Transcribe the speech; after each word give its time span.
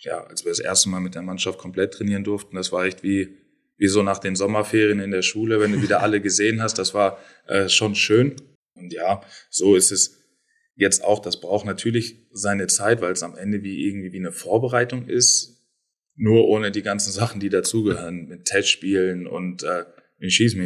ja, 0.00 0.24
als 0.24 0.44
wir 0.44 0.50
das 0.50 0.60
erste 0.60 0.88
Mal 0.88 1.00
mit 1.00 1.14
der 1.14 1.22
Mannschaft 1.22 1.58
komplett 1.58 1.94
trainieren 1.94 2.24
durften, 2.24 2.56
das 2.56 2.72
war 2.72 2.84
echt 2.84 3.02
wie, 3.02 3.36
wie 3.76 3.88
so 3.88 4.02
nach 4.02 4.18
den 4.18 4.36
Sommerferien 4.36 5.00
in 5.00 5.10
der 5.10 5.22
Schule, 5.22 5.60
wenn 5.60 5.72
du 5.72 5.82
wieder 5.82 6.02
alle 6.02 6.20
gesehen 6.20 6.62
hast. 6.62 6.78
Das 6.78 6.94
war 6.94 7.18
äh, 7.46 7.68
schon 7.68 7.94
schön. 7.94 8.36
Und 8.74 8.92
ja, 8.92 9.22
so 9.50 9.74
ist 9.74 9.90
es 9.90 10.18
jetzt 10.76 11.04
auch. 11.04 11.20
Das 11.20 11.40
braucht 11.40 11.66
natürlich 11.66 12.28
seine 12.30 12.68
Zeit, 12.68 13.00
weil 13.00 13.12
es 13.12 13.22
am 13.22 13.36
Ende 13.36 13.62
wie 13.62 13.86
irgendwie 13.86 14.12
wie 14.12 14.18
eine 14.18 14.32
Vorbereitung 14.32 15.06
ist. 15.06 15.56
Nur 16.14 16.48
ohne 16.48 16.70
die 16.72 16.82
ganzen 16.82 17.12
Sachen, 17.12 17.40
die 17.40 17.48
dazugehören, 17.48 18.26
mit 18.28 18.44
Testspielen 18.44 19.26
und 19.26 19.62
äh, 19.62 19.84
in 20.18 20.30
Schieß. 20.30 20.56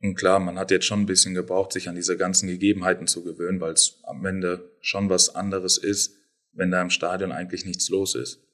Und 0.00 0.14
klar, 0.14 0.40
man 0.40 0.58
hat 0.58 0.70
jetzt 0.70 0.86
schon 0.86 1.00
ein 1.00 1.06
bisschen 1.06 1.34
gebraucht, 1.34 1.72
sich 1.72 1.88
an 1.88 1.94
diese 1.94 2.16
ganzen 2.16 2.48
Gegebenheiten 2.48 3.06
zu 3.06 3.22
gewöhnen, 3.22 3.60
weil 3.60 3.72
es 3.72 4.00
am 4.04 4.24
Ende 4.24 4.70
schon 4.80 5.10
was 5.10 5.34
anderes 5.34 5.76
ist, 5.76 6.16
wenn 6.52 6.70
da 6.70 6.80
im 6.80 6.90
Stadion 6.90 7.32
eigentlich 7.32 7.66
nichts 7.66 7.88
los 7.90 8.14
ist. 8.14 8.47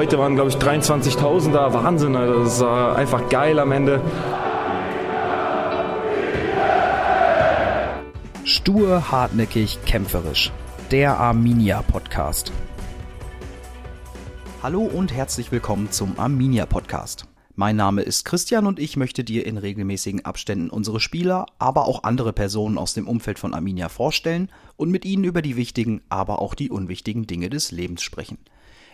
Heute 0.00 0.18
waren, 0.18 0.34
glaube 0.34 0.48
ich, 0.48 0.56
23.000 0.56 1.52
da. 1.52 1.74
Wahnsinn, 1.74 2.16
also 2.16 2.42
das 2.42 2.60
war 2.60 2.96
einfach 2.96 3.28
geil 3.28 3.58
am 3.58 3.70
Ende. 3.70 4.00
Stur, 8.44 9.10
hartnäckig, 9.10 9.78
kämpferisch. 9.84 10.52
Der 10.90 11.18
Arminia 11.18 11.82
Podcast. 11.82 12.50
Hallo 14.62 14.80
und 14.84 15.12
herzlich 15.12 15.52
willkommen 15.52 15.90
zum 15.90 16.18
Arminia 16.18 16.64
Podcast. 16.64 17.26
Mein 17.54 17.76
Name 17.76 18.00
ist 18.00 18.24
Christian 18.24 18.66
und 18.66 18.78
ich 18.78 18.96
möchte 18.96 19.22
dir 19.22 19.44
in 19.44 19.58
regelmäßigen 19.58 20.24
Abständen 20.24 20.70
unsere 20.70 20.98
Spieler, 20.98 21.44
aber 21.58 21.86
auch 21.86 22.04
andere 22.04 22.32
Personen 22.32 22.78
aus 22.78 22.94
dem 22.94 23.06
Umfeld 23.06 23.38
von 23.38 23.52
Arminia 23.52 23.90
vorstellen 23.90 24.48
und 24.78 24.90
mit 24.90 25.04
ihnen 25.04 25.24
über 25.24 25.42
die 25.42 25.56
wichtigen, 25.56 26.00
aber 26.08 26.40
auch 26.40 26.54
die 26.54 26.70
unwichtigen 26.70 27.26
Dinge 27.26 27.50
des 27.50 27.70
Lebens 27.70 28.02
sprechen. 28.02 28.38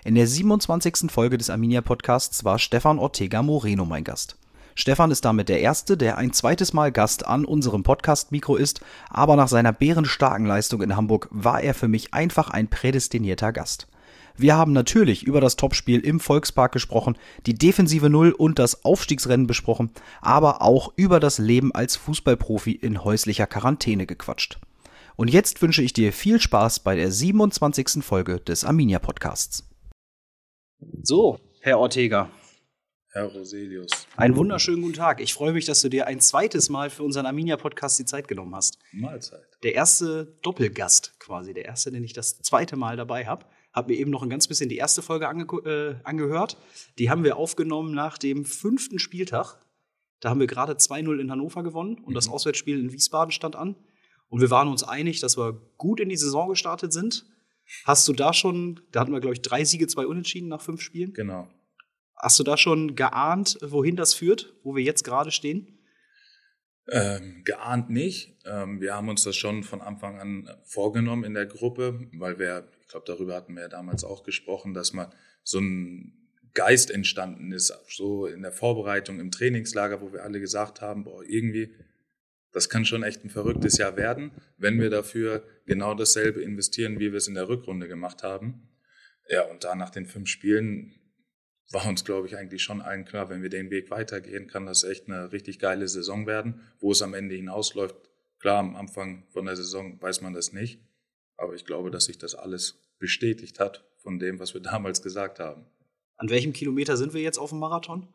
In 0.07 0.15
der 0.15 0.29
27. 0.29 1.11
Folge 1.11 1.37
des 1.37 1.51
Arminia 1.51 1.81
Podcasts 1.81 2.45
war 2.45 2.61
Stefan 2.61 3.01
Ortega 3.01 3.43
Moreno 3.43 3.85
mein 3.85 4.05
Gast. 4.05 4.37
Stefan 4.77 5.11
ist 5.11 5.25
damit 5.25 5.49
der 5.49 5.59
Erste, 5.59 5.97
der 5.97 6.17
ein 6.17 6.33
zweites 6.33 6.73
Mal 6.73 6.93
Gast 6.93 7.27
an 7.27 7.45
unserem 7.45 7.83
Podcast-Mikro 7.83 8.55
ist, 8.55 8.83
aber 9.11 9.35
nach 9.35 9.49
seiner 9.49 9.73
bärenstarken 9.73 10.47
Leistung 10.47 10.81
in 10.81 10.95
Hamburg 10.95 11.27
war 11.33 11.61
er 11.61 11.75
für 11.75 11.89
mich 11.89 12.15
einfach 12.15 12.51
ein 12.51 12.69
prädestinierter 12.69 13.53
Gast. 13.53 13.89
Wir 14.37 14.57
haben 14.57 14.73
natürlich 14.73 15.25
über 15.25 15.41
das 15.41 15.57
Topspiel 15.57 15.99
im 15.99 16.21
Volkspark 16.21 16.71
gesprochen, 16.71 17.19
die 17.47 17.55
defensive 17.55 18.09
Null 18.09 18.31
und 18.31 18.61
das 18.61 18.85
Aufstiegsrennen 18.85 19.49
besprochen, 19.49 19.91
aber 20.21 20.63
auch 20.63 20.93
über 20.95 21.19
das 21.19 21.39
Leben 21.39 21.75
als 21.75 21.97
Fußballprofi 21.97 22.71
in 22.71 23.03
häuslicher 23.03 23.49
Quarantäne 23.49 24.07
gequatscht. 24.07 24.61
Und 25.17 25.33
jetzt 25.33 25.63
wünsche 25.63 25.83
ich 25.83 25.93
dir 25.93 26.13
viel 26.13 26.41
Spaß 26.41 26.79
bei 26.79 26.95
der 26.95 27.11
27. 27.11 28.05
Folge 28.05 28.39
des 28.39 28.63
Arminia 28.63 29.01
Podcasts. 29.01 29.66
So, 31.03 31.39
Herr 31.61 31.79
Ortega. 31.79 32.31
Herr 33.13 33.33
Roselius. 33.33 34.07
Einen 34.17 34.37
wunderschönen 34.37 34.83
guten 34.83 34.95
Tag. 34.95 35.23
Ich 35.23 35.33
freue 35.33 35.53
mich, 35.53 35.65
dass 35.65 35.81
du 35.81 35.89
dir 35.89 36.07
ein 36.07 36.21
zweites 36.21 36.69
Mal 36.69 36.91
für 36.91 37.03
unseren 37.03 37.25
Arminia-Podcast 37.25 37.99
die 37.99 38.05
Zeit 38.05 38.29
genommen 38.29 38.55
hast. 38.55 38.79
Mahlzeit. 38.93 39.41
Der 39.63 39.75
erste 39.75 40.37
Doppelgast 40.43 41.19
quasi, 41.19 41.55
der 41.55 41.65
erste, 41.65 41.91
den 41.91 42.05
ich 42.05 42.13
das 42.13 42.43
zweite 42.43 42.77
Mal 42.77 42.97
dabei 42.97 43.27
habe. 43.27 43.47
Hab 43.73 43.89
mir 43.89 43.95
eben 43.95 44.11
noch 44.11 44.23
ein 44.23 44.29
ganz 44.29 44.47
bisschen 44.49 44.69
die 44.69 44.77
erste 44.77 45.01
Folge 45.01 45.29
ange 45.29 45.45
äh, 45.65 45.97
angehört. 46.05 46.59
Die 46.99 47.09
haben 47.09 47.25
wir 47.25 47.39
aufgenommen 47.39 47.95
nach 47.95 48.19
dem 48.19 48.45
fünften 48.45 48.99
Spieltag. 48.99 49.59
Da 50.21 50.29
haben 50.29 50.41
wir 50.41 50.47
gerade 50.47 50.75
2-0 50.75 51.19
in 51.19 51.31
Hannover 51.31 51.63
gewonnen 51.63 51.97
und 51.97 52.11
mhm. 52.11 52.15
das 52.15 52.29
Auswärtsspiel 52.29 52.79
in 52.79 52.93
Wiesbaden 52.93 53.33
stand 53.33 53.57
an. 53.57 53.77
Und 54.29 54.43
wir 54.43 54.51
waren 54.51 54.69
uns 54.69 54.83
einig, 54.83 55.21
dass 55.21 55.39
wir 55.39 55.59
gut 55.79 56.01
in 56.01 56.11
die 56.11 56.17
Saison 56.17 56.51
gestartet 56.51 56.93
sind 56.93 57.25
Hast 57.85 58.07
du 58.09 58.13
da 58.13 58.33
schon, 58.33 58.81
da 58.93 59.01
hatten 59.01 59.13
wir, 59.13 59.21
glaube 59.21 59.35
ich, 59.35 59.43
drei 59.43 59.65
Siege, 59.65 59.87
zwei 59.87 60.07
Unentschieden 60.07 60.49
nach 60.49 60.61
fünf 60.61 60.81
Spielen? 60.81 61.13
Genau. 61.13 61.49
Hast 62.17 62.39
du 62.39 62.45
da 62.45 62.57
schon 62.57 62.95
geahnt, 62.95 63.59
wohin 63.63 63.97
das 63.97 64.15
führt, 64.15 64.55
wo 64.63 64.75
wir 64.75 64.83
jetzt 64.83 65.05
gerade 65.05 65.31
stehen? 65.31 65.79
Ähm, 66.89 67.43
geahnt 67.45 67.91
nicht. 67.91 68.39
Ähm, 68.47 68.81
wir 68.81 68.95
haben 68.95 69.09
uns 69.09 69.25
das 69.25 69.37
schon 69.37 69.65
von 69.65 69.81
Anfang 69.81 70.21
an 70.21 70.49
vorgenommen 70.65 71.25
in 71.25 71.35
der 71.35 71.47
Gruppe, 71.47 72.09
weil 72.13 72.39
wir, 72.39 72.69
ich 72.81 72.89
glaube, 72.89 73.07
darüber 73.07 73.35
hatten 73.35 73.55
wir 73.55 73.63
ja 73.63 73.69
damals 73.69 74.05
auch 74.05 74.23
gesprochen, 74.23 74.73
dass 74.73 74.93
man 74.93 75.13
so 75.43 75.59
ein 75.59 76.27
Geist 76.55 76.91
entstanden 76.91 77.53
ist, 77.53 77.77
so 77.89 78.27
in 78.27 78.43
der 78.43 78.53
Vorbereitung 78.53 79.21
im 79.21 79.31
Trainingslager, 79.31 80.01
wo 80.01 80.13
wir 80.13 80.23
alle 80.23 80.41
gesagt 80.41 80.81
haben, 80.81 81.05
boah, 81.05 81.23
irgendwie 81.23 81.75
das 82.53 82.69
kann 82.69 82.85
schon 82.85 83.03
echt 83.03 83.25
ein 83.25 83.31
verrücktes 83.31 83.79
Jahr 83.79 83.97
werden, 83.97 84.33
wenn 84.57 84.81
wir 84.81 84.91
dafür 84.91 85.47
genau 85.67 85.95
dasselbe 85.95 86.43
investieren, 86.43 86.99
wie 86.99 87.13
wir 87.13 87.19
es 87.19 87.29
in 87.29 87.35
der 87.35 87.49
Rückrunde 87.49 87.89
gemacht 87.89 88.23
haben. 88.23 88.69
Ja, 89.29 89.43
und 89.43 89.65
da 89.65 89.75
nach 89.75 89.91
den 89.91 90.07
fünf 90.07 90.29
Spielen 90.29 90.95
war 91.73 91.87
uns, 91.87 92.05
glaube 92.05 92.29
ich, 92.29 92.37
eigentlich 92.37 92.63
schon 92.63 92.81
allen 92.81 93.05
klar, 93.05 93.29
wenn 93.29 93.43
wir 93.43 93.51
den 93.51 93.71
Weg 93.71 93.91
weitergehen, 93.91 94.47
kann 94.47 94.67
das 94.67 94.85
echt 94.85 95.09
eine 95.09 95.33
richtig 95.33 95.59
geile 95.59 95.89
Saison 95.89 96.27
werden. 96.27 96.61
Wo 96.79 96.93
es 96.93 97.03
am 97.03 97.15
Ende 97.15 97.35
hinausläuft, 97.35 97.97
klar, 98.39 98.59
am 98.59 98.77
Anfang 98.77 99.27
von 99.31 99.47
der 99.47 99.57
Saison 99.57 100.01
weiß 100.01 100.21
man 100.21 100.33
das 100.33 100.53
nicht. 100.53 100.81
Aber 101.37 101.55
ich 101.55 101.65
glaube, 101.65 101.91
dass 101.91 102.05
sich 102.05 102.19
das 102.19 102.35
alles 102.35 102.81
bestätigt 102.99 103.59
hat 103.59 103.85
von 103.99 104.19
dem, 104.19 104.39
was 104.39 104.55
wir 104.55 104.61
damals 104.63 105.03
gesagt 105.03 105.41
haben. 105.41 105.67
An 106.17 106.31
welchem 106.31 106.53
Kilometer 106.53 106.97
sind 106.97 107.13
wir 107.13 107.21
jetzt 107.21 107.39
auf 107.39 107.51
dem 107.51 107.59
Marathon? 107.59 108.09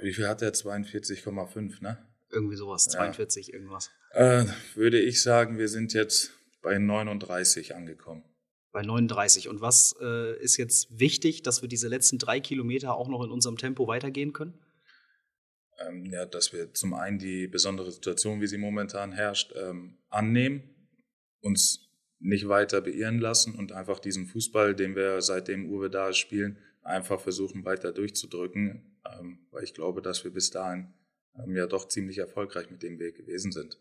Wie 0.00 0.12
viel 0.12 0.28
hat 0.28 0.40
der? 0.40 0.52
42,5, 0.52 1.82
ne? 1.82 2.11
Irgendwie 2.32 2.56
sowas, 2.56 2.86
42 2.86 3.48
ja. 3.48 3.54
irgendwas. 3.54 3.90
Äh, 4.12 4.46
würde 4.74 4.98
ich 4.98 5.22
sagen, 5.22 5.58
wir 5.58 5.68
sind 5.68 5.92
jetzt 5.92 6.32
bei 6.62 6.78
39 6.78 7.74
angekommen. 7.74 8.24
Bei 8.72 8.82
39. 8.82 9.48
Und 9.48 9.60
was 9.60 9.94
äh, 10.00 10.38
ist 10.40 10.56
jetzt 10.56 10.98
wichtig, 10.98 11.42
dass 11.42 11.60
wir 11.60 11.68
diese 11.68 11.88
letzten 11.88 12.18
drei 12.18 12.40
Kilometer 12.40 12.94
auch 12.94 13.08
noch 13.08 13.22
in 13.22 13.30
unserem 13.30 13.58
Tempo 13.58 13.86
weitergehen 13.86 14.32
können? 14.32 14.58
Ähm, 15.78 16.06
ja, 16.06 16.24
dass 16.24 16.52
wir 16.52 16.72
zum 16.72 16.94
einen 16.94 17.18
die 17.18 17.48
besondere 17.48 17.92
Situation, 17.92 18.40
wie 18.40 18.46
sie 18.46 18.58
momentan 18.58 19.12
herrscht, 19.12 19.52
ähm, 19.54 19.98
annehmen, 20.08 20.62
uns 21.40 21.90
nicht 22.18 22.48
weiter 22.48 22.80
beirren 22.80 23.18
lassen 23.18 23.54
und 23.56 23.72
einfach 23.72 23.98
diesen 23.98 24.26
Fußball, 24.26 24.74
den 24.74 24.94
wir 24.94 25.20
seitdem 25.20 25.68
Uwe 25.70 25.90
da 25.90 26.12
spielen, 26.12 26.56
einfach 26.82 27.20
versuchen 27.20 27.64
weiter 27.64 27.92
durchzudrücken, 27.92 28.96
ähm, 29.04 29.38
weil 29.50 29.64
ich 29.64 29.74
glaube, 29.74 30.02
dass 30.02 30.24
wir 30.24 30.30
bis 30.30 30.50
dahin 30.50 30.94
ähm, 31.38 31.56
ja 31.56 31.66
doch 31.66 31.88
ziemlich 31.88 32.18
erfolgreich 32.18 32.70
mit 32.70 32.82
dem 32.82 32.98
Weg 32.98 33.16
gewesen 33.16 33.52
sind. 33.52 33.78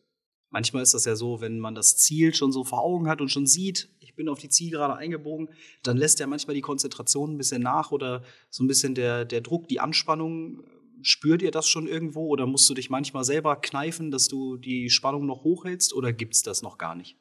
Manchmal 0.50 0.84
ist 0.84 0.94
das 0.94 1.06
ja 1.06 1.16
so, 1.16 1.40
wenn 1.40 1.60
man 1.60 1.76
das 1.76 1.96
Ziel 1.96 2.36
schon 2.36 2.52
so 2.52 2.66
vor 2.66 2.82
Augen 2.82 3.08
hat 3.08 3.22
und 3.22 3.30
schon 3.30 3.48
sieht, 3.48 3.90
ich 4.00 4.16
bin 4.16 4.28
auf 4.28 4.40
die 4.40 4.50
Zielgerade 4.50 4.96
eingebogen, 4.96 5.50
dann 5.82 5.96
lässt 5.96 6.20
ja 6.20 6.28
manchmal 6.28 6.56
die 6.56 6.62
Konzentration 6.62 7.34
ein 7.34 7.38
bisschen 7.38 7.62
nach 7.62 7.92
oder 7.92 8.24
so 8.50 8.64
ein 8.64 8.68
bisschen 8.68 8.94
der, 8.94 9.24
der 9.24 9.40
Druck, 9.40 9.70
die 9.70 9.80
Anspannung. 9.80 10.64
Spürt 11.04 11.42
ihr 11.42 11.52
das 11.52 11.68
schon 11.68 11.88
irgendwo 11.88 12.28
oder 12.28 12.46
musst 12.46 12.70
du 12.70 12.74
dich 12.74 12.90
manchmal 12.90 13.24
selber 13.24 13.56
kneifen, 13.56 14.12
dass 14.12 14.28
du 14.28 14.58
die 14.58 14.90
Spannung 14.90 15.26
noch 15.26 15.44
hochhältst 15.44 15.94
oder 15.94 16.12
gibt 16.14 16.36
es 16.36 16.44
das 16.44 16.62
noch 16.62 16.78
gar 16.78 16.96
nicht? 16.96 17.18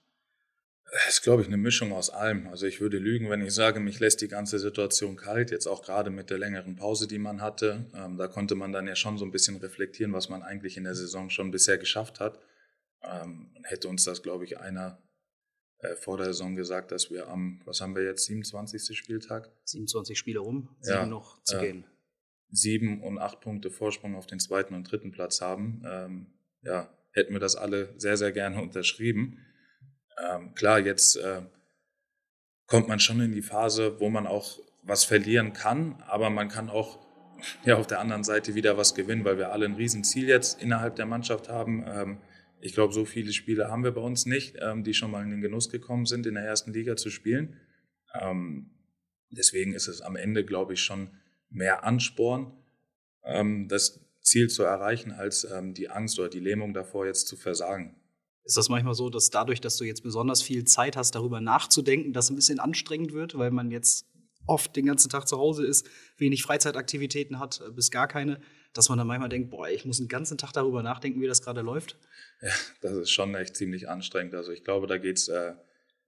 Das 0.93 1.15
ist, 1.15 1.23
glaube 1.23 1.43
ich, 1.43 1.49
eine 1.49 1.56
Mischung 1.56 1.93
aus 1.93 2.11
allem. 2.11 2.49
Also 2.49 2.67
ich 2.67 2.81
würde 2.81 2.99
lügen, 2.99 3.31
wenn 3.31 3.43
ich 3.43 3.55
sage, 3.55 3.78
mich 3.78 4.01
lässt 4.01 4.21
die 4.23 4.28
ganze 4.28 4.59
Situation 4.59 5.17
kalt. 5.17 5.51
Jetzt 5.51 5.67
auch 5.67 5.83
gerade 5.83 6.11
mit 6.11 6.31
der 6.31 6.39
längeren 6.39 6.75
Pause, 6.77 7.06
die 7.06 7.19
man 7.19 7.41
hatte. 7.41 7.87
Ähm, 7.95 8.17
da 8.17 8.27
konnte 8.27 8.56
man 8.56 8.73
dann 8.73 8.89
ja 8.89 8.97
schon 8.97 9.17
so 9.17 9.25
ein 9.25 9.31
bisschen 9.31 9.56
reflektieren, 9.56 10.12
was 10.12 10.29
man 10.29 10.43
eigentlich 10.43 10.77
in 10.77 10.84
der 10.84 10.95
Saison 10.95 11.31
schon 11.31 11.53
bisher 11.53 11.79
geschafft 11.79 12.19
hat. 12.19 12.41
Ähm, 13.03 13.55
hätte 13.62 13.89
uns 13.89 14.05
das, 14.05 14.23
glaube 14.23 14.45
ich, 14.45 14.59
einer 14.59 15.00
äh, 15.79 15.95
vor 15.95 16.17
der 16.17 16.27
Saison 16.27 16.56
gesagt, 16.56 16.93
dass 16.93 17.11
wir 17.11 17.29
am, 17.29 17.61
was 17.65 17.81
haben 17.81 17.95
wir 17.95 18.05
jetzt, 18.05 18.25
27. 18.27 18.97
Spieltag? 18.97 19.50
27 19.65 20.19
Spiele 20.19 20.41
rum, 20.41 20.77
sieben 20.81 20.99
ja, 20.99 21.06
noch 21.06 21.43
zu 21.45 21.56
äh, 21.56 21.61
gehen. 21.61 21.84
Sieben 22.50 23.03
und 23.03 23.19
acht 23.19 23.41
Punkte 23.41 23.71
Vorsprung 23.71 24.17
auf 24.17 24.27
den 24.27 24.41
zweiten 24.41 24.75
und 24.75 24.91
dritten 24.91 25.12
Platz 25.12 25.41
haben. 25.41 25.83
Ähm, 25.87 26.27
ja, 26.62 26.93
hätten 27.12 27.33
wir 27.33 27.41
das 27.41 27.56
alle 27.56 27.95
sehr, 27.99 28.17
sehr 28.17 28.33
gerne 28.33 28.61
unterschrieben. 28.62 29.39
Ähm, 30.28 30.54
klar, 30.54 30.81
jetzt 30.81 31.16
äh, 31.16 31.42
kommt 32.66 32.88
man 32.88 33.00
schon 33.00 33.20
in 33.20 33.32
die 33.32 33.42
Phase, 33.42 34.00
wo 34.00 34.10
man 34.10 34.26
auch 34.26 34.58
was 34.82 35.05
verlieren 35.05 35.52
kann, 35.52 36.02
aber 36.06 36.31
man 36.31 36.49
kann 36.49 36.69
auch 36.69 36.99
ja 37.64 37.76
auf 37.76 37.87
der 37.87 38.00
anderen 38.00 38.25
Seite 38.25 38.55
wieder 38.55 38.76
was 38.76 38.94
gewinnen, 38.94 39.25
weil 39.25 39.38
wir 39.38 39.52
alle 39.52 39.67
ein 39.67 39.75
Riesenziel 39.75 40.28
jetzt 40.28 40.62
innerhalb 40.62 40.96
der 40.96 41.06
Mannschaft 41.06 41.49
haben. 41.49 41.84
Ähm, 41.87 42.19
ich 42.61 42.75
glaube, 42.75 42.93
so 42.93 43.05
viele 43.05 43.32
Spiele 43.32 43.69
haben 43.69 43.84
wir 43.84 43.93
bei 43.93 44.00
uns 44.02 44.26
nicht, 44.26 44.56
ähm, 44.61 44.84
die 44.84 44.94
schon 44.94 45.11
mal 45.11 45.22
in 45.22 45.31
den 45.31 45.40
Genuss 45.40 45.70
gekommen 45.70 46.06
sind, 46.06 46.26
in 46.26 46.34
der 46.34 46.44
ersten 46.44 46.73
Liga 46.73 46.96
zu 46.96 47.11
spielen. 47.11 47.56
Ähm, 48.14 48.70
deswegen 49.31 49.73
ist 49.73 49.88
es 49.88 50.02
am 50.02 50.16
Ende, 50.16 50.44
glaube 50.44 50.75
ich, 50.75 50.82
schon 50.82 51.11
mehr 51.49 51.84
Ansporn, 51.84 52.52
ähm, 53.25 53.69
das 53.69 54.00
Ziel 54.20 54.49
zu 54.49 54.62
erreichen, 54.62 55.12
als 55.12 55.44
ähm, 55.44 55.73
die 55.75 55.88
Angst 55.88 56.19
oder 56.19 56.28
die 56.28 56.40
Lähmung 56.40 56.75
davor, 56.75 57.06
jetzt 57.06 57.26
zu 57.26 57.37
versagen. 57.37 58.00
Ist 58.50 58.56
das 58.56 58.69
manchmal 58.69 58.94
so, 58.94 59.11
dass 59.11 59.31
dadurch, 59.31 59.61
dass 59.61 59.76
du 59.76 59.85
jetzt 59.85 60.02
besonders 60.02 60.43
viel 60.43 60.64
Zeit 60.64 60.97
hast, 60.97 61.14
darüber 61.14 61.41
nachzudenken, 61.41 62.12
das 62.12 62.31
ein 62.31 62.35
bisschen 62.35 62.58
anstrengend 62.58 63.12
wird, 63.12 63.38
weil 63.38 63.52
man 63.52 63.70
jetzt 63.70 64.06
oft 64.44 64.75
den 64.75 64.87
ganzen 64.87 65.08
Tag 65.08 65.29
zu 65.29 65.38
Hause 65.38 65.64
ist, 65.64 65.88
wenig 66.17 66.43
Freizeitaktivitäten 66.43 67.38
hat, 67.38 67.61
äh, 67.64 67.70
bis 67.70 67.93
gar 67.93 68.08
keine, 68.08 68.41
dass 68.73 68.88
man 68.88 68.99
dann 68.99 69.06
manchmal 69.06 69.29
denkt, 69.29 69.50
boah, 69.50 69.69
ich 69.69 69.85
muss 69.85 69.99
den 69.99 70.08
ganzen 70.08 70.37
Tag 70.37 70.50
darüber 70.52 70.82
nachdenken, 70.82 71.20
wie 71.20 71.29
das 71.29 71.43
gerade 71.43 71.61
läuft? 71.61 71.97
Ja, 72.43 72.50
das 72.81 72.97
ist 72.97 73.12
schon 73.12 73.32
echt 73.37 73.55
ziemlich 73.55 73.88
anstrengend. 73.88 74.35
Also 74.35 74.50
ich 74.50 74.64
glaube, 74.64 74.88
da 74.88 74.99
geht 74.99 75.19
es 75.19 75.29
äh, 75.29 75.52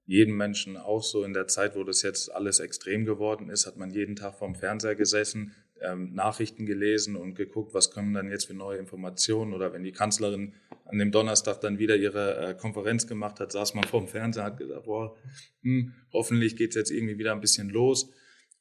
jedem 0.05 0.37
Menschen 0.37 0.77
auch 0.77 1.05
so 1.05 1.23
in 1.23 1.35
der 1.35 1.47
Zeit, 1.47 1.77
wo 1.77 1.85
das 1.85 2.03
jetzt 2.03 2.33
alles 2.33 2.59
extrem 2.59 3.05
geworden 3.05 3.51
ist, 3.51 3.69
hat 3.69 3.77
man 3.77 3.93
jeden 3.93 4.17
Tag 4.17 4.35
vorm 4.35 4.57
Fernseher 4.57 4.97
gesessen, 4.97 5.55
ähm, 5.85 6.15
Nachrichten 6.15 6.67
gelesen 6.67 7.17
und 7.17 7.35
geguckt, 7.35 7.75
was 7.75 7.91
kommen 7.91 8.15
dann 8.15 8.31
jetzt 8.31 8.47
für 8.47 8.55
neue 8.55 8.79
Informationen. 8.79 9.53
Oder 9.53 9.73
wenn 9.73 9.83
die 9.83 9.93
Kanzlerin 9.93 10.55
an 10.85 10.99
dem 10.99 11.11
Donnerstag 11.11 11.61
dann 11.61 11.79
wieder 11.79 11.97
ihre 11.97 12.37
äh, 12.51 12.55
Konferenz 12.55 13.07
gemacht 13.07 13.41
hat, 13.41 13.53
saß 13.53 13.75
man 13.75 13.85
vorm 13.85 14.09
Fernseher, 14.09 14.45
hat 14.45 14.59
gesagt, 14.59 14.85
boah, 14.85 15.17
hm, 15.63 15.95
hoffentlich 16.13 16.57
geht's 16.57 16.77
jetzt 16.77 16.91
irgendwie 16.91 17.19
wieder 17.19 17.33
ein 17.33 17.41
bisschen 17.41 17.69
los. 17.69 18.11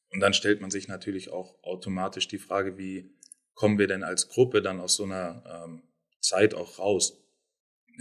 Und 0.09 0.19
dann 0.19 0.33
stellt 0.33 0.62
man 0.62 0.71
sich 0.71 0.88
natürlich 0.88 1.31
auch 1.31 1.63
automatisch 1.63 2.27
die 2.27 2.38
Frage, 2.38 2.77
wie 2.77 3.09
kommen 3.53 3.79
wir 3.79 3.88
denn 3.88 4.03
als 4.03 4.27
Gruppe 4.27 4.62
dann 4.62 4.79
aus 4.79 4.95
so 4.95 5.03
einer 5.03 5.65
ähm, 5.65 5.83
Zeit 6.19 6.53
auch 6.53 6.79
raus? 6.79 7.23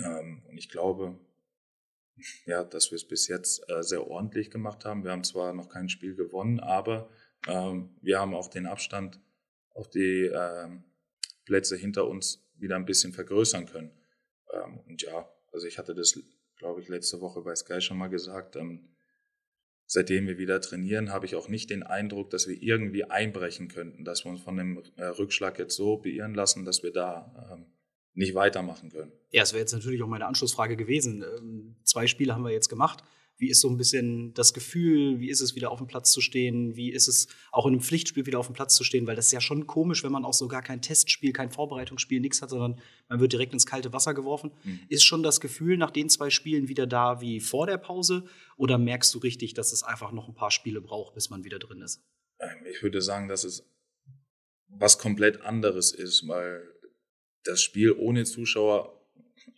Ähm, 0.05 0.43
und 0.49 0.58
ich 0.58 0.69
glaube, 0.69 1.19
ja, 2.46 2.64
dass 2.64 2.90
wir 2.90 2.96
es 2.96 3.06
bis 3.06 3.28
jetzt 3.28 3.69
äh, 3.70 3.82
sehr 3.82 4.06
ordentlich 4.06 4.50
gemacht 4.50 4.84
haben. 4.84 5.05
Wir 5.05 5.12
haben 5.12 5.25
zwar 5.25 5.52
noch 5.52 5.69
kein 5.69 5.88
Spiel 5.88 6.14
gewonnen, 6.14 6.61
aber 6.61 7.08
ähm, 7.47 7.91
wir 8.01 8.19
haben 8.19 8.35
auch 8.35 8.49
den 8.49 8.67
Abstand 8.67 9.21
auf 9.75 9.89
die 9.89 10.27
ähm, 10.27 10.85
Plätze 11.45 11.77
hinter 11.77 12.07
uns 12.07 12.47
wieder 12.57 12.77
ein 12.77 12.85
bisschen 12.85 13.13
vergrößern 13.13 13.67
können. 13.67 13.93
Ähm, 14.53 14.81
und 14.87 15.03
ja, 15.03 15.29
also 15.53 15.67
ich 15.67 15.79
hatte 15.79 15.95
das, 15.95 16.19
glaube 16.57 16.81
ich, 16.81 16.89
letzte 16.89 17.21
Woche 17.21 17.41
bei 17.43 17.55
Sky 17.55 17.81
schon 17.81 17.99
mal 17.99 18.09
gesagt. 18.09 18.57
Ähm, 18.57 18.89
seitdem 19.87 20.27
wir 20.27 20.39
wieder 20.39 20.61
trainieren, 20.61 21.11
habe 21.11 21.27
ich 21.27 21.35
auch 21.35 21.49
nicht 21.49 21.71
den 21.71 21.83
Eindruck, 21.83 22.31
dass 22.31 22.47
wir 22.47 22.61
irgendwie 22.61 23.05
einbrechen 23.05 23.69
könnten, 23.69 24.05
dass 24.05 24.25
wir 24.25 24.31
uns 24.31 24.43
von 24.43 24.57
dem 24.57 24.83
äh, 24.97 25.05
Rückschlag 25.05 25.59
jetzt 25.59 25.77
so 25.77 25.97
beirren 25.97 26.35
lassen, 26.35 26.65
dass 26.65 26.83
wir 26.83 26.93
da 26.93 27.51
ähm, 27.53 27.67
nicht 28.15 28.35
weitermachen 28.35 28.91
können. 28.91 29.13
Ja, 29.31 29.43
es 29.43 29.53
wäre 29.53 29.61
jetzt 29.61 29.73
natürlich 29.73 30.03
auch 30.03 30.09
meine 30.09 30.27
Anschlussfrage 30.27 30.77
gewesen. 30.77 31.25
Ähm, 31.37 31.77
zwei 31.85 32.07
Spiele 32.07 32.35
haben 32.35 32.43
wir 32.43 32.51
jetzt 32.51 32.69
gemacht. 32.69 33.03
Wie 33.41 33.49
ist 33.49 33.63
so 33.63 33.71
ein 33.71 33.79
bisschen 33.79 34.35
das 34.35 34.53
Gefühl? 34.53 35.19
Wie 35.19 35.31
ist 35.31 35.41
es, 35.41 35.55
wieder 35.55 35.71
auf 35.71 35.79
dem 35.79 35.87
Platz 35.87 36.11
zu 36.13 36.21
stehen? 36.21 36.77
Wie 36.77 36.91
ist 36.91 37.09
es, 37.09 37.27
auch 37.53 37.65
in 37.65 37.73
einem 37.73 37.81
Pflichtspiel 37.81 38.27
wieder 38.27 38.39
auf 38.39 38.47
dem 38.47 38.53
Platz 38.53 38.77
zu 38.77 38.85
stehen? 38.85 39.07
Weil 39.07 39.17
das 39.17 39.27
ist 39.27 39.33
ja 39.33 39.41
schon 39.41 39.67
komisch, 39.67 40.05
wenn 40.05 40.13
man 40.13 40.27
auch 40.27 40.35
so 40.35 40.47
gar 40.47 40.61
kein 40.61 40.83
Testspiel, 40.83 41.33
kein 41.33 41.51
Vorbereitungsspiel, 41.51 42.21
nichts 42.21 42.43
hat, 42.43 42.51
sondern 42.51 42.79
man 43.09 43.19
wird 43.19 43.33
direkt 43.33 43.55
ins 43.55 43.65
kalte 43.65 43.95
Wasser 43.95 44.13
geworfen. 44.13 44.53
Mhm. 44.63 44.81
Ist 44.91 45.05
schon 45.05 45.23
das 45.23 45.41
Gefühl 45.41 45.79
nach 45.79 45.91
den 45.91 46.11
zwei 46.11 46.29
Spielen 46.29 46.69
wieder 46.69 46.87
da 46.87 47.23
wie 47.23 47.41
vor 47.41 47.67
der 47.67 47.79
Pause? 47.79 48.27
Oder 48.59 48.77
merkst 48.77 49.15
du 49.15 49.19
richtig, 49.19 49.55
dass 49.55 49.73
es 49.73 49.83
einfach 49.83 50.13
noch 50.13 50.29
ein 50.29 50.35
paar 50.35 50.51
Spiele 50.51 50.83
braucht, 50.83 51.15
bis 51.15 51.31
man 51.31 51.43
wieder 51.43 51.59
drin 51.59 51.81
ist? 51.81 52.03
Ähm, 52.41 52.67
ich 52.71 52.83
würde 52.83 53.01
sagen, 53.01 53.29
dass 53.29 53.45
es 53.45 53.67
was 54.69 54.99
komplett 54.99 55.41
anderes 55.41 55.93
ist, 55.93 56.29
weil 56.29 56.63
das 57.45 57.63
Spiel 57.63 57.93
ohne 57.93 58.25
Zuschauer 58.25 59.01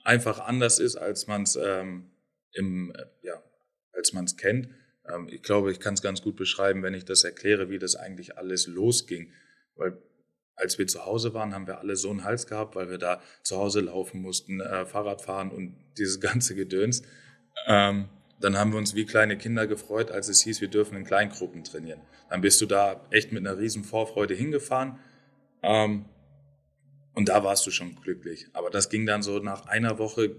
einfach 0.05 0.39
anders 0.39 0.79
ist, 0.79 0.95
als 0.95 1.27
man 1.27 1.43
es 1.43 1.57
ähm, 1.57 2.13
im, 2.53 2.93
äh, 2.95 3.27
ja, 3.27 3.43
als 3.93 4.13
man 4.13 4.25
es 4.25 4.37
kennt. 4.37 4.69
Ähm, 5.09 5.29
ich 5.31 5.43
glaube, 5.43 5.73
ich 5.73 5.81
kann 5.81 5.95
es 5.95 6.03
ganz 6.03 6.23
gut 6.23 6.37
beschreiben, 6.37 6.83
wenn 6.83 6.95
ich 6.95 7.05
das 7.05 7.25
erkläre, 7.25 7.71
wie 7.71 7.79
das 7.79 7.97
eigentlich 7.97 8.39
alles 8.39 8.67
losging. 8.67 9.33
Weil 9.77 9.99
als 10.55 10.79
wir 10.79 10.87
zu 10.87 11.05
Hause 11.05 11.35
waren, 11.35 11.55
haben 11.55 11.67
wir 11.67 11.79
alle 11.79 11.97
so 11.97 12.11
einen 12.11 12.25
Hals 12.25 12.47
gehabt, 12.47 12.77
weil 12.77 12.89
wir 12.91 12.99
da 12.99 13.21
zu 13.43 13.57
Hause 13.57 13.81
laufen 13.81 14.21
mussten, 14.21 14.61
äh, 14.61 14.87
Fahrrad 14.87 15.23
fahren 15.23 15.51
und 15.51 15.77
dieses 15.99 16.21
ganze 16.21 16.55
Gedöns. 16.55 17.03
Ähm, 17.67 18.09
dann 18.41 18.59
haben 18.59 18.73
wir 18.73 18.79
uns 18.79 18.97
wie 18.97 19.05
kleine 19.05 19.39
Kinder 19.39 19.67
gefreut, 19.69 20.11
als 20.11 20.29
es 20.29 20.41
hieß, 20.41 20.61
wir 20.61 20.69
dürfen 20.69 20.97
in 20.97 21.05
Kleingruppen 21.05 21.63
trainieren. 21.63 22.01
Dann 22.29 22.41
bist 22.41 22.61
du 22.61 22.67
da 22.67 23.07
echt 23.11 23.31
mit 23.31 23.47
einer 23.47 23.57
riesen 23.57 23.85
Vorfreude 23.85 24.35
hingefahren. 24.35 24.99
Ähm, 25.63 26.07
und 27.15 27.29
da 27.29 27.45
warst 27.45 27.67
du 27.67 27.71
schon 27.71 27.95
glücklich. 28.03 28.49
Aber 28.53 28.71
das 28.71 28.89
ging 28.89 29.07
dann 29.07 29.23
so 29.23 29.39
nach 29.39 29.67
einer 29.67 29.99
Woche, 29.99 30.35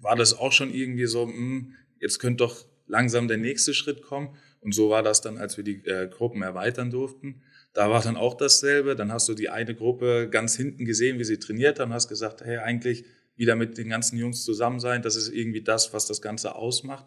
war 0.00 0.16
das 0.16 0.36
auch 0.36 0.50
schon 0.50 0.72
irgendwie 0.72 1.06
so, 1.06 1.26
mh, 1.26 1.34
hm, 1.34 1.74
jetzt 2.00 2.18
könnte 2.18 2.44
doch 2.44 2.64
langsam 2.86 3.28
der 3.28 3.38
nächste 3.38 3.74
Schritt 3.74 4.02
kommen. 4.02 4.36
Und 4.60 4.74
so 4.74 4.90
war 4.90 5.02
das 5.02 5.20
dann, 5.20 5.38
als 5.38 5.56
wir 5.56 5.64
die 5.64 5.84
äh, 5.86 6.08
Gruppen 6.08 6.42
erweitern 6.42 6.90
durften. 6.90 7.42
Da 7.72 7.90
war 7.90 8.02
dann 8.02 8.16
auch 8.16 8.34
dasselbe. 8.34 8.96
Dann 8.96 9.12
hast 9.12 9.28
du 9.28 9.34
die 9.34 9.48
eine 9.48 9.74
Gruppe 9.74 10.28
ganz 10.30 10.56
hinten 10.56 10.84
gesehen, 10.84 11.18
wie 11.18 11.24
sie 11.24 11.38
trainiert 11.38 11.78
haben, 11.78 11.92
hast 11.92 12.08
gesagt, 12.08 12.42
hey, 12.42 12.58
eigentlich 12.58 13.04
wieder 13.36 13.54
mit 13.54 13.78
den 13.78 13.90
ganzen 13.90 14.18
Jungs 14.18 14.44
zusammen 14.44 14.80
sein, 14.80 15.02
das 15.02 15.14
ist 15.14 15.28
irgendwie 15.28 15.62
das, 15.62 15.92
was 15.92 16.06
das 16.06 16.22
Ganze 16.22 16.54
ausmacht. 16.54 17.06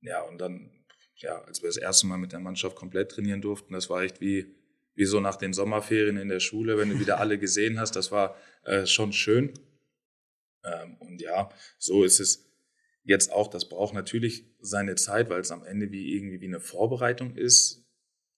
Ja, 0.00 0.22
und 0.22 0.40
dann, 0.40 0.70
ja, 1.16 1.42
als 1.42 1.62
wir 1.62 1.68
das 1.68 1.76
erste 1.76 2.06
Mal 2.06 2.16
mit 2.16 2.32
der 2.32 2.40
Mannschaft 2.40 2.76
komplett 2.76 3.10
trainieren 3.10 3.42
durften, 3.42 3.74
das 3.74 3.90
war 3.90 4.02
echt 4.02 4.20
wie, 4.20 4.54
wie 4.94 5.04
so 5.04 5.20
nach 5.20 5.36
den 5.36 5.52
Sommerferien 5.52 6.16
in 6.16 6.28
der 6.28 6.40
Schule, 6.40 6.78
wenn 6.78 6.90
du 6.90 6.98
wieder 6.98 7.18
alle 7.18 7.38
gesehen 7.38 7.78
hast. 7.78 7.96
Das 7.96 8.12
war 8.12 8.36
äh, 8.64 8.86
schon 8.86 9.12
schön. 9.12 9.52
Ähm, 10.64 10.96
und 11.00 11.20
ja, 11.20 11.48
so 11.78 12.04
ist 12.04 12.20
es 12.20 12.51
jetzt 13.04 13.32
auch. 13.32 13.48
Das 13.48 13.68
braucht 13.68 13.94
natürlich 13.94 14.46
seine 14.60 14.94
Zeit, 14.94 15.30
weil 15.30 15.40
es 15.40 15.50
am 15.50 15.64
Ende 15.64 15.90
wie 15.90 16.14
irgendwie 16.14 16.40
wie 16.40 16.46
eine 16.46 16.60
Vorbereitung 16.60 17.36
ist. 17.36 17.84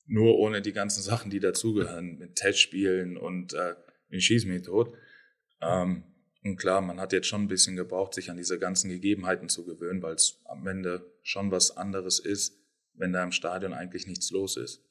Nur 0.07 0.39
ohne 0.39 0.63
die 0.63 0.73
ganzen 0.73 1.03
Sachen, 1.11 1.31
die 1.31 1.41
dazugehören, 1.41 2.19
mit 2.19 2.37
Testspielen 2.37 3.17
und 3.17 3.55
äh, 3.55 3.75
den 4.11 4.21
Schieß 4.21 4.47
mich 4.47 4.63
tot. 4.63 4.95
Ähm, 5.61 6.05
und 6.43 6.57
klar, 6.57 6.83
man 6.83 7.01
hat 7.01 7.15
jetzt 7.15 7.27
schon 7.27 7.43
ein 7.43 7.49
bisschen 7.49 7.75
gebraucht, 7.75 8.13
sich 8.13 8.31
an 8.31 8.37
diese 8.37 8.59
ganzen 8.59 8.91
Gegebenheiten 8.91 9.49
zu 9.49 9.65
gewöhnen, 9.65 10.03
weil 10.03 10.15
es 10.15 10.43
am 10.45 10.67
Ende 10.67 11.11
schon 11.23 11.51
was 11.51 11.77
anderes 11.77 12.19
ist, 12.19 12.61
wenn 12.93 13.13
da 13.15 13.25
im 13.25 13.33
Stadion 13.33 13.73
eigentlich 13.73 14.07
nichts 14.07 14.31
los 14.31 14.59
ist 14.59 14.85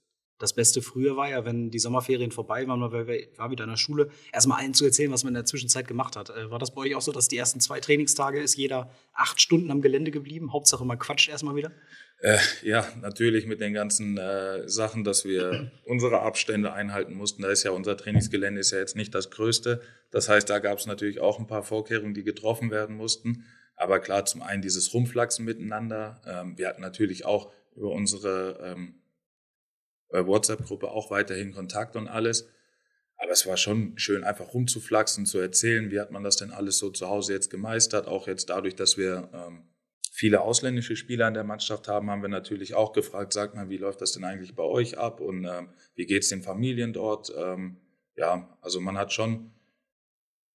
das 0.44 0.54
Beste 0.54 0.82
früher 0.82 1.16
war 1.16 1.30
ja, 1.30 1.46
wenn 1.46 1.72
die 1.72 1.80
Sommerferien 1.80 2.32
vorbei 2.32 2.68
waren, 2.68 2.82
man 2.82 2.92
war 2.92 3.52
wieder 3.52 3.64
in 3.64 3.70
der 3.70 3.78
Schule, 3.78 4.10
erstmal 4.34 4.60
allen 4.60 4.74
zu 4.74 4.84
erzählen, 4.84 5.10
was 5.10 5.24
man 5.24 5.32
in 5.32 5.36
der 5.36 5.46
Zwischenzeit 5.46 5.88
gemacht 5.88 6.18
hat. 6.18 6.32
Äh, 6.32 6.52
war 6.52 6.60
das 6.60 6.76
bei 6.76 6.82
euch 6.82 6.96
auch 6.96 7.02
so, 7.02 7.14
dass 7.14 7.30
die 7.30 7.38
ersten 7.38 7.62
zwei 7.62 7.80
Trainingstage 7.80 8.42
ist 8.42 8.58
jeder 8.58 8.92
acht 9.14 9.42
Stunden 9.42 9.72
am 9.72 9.82
Gelände 9.82 10.12
geblieben? 10.12 10.52
Hauptsache 10.52 10.84
man 10.84 11.00
quatscht 11.00 11.30
erstmal 11.30 11.56
wieder? 11.56 11.72
Äh, 12.20 12.40
ja, 12.62 12.86
natürlich 13.02 13.46
mit 13.46 13.62
den 13.62 13.74
ganzen 13.74 14.18
äh, 14.18 14.68
Sachen, 14.68 15.06
dass 15.06 15.24
wir 15.24 15.72
unsere 15.86 16.20
Abstände 16.20 16.74
einhalten 16.74 17.14
mussten. 17.14 17.44
Da 17.44 17.50
ist 17.50 17.64
ja 17.64 17.72
unser 17.72 17.96
Trainingsgelände 17.96 18.60
ist 18.60 18.72
ja 18.72 18.80
jetzt 18.80 18.98
nicht 18.98 19.16
das 19.16 19.32
größte. 19.32 19.82
Das 20.12 20.28
heißt, 20.28 20.50
da 20.50 20.60
gab 20.60 20.78
es 20.78 20.86
natürlich 20.86 21.22
auch 21.22 21.40
ein 21.40 21.48
paar 21.48 21.64
Vorkehrungen, 21.64 22.14
die 22.14 22.24
getroffen 22.24 22.70
werden 22.70 22.98
mussten. 22.98 23.46
Aber 23.78 24.00
klar, 24.02 24.26
zum 24.26 24.42
einen 24.42 24.62
dieses 24.62 24.94
Rumflachsen 24.94 25.46
miteinander. 25.46 26.22
Ähm, 26.28 26.58
wir 26.58 26.68
hatten 26.68 26.82
natürlich 26.82 27.26
auch 27.26 27.54
über 27.76 27.92
unsere 27.92 28.60
ähm, 28.62 28.96
WhatsApp-Gruppe 30.14 30.90
auch 30.92 31.12
weiterhin 31.12 31.54
Kontakt 31.54 31.96
und 31.96 32.08
alles. 32.08 32.48
Aber 33.18 33.32
es 33.32 33.48
war 33.48 33.58
schon 33.58 33.98
schön, 33.98 34.24
einfach 34.24 34.54
rumzuflaxen, 34.54 35.26
zu 35.26 35.40
erzählen, 35.40 35.92
wie 35.92 36.00
hat 36.00 36.12
man 36.12 36.24
das 36.24 36.36
denn 36.36 36.52
alles 36.52 36.78
so 36.78 36.90
zu 36.90 37.08
Hause 37.08 37.34
jetzt 37.34 37.50
gemeistert. 37.50 38.08
Auch 38.08 38.28
jetzt 38.28 38.50
dadurch, 38.50 38.76
dass 38.76 38.98
wir 38.98 39.30
ähm, 39.34 39.64
viele 40.12 40.42
ausländische 40.42 40.96
Spieler 40.96 41.28
in 41.28 41.34
der 41.34 41.44
Mannschaft 41.44 41.88
haben, 41.88 42.12
haben 42.12 42.22
wir 42.22 42.30
natürlich 42.30 42.76
auch 42.76 42.94
gefragt, 42.94 43.34
sagt 43.34 43.56
mal, 43.56 43.70
wie 43.70 43.78
läuft 43.78 44.02
das 44.02 44.12
denn 44.12 44.24
eigentlich 44.24 44.56
bei 44.56 44.64
euch 44.64 44.98
ab 44.98 45.22
und 45.22 45.46
ähm, 45.46 45.70
wie 45.96 46.06
geht 46.06 46.24
es 46.24 46.30
den 46.30 46.44
Familien 46.44 46.94
dort? 46.94 47.34
Ähm, 47.36 47.78
ja, 48.16 48.58
also 48.62 48.80
man 48.80 48.98
hat 48.98 49.12
schon 49.12 49.52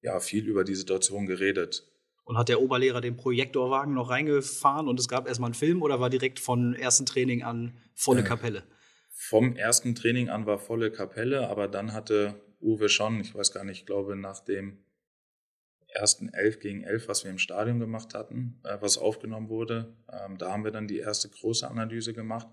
ja, 0.01 0.19
viel 0.19 0.45
über 0.45 0.63
die 0.63 0.75
Situation 0.75 1.25
geredet. 1.25 1.83
Und 2.23 2.37
hat 2.37 2.49
der 2.49 2.61
Oberlehrer 2.61 3.01
den 3.01 3.17
Projektorwagen 3.17 3.95
noch 3.95 4.11
reingefahren 4.11 4.87
und 4.87 4.99
es 4.99 5.07
gab 5.07 5.27
erstmal 5.27 5.47
einen 5.47 5.55
Film 5.55 5.81
oder 5.81 5.99
war 5.99 6.09
direkt 6.09 6.39
von 6.39 6.75
ersten 6.75 7.05
Training 7.05 7.43
an 7.43 7.73
volle 7.95 8.23
Kapelle? 8.23 8.63
Vom 9.21 9.57
ersten 9.57 9.95
Training 9.95 10.29
an 10.29 10.45
war 10.45 10.57
volle 10.57 10.91
Kapelle, 10.91 11.49
aber 11.49 11.67
dann 11.67 11.91
hatte 11.91 12.41
Uwe 12.61 12.87
schon, 12.87 13.19
ich 13.19 13.35
weiß 13.35 13.51
gar 13.51 13.65
nicht, 13.65 13.79
ich 13.79 13.85
glaube 13.85 14.15
nach 14.15 14.39
dem 14.39 14.81
ersten 15.89 16.29
11 16.29 16.59
gegen 16.61 16.83
11, 16.83 17.09
was 17.09 17.25
wir 17.25 17.31
im 17.31 17.37
Stadion 17.37 17.79
gemacht 17.79 18.13
hatten, 18.13 18.61
äh, 18.63 18.77
was 18.79 18.97
aufgenommen 18.97 19.49
wurde, 19.49 19.93
ähm, 20.09 20.37
da 20.37 20.53
haben 20.53 20.63
wir 20.63 20.71
dann 20.71 20.87
die 20.87 20.99
erste 20.99 21.27
große 21.27 21.67
Analyse 21.67 22.13
gemacht. 22.13 22.47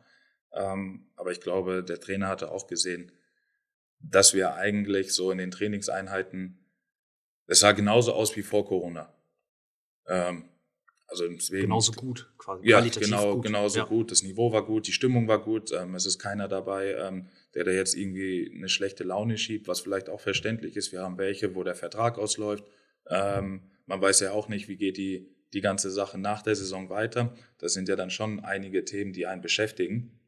Ähm, 0.53 1.07
aber 1.15 1.31
ich 1.31 1.41
glaube, 1.41 1.85
der 1.85 2.01
Trainer 2.01 2.27
hatte 2.27 2.51
auch 2.51 2.67
gesehen, 2.67 3.13
dass 4.01 4.35
wir 4.35 4.57
eigentlich 4.57 5.15
so 5.15 5.31
in 5.31 5.39
den 5.39 5.53
Trainingseinheiten, 5.53 6.67
es 7.47 7.61
sah 7.61 7.73
genauso 7.73 8.13
aus 8.13 8.35
wie 8.35 8.43
vor 8.43 8.67
Corona. 8.67 9.15
Ähm, 10.09 10.49
also 11.07 11.29
deswegen, 11.29 11.63
genauso 11.63 11.93
gut, 11.93 12.29
quasi. 12.37 12.69
Ja, 12.69 12.81
genau, 12.81 13.35
gut. 13.35 13.45
genauso 13.45 13.79
ja. 13.79 13.85
gut. 13.85 14.11
Das 14.11 14.23
Niveau 14.23 14.53
war 14.53 14.65
gut, 14.65 14.87
die 14.87 14.93
Stimmung 14.93 15.29
war 15.29 15.43
gut. 15.43 15.73
Ähm, 15.73 15.95
es 15.95 16.07
ist 16.07 16.19
keiner 16.19 16.49
dabei, 16.49 16.95
ähm, 16.95 17.29
der 17.55 17.65
da 17.65 17.71
jetzt 17.71 17.95
irgendwie 17.95 18.53
eine 18.55 18.69
schlechte 18.69 19.05
Laune 19.05 19.39
schiebt, 19.39 19.69
was 19.69 19.81
vielleicht 19.81 20.09
auch 20.09 20.21
verständlich 20.21 20.77
ist. 20.77 20.93
Wir 20.93 21.03
haben 21.03 21.19
welche, 21.19 21.55
wo 21.55 21.63
der 21.63 21.75
Vertrag 21.75 22.19
ausläuft. 22.19 22.65
Ähm, 23.09 23.63
man 23.87 24.01
weiß 24.01 24.21
ja 24.21 24.33
auch 24.33 24.49
nicht, 24.49 24.69
wie 24.69 24.77
geht 24.77 24.97
die, 24.97 25.29
die 25.53 25.61
ganze 25.61 25.91
Sache 25.91 26.19
nach 26.19 26.43
der 26.43 26.57
Saison 26.57 26.91
weiter. 26.91 27.35
Das 27.59 27.73
sind 27.73 27.89
ja 27.89 27.95
dann 27.95 28.11
schon 28.11 28.41
einige 28.41 28.85
Themen, 28.85 29.13
die 29.13 29.27
einen 29.27 29.43
beschäftigen. 29.43 30.19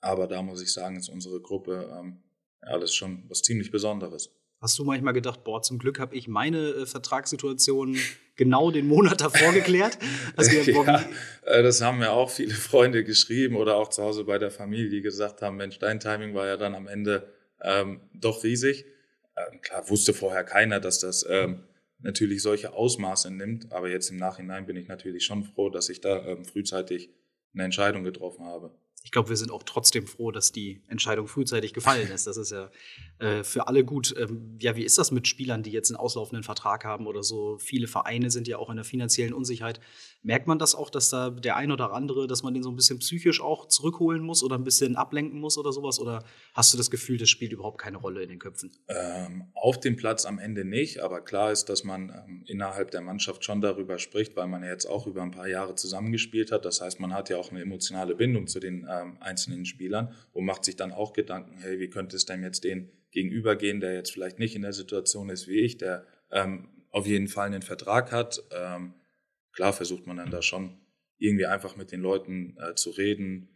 Aber 0.00 0.26
da 0.26 0.42
muss 0.42 0.62
ich 0.62 0.72
sagen, 0.72 0.96
ist 0.96 1.08
unsere 1.08 1.40
Gruppe 1.40 1.96
ähm, 1.96 2.22
ja, 2.62 2.78
das 2.78 2.90
ist 2.90 2.96
schon 2.96 3.24
was 3.28 3.42
ziemlich 3.42 3.70
Besonderes. 3.70 4.30
Hast 4.60 4.76
du 4.76 4.84
manchmal 4.84 5.12
gedacht, 5.14 5.44
boah, 5.44 5.62
zum 5.62 5.78
Glück 5.78 6.00
habe 6.00 6.16
ich 6.16 6.26
meine 6.26 6.70
äh, 6.70 6.86
Vertragssituation 6.86 7.96
genau 8.34 8.72
den 8.72 8.88
Monat 8.88 9.20
davor 9.20 9.52
geklärt? 9.52 9.98
ja, 11.46 11.58
äh, 11.58 11.62
das 11.62 11.80
haben 11.80 12.00
ja 12.00 12.10
auch 12.10 12.28
viele 12.28 12.54
Freunde 12.54 13.04
geschrieben 13.04 13.54
oder 13.54 13.76
auch 13.76 13.88
zu 13.88 14.02
Hause 14.02 14.24
bei 14.24 14.38
der 14.38 14.50
Familie, 14.50 14.88
die 14.88 15.00
gesagt 15.00 15.42
haben, 15.42 15.56
Mensch, 15.56 15.78
dein 15.78 16.00
Timing 16.00 16.34
war 16.34 16.46
ja 16.46 16.56
dann 16.56 16.74
am 16.74 16.88
Ende 16.88 17.32
ähm, 17.62 18.00
doch 18.12 18.42
riesig. 18.42 18.84
Ähm, 19.36 19.60
klar 19.60 19.88
wusste 19.88 20.12
vorher 20.12 20.42
keiner, 20.42 20.80
dass 20.80 20.98
das 20.98 21.24
ähm, 21.28 21.62
natürlich 22.00 22.42
solche 22.42 22.72
Ausmaße 22.72 23.30
nimmt, 23.30 23.70
aber 23.72 23.88
jetzt 23.88 24.10
im 24.10 24.16
Nachhinein 24.16 24.66
bin 24.66 24.76
ich 24.76 24.88
natürlich 24.88 25.24
schon 25.24 25.44
froh, 25.44 25.70
dass 25.70 25.88
ich 25.88 26.00
da 26.00 26.24
ähm, 26.26 26.44
frühzeitig 26.44 27.10
eine 27.54 27.62
Entscheidung 27.62 28.02
getroffen 28.02 28.44
habe 28.44 28.72
ich 29.04 29.12
glaube, 29.12 29.30
wir 29.30 29.36
sind 29.36 29.50
auch 29.50 29.62
trotzdem 29.62 30.06
froh, 30.06 30.32
dass 30.32 30.52
die 30.52 30.82
Entscheidung 30.88 31.28
frühzeitig 31.28 31.72
gefallen 31.72 32.10
ist. 32.10 32.26
Das 32.26 32.36
ist 32.36 32.50
ja 32.50 32.70
äh, 33.20 33.42
für 33.42 33.66
alle 33.66 33.84
gut. 33.84 34.14
Ähm, 34.18 34.58
ja, 34.60 34.76
wie 34.76 34.82
ist 34.82 34.98
das 34.98 35.10
mit 35.10 35.26
Spielern, 35.26 35.62
die 35.62 35.70
jetzt 35.70 35.90
einen 35.90 35.96
auslaufenden 35.96 36.42
Vertrag 36.42 36.84
haben 36.84 37.06
oder 37.06 37.22
so? 37.22 37.58
Viele 37.58 37.86
Vereine 37.86 38.30
sind 38.30 38.48
ja 38.48 38.58
auch 38.58 38.70
in 38.70 38.76
der 38.76 38.84
finanziellen 38.84 39.32
Unsicherheit. 39.32 39.80
Merkt 40.22 40.46
man 40.46 40.58
das 40.58 40.74
auch, 40.74 40.90
dass 40.90 41.10
da 41.10 41.30
der 41.30 41.56
ein 41.56 41.70
oder 41.70 41.92
andere, 41.92 42.26
dass 42.26 42.42
man 42.42 42.54
den 42.54 42.62
so 42.62 42.70
ein 42.70 42.76
bisschen 42.76 42.98
psychisch 42.98 43.40
auch 43.40 43.68
zurückholen 43.68 44.22
muss 44.22 44.42
oder 44.42 44.56
ein 44.56 44.64
bisschen 44.64 44.96
ablenken 44.96 45.40
muss 45.40 45.56
oder 45.56 45.72
sowas? 45.72 46.00
Oder 46.00 46.24
hast 46.54 46.72
du 46.72 46.76
das 46.76 46.90
Gefühl, 46.90 47.18
das 47.18 47.30
spielt 47.30 47.52
überhaupt 47.52 47.78
keine 47.78 47.98
Rolle 47.98 48.22
in 48.22 48.28
den 48.28 48.38
Köpfen? 48.38 48.72
Ähm, 48.88 49.44
auf 49.54 49.78
dem 49.78 49.96
Platz 49.96 50.26
am 50.26 50.38
Ende 50.38 50.64
nicht, 50.64 50.98
aber 50.98 51.20
klar 51.20 51.52
ist, 51.52 51.66
dass 51.66 51.84
man 51.84 52.10
ähm, 52.10 52.44
innerhalb 52.46 52.90
der 52.90 53.00
Mannschaft 53.00 53.44
schon 53.44 53.60
darüber 53.60 53.98
spricht, 53.98 54.36
weil 54.36 54.48
man 54.48 54.64
ja 54.64 54.70
jetzt 54.70 54.86
auch 54.86 55.06
über 55.06 55.22
ein 55.22 55.30
paar 55.30 55.48
Jahre 55.48 55.76
zusammengespielt 55.76 56.50
hat. 56.50 56.64
Das 56.64 56.80
heißt, 56.80 56.98
man 57.00 57.14
hat 57.14 57.30
ja 57.30 57.36
auch 57.36 57.50
eine 57.50 57.62
emotionale 57.62 58.14
Bindung 58.16 58.48
zu 58.48 58.58
den 58.58 58.87
ähm, 58.88 59.18
einzelnen 59.20 59.64
Spielern 59.64 60.14
und 60.32 60.44
macht 60.44 60.64
sich 60.64 60.76
dann 60.76 60.92
auch 60.92 61.12
Gedanken, 61.12 61.58
hey, 61.58 61.78
wie 61.78 61.90
könnte 61.90 62.16
es 62.16 62.24
denn 62.24 62.42
jetzt 62.42 62.64
den 62.64 62.90
gegenübergehen, 63.10 63.80
der 63.80 63.94
jetzt 63.94 64.12
vielleicht 64.12 64.38
nicht 64.38 64.54
in 64.54 64.62
der 64.62 64.72
Situation 64.72 65.30
ist 65.30 65.48
wie 65.48 65.60
ich, 65.60 65.78
der 65.78 66.06
ähm, 66.30 66.68
auf 66.90 67.06
jeden 67.06 67.28
Fall 67.28 67.46
einen 67.46 67.62
Vertrag 67.62 68.12
hat. 68.12 68.42
Ähm, 68.52 68.94
klar 69.52 69.72
versucht 69.72 70.06
man 70.06 70.18
dann 70.18 70.30
da 70.30 70.42
schon 70.42 70.78
irgendwie 71.18 71.46
einfach 71.46 71.76
mit 71.76 71.90
den 71.90 72.00
Leuten 72.00 72.56
äh, 72.58 72.74
zu 72.74 72.90
reden, 72.90 73.48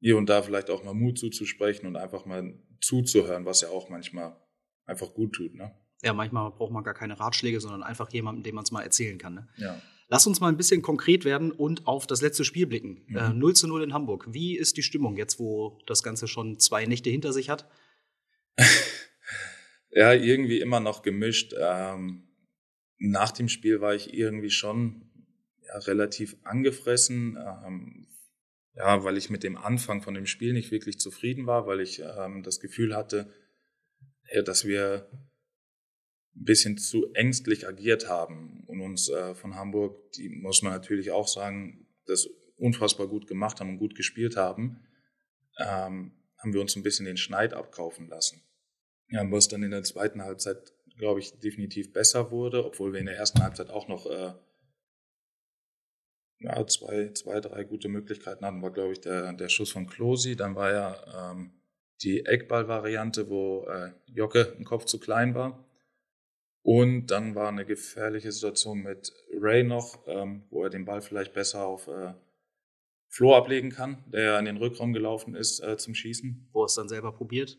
hier 0.00 0.16
und 0.16 0.28
da 0.28 0.42
vielleicht 0.42 0.70
auch 0.70 0.84
mal 0.84 0.94
Mut 0.94 1.18
zuzusprechen 1.18 1.86
und 1.86 1.96
einfach 1.96 2.26
mal 2.26 2.54
zuzuhören, 2.80 3.44
was 3.44 3.62
ja 3.62 3.68
auch 3.68 3.88
manchmal 3.88 4.36
einfach 4.84 5.14
gut 5.14 5.34
tut. 5.34 5.54
Ne? 5.54 5.74
Ja, 6.02 6.12
manchmal 6.12 6.50
braucht 6.50 6.72
man 6.72 6.84
gar 6.84 6.94
keine 6.94 7.18
Ratschläge, 7.18 7.60
sondern 7.60 7.82
einfach 7.82 8.10
jemanden, 8.12 8.42
dem 8.42 8.54
man 8.54 8.64
es 8.64 8.70
mal 8.70 8.82
erzählen 8.82 9.18
kann. 9.18 9.34
Ne? 9.34 9.48
Ja. 9.56 9.80
Lass 10.08 10.26
uns 10.26 10.40
mal 10.40 10.48
ein 10.48 10.56
bisschen 10.56 10.82
konkret 10.82 11.24
werden 11.24 11.50
und 11.50 11.86
auf 11.86 12.06
das 12.06 12.22
letzte 12.22 12.44
Spiel 12.44 12.66
blicken. 12.66 13.02
Mhm. 13.08 13.16
Äh, 13.16 13.28
0 13.30 13.54
zu 13.54 13.66
0 13.66 13.82
in 13.82 13.92
Hamburg. 13.92 14.26
Wie 14.28 14.56
ist 14.56 14.76
die 14.76 14.82
Stimmung 14.82 15.16
jetzt, 15.16 15.40
wo 15.40 15.78
das 15.86 16.02
Ganze 16.02 16.28
schon 16.28 16.58
zwei 16.58 16.86
Nächte 16.86 17.10
hinter 17.10 17.32
sich 17.32 17.50
hat? 17.50 17.68
ja, 19.90 20.12
irgendwie 20.12 20.60
immer 20.60 20.80
noch 20.80 21.02
gemischt. 21.02 21.54
Ähm, 21.58 22.28
nach 22.98 23.32
dem 23.32 23.48
Spiel 23.48 23.80
war 23.80 23.94
ich 23.94 24.14
irgendwie 24.14 24.50
schon 24.50 25.10
ja, 25.66 25.78
relativ 25.78 26.36
angefressen, 26.44 27.36
ähm, 27.36 28.06
ja, 28.74 29.02
weil 29.04 29.16
ich 29.16 29.30
mit 29.30 29.42
dem 29.42 29.56
Anfang 29.56 30.02
von 30.02 30.14
dem 30.14 30.26
Spiel 30.26 30.52
nicht 30.52 30.70
wirklich 30.70 31.00
zufrieden 31.00 31.46
war, 31.46 31.66
weil 31.66 31.80
ich 31.80 32.00
ähm, 32.00 32.42
das 32.42 32.60
Gefühl 32.60 32.94
hatte, 32.94 33.32
ja, 34.32 34.42
dass 34.42 34.64
wir 34.64 35.10
ein 36.36 36.44
bisschen 36.44 36.78
zu 36.78 37.12
ängstlich 37.14 37.66
agiert 37.66 38.08
haben 38.08 38.64
und 38.66 38.80
uns 38.80 39.08
äh, 39.08 39.34
von 39.34 39.54
Hamburg, 39.54 40.12
die 40.12 40.28
muss 40.28 40.62
man 40.62 40.72
natürlich 40.72 41.10
auch 41.10 41.28
sagen, 41.28 41.86
das 42.06 42.28
unfassbar 42.56 43.08
gut 43.08 43.26
gemacht 43.26 43.60
haben 43.60 43.70
und 43.70 43.78
gut 43.78 43.94
gespielt 43.94 44.36
haben, 44.36 44.80
ähm, 45.58 46.12
haben 46.38 46.52
wir 46.52 46.60
uns 46.60 46.76
ein 46.76 46.82
bisschen 46.82 47.06
den 47.06 47.16
Schneid 47.16 47.54
abkaufen 47.54 48.08
lassen. 48.08 48.42
Ja, 49.08 49.30
was 49.30 49.48
dann 49.48 49.62
in 49.62 49.70
der 49.70 49.82
zweiten 49.82 50.22
Halbzeit, 50.22 50.72
glaube 50.98 51.20
ich, 51.20 51.38
definitiv 51.38 51.92
besser 51.92 52.30
wurde, 52.30 52.64
obwohl 52.64 52.92
wir 52.92 53.00
in 53.00 53.06
der 53.06 53.16
ersten 53.16 53.42
Halbzeit 53.42 53.70
auch 53.70 53.88
noch 53.88 54.06
äh, 54.06 54.34
ja, 56.40 56.66
zwei, 56.66 57.10
zwei, 57.12 57.40
drei 57.40 57.64
gute 57.64 57.88
Möglichkeiten 57.88 58.44
hatten, 58.44 58.62
war, 58.62 58.72
glaube 58.72 58.92
ich, 58.92 59.00
der, 59.00 59.32
der 59.32 59.48
Schuss 59.48 59.70
von 59.70 59.86
Klosi. 59.86 60.36
Dann 60.36 60.54
war 60.54 60.72
ja 60.72 61.30
ähm, 61.32 61.52
die 62.02 62.26
Eckball-Variante, 62.26 63.30
wo 63.30 63.66
äh, 63.68 63.92
Jocke 64.06 64.54
ein 64.58 64.64
Kopf 64.64 64.84
zu 64.84 64.98
klein 64.98 65.34
war. 65.34 65.65
Und 66.66 67.12
dann 67.12 67.36
war 67.36 67.46
eine 67.46 67.64
gefährliche 67.64 68.32
Situation 68.32 68.82
mit 68.82 69.12
Ray 69.40 69.62
noch, 69.62 70.00
ähm, 70.08 70.42
wo 70.50 70.64
er 70.64 70.68
den 70.68 70.84
Ball 70.84 71.00
vielleicht 71.00 71.32
besser 71.32 71.64
auf 71.64 71.86
äh, 71.86 72.12
Flo 73.08 73.36
ablegen 73.36 73.70
kann, 73.70 74.02
der 74.12 74.36
in 74.40 74.46
den 74.46 74.56
Rückraum 74.56 74.92
gelaufen 74.92 75.36
ist 75.36 75.60
äh, 75.60 75.76
zum 75.76 75.94
Schießen. 75.94 76.48
Wo 76.52 76.64
er 76.64 76.66
es 76.66 76.74
dann 76.74 76.88
selber 76.88 77.12
probiert? 77.12 77.56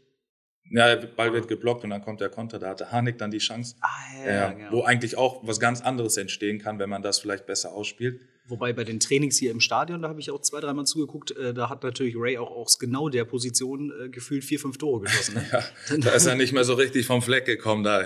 Ja, 0.71 0.93
der 0.93 1.07
Ball 1.07 1.31
wird 1.31 1.47
geblockt 1.47 1.85
und 1.85 1.91
dann 1.91 2.01
kommt 2.01 2.19
der 2.19 2.27
Konter. 2.27 2.59
Da 2.59 2.67
hatte 2.67 2.91
Harnik 2.91 3.17
dann 3.17 3.31
die 3.31 3.37
Chance, 3.37 3.77
ah, 3.79 3.87
ja, 4.25 4.33
ja, 4.33 4.51
genau. 4.51 4.71
wo 4.73 4.81
eigentlich 4.83 5.17
auch 5.17 5.39
was 5.47 5.61
ganz 5.61 5.79
anderes 5.79 6.17
entstehen 6.17 6.59
kann, 6.59 6.77
wenn 6.77 6.89
man 6.89 7.01
das 7.01 7.19
vielleicht 7.19 7.45
besser 7.45 7.71
ausspielt. 7.71 8.19
Wobei 8.49 8.73
bei 8.73 8.83
den 8.83 8.99
Trainings 8.99 9.37
hier 9.37 9.51
im 9.51 9.61
Stadion, 9.61 10.01
da 10.01 10.09
habe 10.09 10.19
ich 10.19 10.31
auch 10.31 10.41
zwei, 10.41 10.59
dreimal 10.59 10.85
zugeguckt, 10.85 11.31
äh, 11.31 11.53
da 11.53 11.69
hat 11.69 11.81
natürlich 11.81 12.15
Ray 12.17 12.37
auch 12.37 12.51
aus 12.51 12.77
genau 12.77 13.07
der 13.07 13.23
Position 13.23 13.93
äh, 14.03 14.09
gefühlt 14.09 14.43
vier, 14.43 14.59
fünf 14.59 14.77
Tore 14.77 15.03
geschossen. 15.05 15.35
Ne? 15.35 15.45
ja, 15.89 15.97
da 15.97 16.09
ist 16.09 16.25
er 16.25 16.35
nicht 16.35 16.51
mehr 16.51 16.65
so 16.65 16.73
richtig 16.73 17.05
vom 17.05 17.21
Fleck 17.21 17.45
gekommen 17.45 17.85
da. 17.85 18.03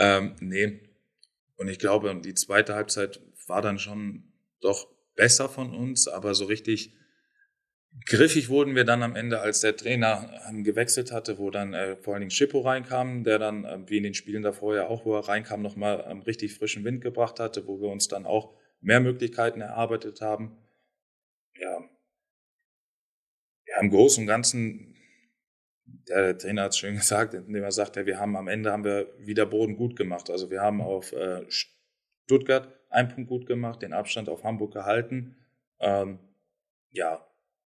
Ähm, 0.00 0.34
nee. 0.40 0.80
Und 1.56 1.68
ich 1.68 1.78
glaube, 1.78 2.18
die 2.24 2.34
zweite 2.34 2.74
Halbzeit 2.74 3.20
war 3.46 3.60
dann 3.60 3.78
schon 3.78 4.32
doch 4.60 4.88
besser 5.14 5.48
von 5.48 5.74
uns, 5.74 6.08
aber 6.08 6.34
so 6.34 6.46
richtig 6.46 6.94
griffig 8.06 8.48
wurden 8.48 8.74
wir 8.74 8.84
dann 8.84 9.02
am 9.02 9.14
Ende, 9.14 9.40
als 9.40 9.60
der 9.60 9.76
Trainer 9.76 10.30
ähm, 10.48 10.64
gewechselt 10.64 11.12
hatte, 11.12 11.38
wo 11.38 11.50
dann 11.50 11.74
äh, 11.74 11.96
vor 11.96 12.14
allen 12.14 12.22
Dingen 12.22 12.30
Schippo 12.30 12.60
reinkam, 12.60 13.24
der 13.24 13.38
dann, 13.38 13.64
äh, 13.64 13.78
wie 13.86 13.98
in 13.98 14.04
den 14.04 14.14
Spielen 14.14 14.42
davor 14.42 14.74
ja 14.74 14.86
auch, 14.86 15.04
wo 15.04 15.14
er 15.14 15.28
reinkam, 15.28 15.60
nochmal 15.60 16.06
ähm, 16.08 16.22
richtig 16.22 16.54
frischen 16.54 16.82
Wind 16.84 17.02
gebracht 17.02 17.38
hatte, 17.38 17.66
wo 17.66 17.80
wir 17.80 17.88
uns 17.88 18.08
dann 18.08 18.24
auch 18.24 18.54
mehr 18.80 19.00
Möglichkeiten 19.00 19.60
erarbeitet 19.60 20.22
haben. 20.22 20.56
Ja, 21.58 21.80
ja 23.66 23.80
im 23.80 23.90
Großen 23.90 24.22
und 24.22 24.28
Ganzen 24.28 24.89
der 26.16 26.38
Trainer 26.38 26.62
hat 26.62 26.72
es 26.72 26.78
schön 26.78 26.94
gesagt, 26.96 27.34
indem 27.34 27.62
er 27.62 27.72
sagt, 27.72 27.96
ja, 27.96 28.06
wir 28.06 28.18
haben 28.18 28.36
am 28.36 28.48
Ende 28.48 28.72
haben 28.72 28.84
wir 28.84 29.08
wieder 29.18 29.46
Boden 29.46 29.76
gut 29.76 29.96
gemacht. 29.96 30.30
Also 30.30 30.50
wir 30.50 30.60
haben 30.60 30.80
auf 30.80 31.12
äh, 31.12 31.44
Stuttgart 31.48 32.68
einen 32.90 33.08
Punkt 33.08 33.28
gut 33.28 33.46
gemacht, 33.46 33.82
den 33.82 33.92
Abstand 33.92 34.28
auf 34.28 34.44
Hamburg 34.44 34.72
gehalten. 34.72 35.36
Ähm, 35.78 36.18
ja, 36.90 37.24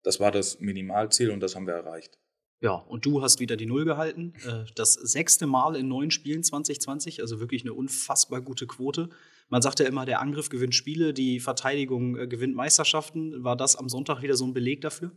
das 0.03 0.21
war 0.21 0.31
das 0.31 0.61
Minimalziel 0.61 1.31
und 1.31 1.41
das 1.41 1.55
haben 1.55 1.67
wir 1.67 1.75
erreicht. 1.75 2.19
Ja, 2.61 2.75
und 2.75 3.05
du 3.05 3.23
hast 3.23 3.41
wieder 3.41 3.57
die 3.57 3.67
Null 3.67 3.85
gehalten. 3.85 4.35
Äh, 4.47 4.71
das 4.77 4.95
sechste 4.95 5.47
Mal 5.47 5.75
in 5.77 5.89
neun 5.89 6.11
Spielen 6.11 6.45
2020, 6.45 7.21
also 7.21 7.41
wirklich 7.41 7.63
eine 7.63 7.75
unfassbar 7.75 8.41
gute 8.41 8.67
Quote. 8.67 9.11
Man 9.49 9.63
sagt 9.63 9.81
ja 9.81 9.87
immer, 9.87 10.07
der 10.07 10.21
Angriff 10.21 10.49
gewinnt 10.49 10.75
Spiele, 10.75 11.13
die 11.13 11.41
Verteidigung 11.41 12.17
äh, 12.17 12.27
gewinnt 12.29 12.55
Meisterschaften. 12.55 13.43
War 13.43 13.57
das 13.57 13.75
am 13.77 13.89
Sonntag 13.89 14.23
wieder 14.23 14.37
so 14.37 14.47
ein 14.47 14.55
Beleg 14.55 14.81
dafür? 14.81 15.11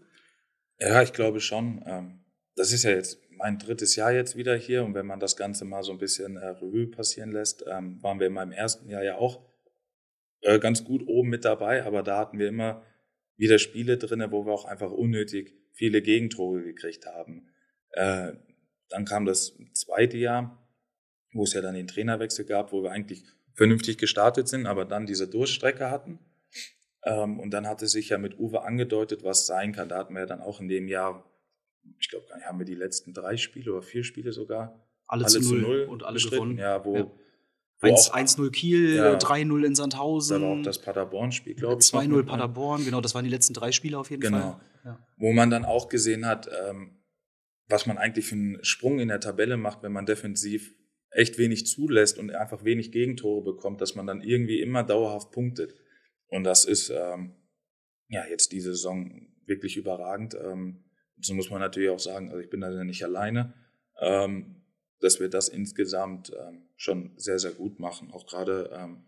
Ja, 0.79 1.03
ich 1.03 1.13
glaube 1.13 1.39
schon. 1.39 1.83
Das 2.55 2.71
ist 2.71 2.83
ja 2.83 2.91
jetzt 2.91 3.19
mein 3.31 3.59
drittes 3.59 3.95
Jahr 3.95 4.13
jetzt 4.13 4.35
wieder 4.35 4.55
hier 4.55 4.83
und 4.83 4.93
wenn 4.93 5.05
man 5.05 5.19
das 5.19 5.35
Ganze 5.35 5.65
mal 5.65 5.83
so 5.83 5.91
ein 5.91 5.97
bisschen 5.97 6.37
äh, 6.37 6.47
Revue 6.47 6.87
passieren 6.87 7.31
lässt, 7.31 7.65
ähm, 7.67 8.01
waren 8.01 8.19
wir 8.19 8.27
in 8.27 8.33
meinem 8.33 8.53
ersten 8.53 8.89
Jahr 8.89 9.03
ja 9.03 9.17
auch 9.17 9.45
äh, 10.41 10.59
ganz 10.59 10.83
gut 10.83 11.07
oben 11.07 11.29
mit 11.29 11.43
dabei, 11.43 11.83
aber 11.83 12.01
da 12.01 12.17
hatten 12.17 12.39
wir 12.39 12.47
immer 12.47 12.85
wieder 13.37 13.59
Spiele 13.59 13.97
drinne, 13.97 14.31
wo 14.31 14.45
wir 14.45 14.53
auch 14.53 14.65
einfach 14.65 14.91
unnötig 14.91 15.53
viele 15.73 16.01
Gegentore 16.01 16.63
gekriegt 16.63 17.05
haben. 17.05 17.49
Äh, 17.91 18.33
dann 18.89 19.05
kam 19.05 19.25
das 19.25 19.57
zweite 19.73 20.17
Jahr, 20.17 20.65
wo 21.33 21.43
es 21.43 21.53
ja 21.53 21.61
dann 21.61 21.75
den 21.75 21.87
Trainerwechsel 21.87 22.45
gab, 22.45 22.71
wo 22.71 22.83
wir 22.83 22.91
eigentlich 22.91 23.23
vernünftig 23.53 23.97
gestartet 23.97 24.47
sind, 24.47 24.67
aber 24.67 24.85
dann 24.85 25.05
diese 25.05 25.27
Durchstrecke 25.27 25.89
hatten. 25.89 26.19
Ähm, 27.03 27.39
und 27.39 27.51
dann 27.51 27.67
hatte 27.67 27.87
sich 27.87 28.09
ja 28.09 28.17
mit 28.17 28.39
Uwe 28.39 28.63
angedeutet, 28.63 29.23
was 29.23 29.45
sein 29.45 29.73
kann. 29.73 29.89
Da 29.89 29.97
hatten 29.97 30.13
wir 30.13 30.21
ja 30.21 30.25
dann 30.25 30.41
auch 30.41 30.61
in 30.61 30.67
dem 30.67 30.87
Jahr 30.87 31.29
ich 31.99 32.09
glaube, 32.09 32.25
haben 32.43 32.59
wir 32.59 32.65
die 32.65 32.75
letzten 32.75 33.13
drei 33.13 33.37
Spiele 33.37 33.71
oder 33.71 33.81
vier 33.81 34.03
Spiele 34.03 34.31
sogar 34.31 34.85
alle, 35.07 35.25
alle 35.25 35.41
zu, 35.41 35.55
null 35.55 35.85
und 35.89 36.03
alle 36.03 36.19
gewonnen. 36.19 36.57
Ja, 36.57 36.83
wo, 36.83 36.95
ja. 36.95 37.11
wo 37.81 37.87
1-0 37.87 38.51
Kiel, 38.51 38.95
ja, 38.95 39.17
3-0 39.17 39.65
in 39.65 39.75
Sandhausen. 39.75 40.41
Da 40.41 40.47
war 40.47 40.59
auch 40.59 40.63
das 40.63 40.79
Paderborn-Spiel, 40.81 41.55
glaube 41.55 41.81
ich. 41.81 41.87
2-0 41.87 42.23
Paderborn, 42.23 42.85
genau, 42.85 43.01
das 43.01 43.15
waren 43.15 43.23
die 43.23 43.31
letzten 43.31 43.53
drei 43.53 43.71
Spiele 43.71 43.97
auf 43.97 44.09
jeden 44.09 44.21
genau. 44.21 44.39
Fall. 44.39 44.61
Genau. 44.83 44.95
Ja. 44.95 45.07
Wo 45.17 45.31
man 45.33 45.49
dann 45.49 45.65
auch 45.65 45.89
gesehen 45.89 46.25
hat, 46.25 46.49
ähm, 46.67 46.97
was 47.67 47.85
man 47.85 47.97
eigentlich 47.97 48.25
für 48.25 48.35
einen 48.35 48.63
Sprung 48.63 48.99
in 48.99 49.07
der 49.07 49.19
Tabelle 49.19 49.57
macht, 49.57 49.83
wenn 49.83 49.91
man 49.91 50.05
defensiv 50.05 50.75
echt 51.11 51.37
wenig 51.37 51.65
zulässt 51.65 52.19
und 52.19 52.31
einfach 52.31 52.63
wenig 52.63 52.91
Gegentore 52.91 53.43
bekommt, 53.43 53.81
dass 53.81 53.95
man 53.95 54.05
dann 54.05 54.21
irgendwie 54.21 54.61
immer 54.61 54.83
dauerhaft 54.83 55.31
punktet. 55.31 55.73
Und 56.27 56.43
das 56.43 56.65
ist 56.65 56.89
ähm, 56.89 57.35
ja 58.09 58.25
jetzt 58.29 58.51
diese 58.51 58.71
Saison 58.71 59.27
wirklich 59.45 59.77
überragend. 59.77 60.35
Ähm, 60.35 60.84
so 61.21 61.33
muss 61.33 61.49
man 61.49 61.59
natürlich 61.59 61.89
auch 61.89 61.99
sagen, 61.99 62.29
also 62.29 62.39
ich 62.39 62.49
bin 62.49 62.61
da 62.61 62.71
ja 62.71 62.83
nicht 62.83 63.03
alleine, 63.03 63.53
ähm, 63.99 64.61
dass 64.99 65.19
wir 65.19 65.29
das 65.29 65.49
insgesamt 65.49 66.31
ähm, 66.37 66.63
schon 66.75 67.13
sehr, 67.17 67.39
sehr 67.39 67.51
gut 67.51 67.79
machen. 67.79 68.11
Auch 68.11 68.25
gerade 68.25 68.69
ähm, 68.73 69.05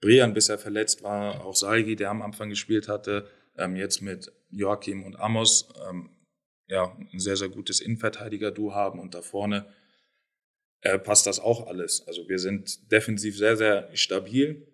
Brian, 0.00 0.34
bis 0.34 0.48
er 0.48 0.58
verletzt 0.58 1.02
war, 1.02 1.44
auch 1.44 1.56
Salgi, 1.56 1.96
der 1.96 2.10
am 2.10 2.22
Anfang 2.22 2.50
gespielt 2.50 2.88
hatte, 2.88 3.28
ähm, 3.56 3.76
jetzt 3.76 4.02
mit 4.02 4.32
Joachim 4.50 5.04
und 5.04 5.18
Amos, 5.18 5.68
ähm, 5.88 6.10
ja, 6.68 6.96
ein 7.12 7.18
sehr, 7.18 7.36
sehr 7.36 7.48
gutes 7.48 7.80
Innenverteidiger-Du 7.80 8.74
haben 8.74 8.98
und 8.98 9.14
da 9.14 9.22
vorne 9.22 9.66
äh, 10.82 10.98
passt 10.98 11.26
das 11.26 11.40
auch 11.40 11.66
alles. 11.66 12.06
Also 12.06 12.28
wir 12.28 12.38
sind 12.38 12.90
defensiv 12.92 13.36
sehr, 13.36 13.56
sehr 13.56 13.88
stabil 13.96 14.66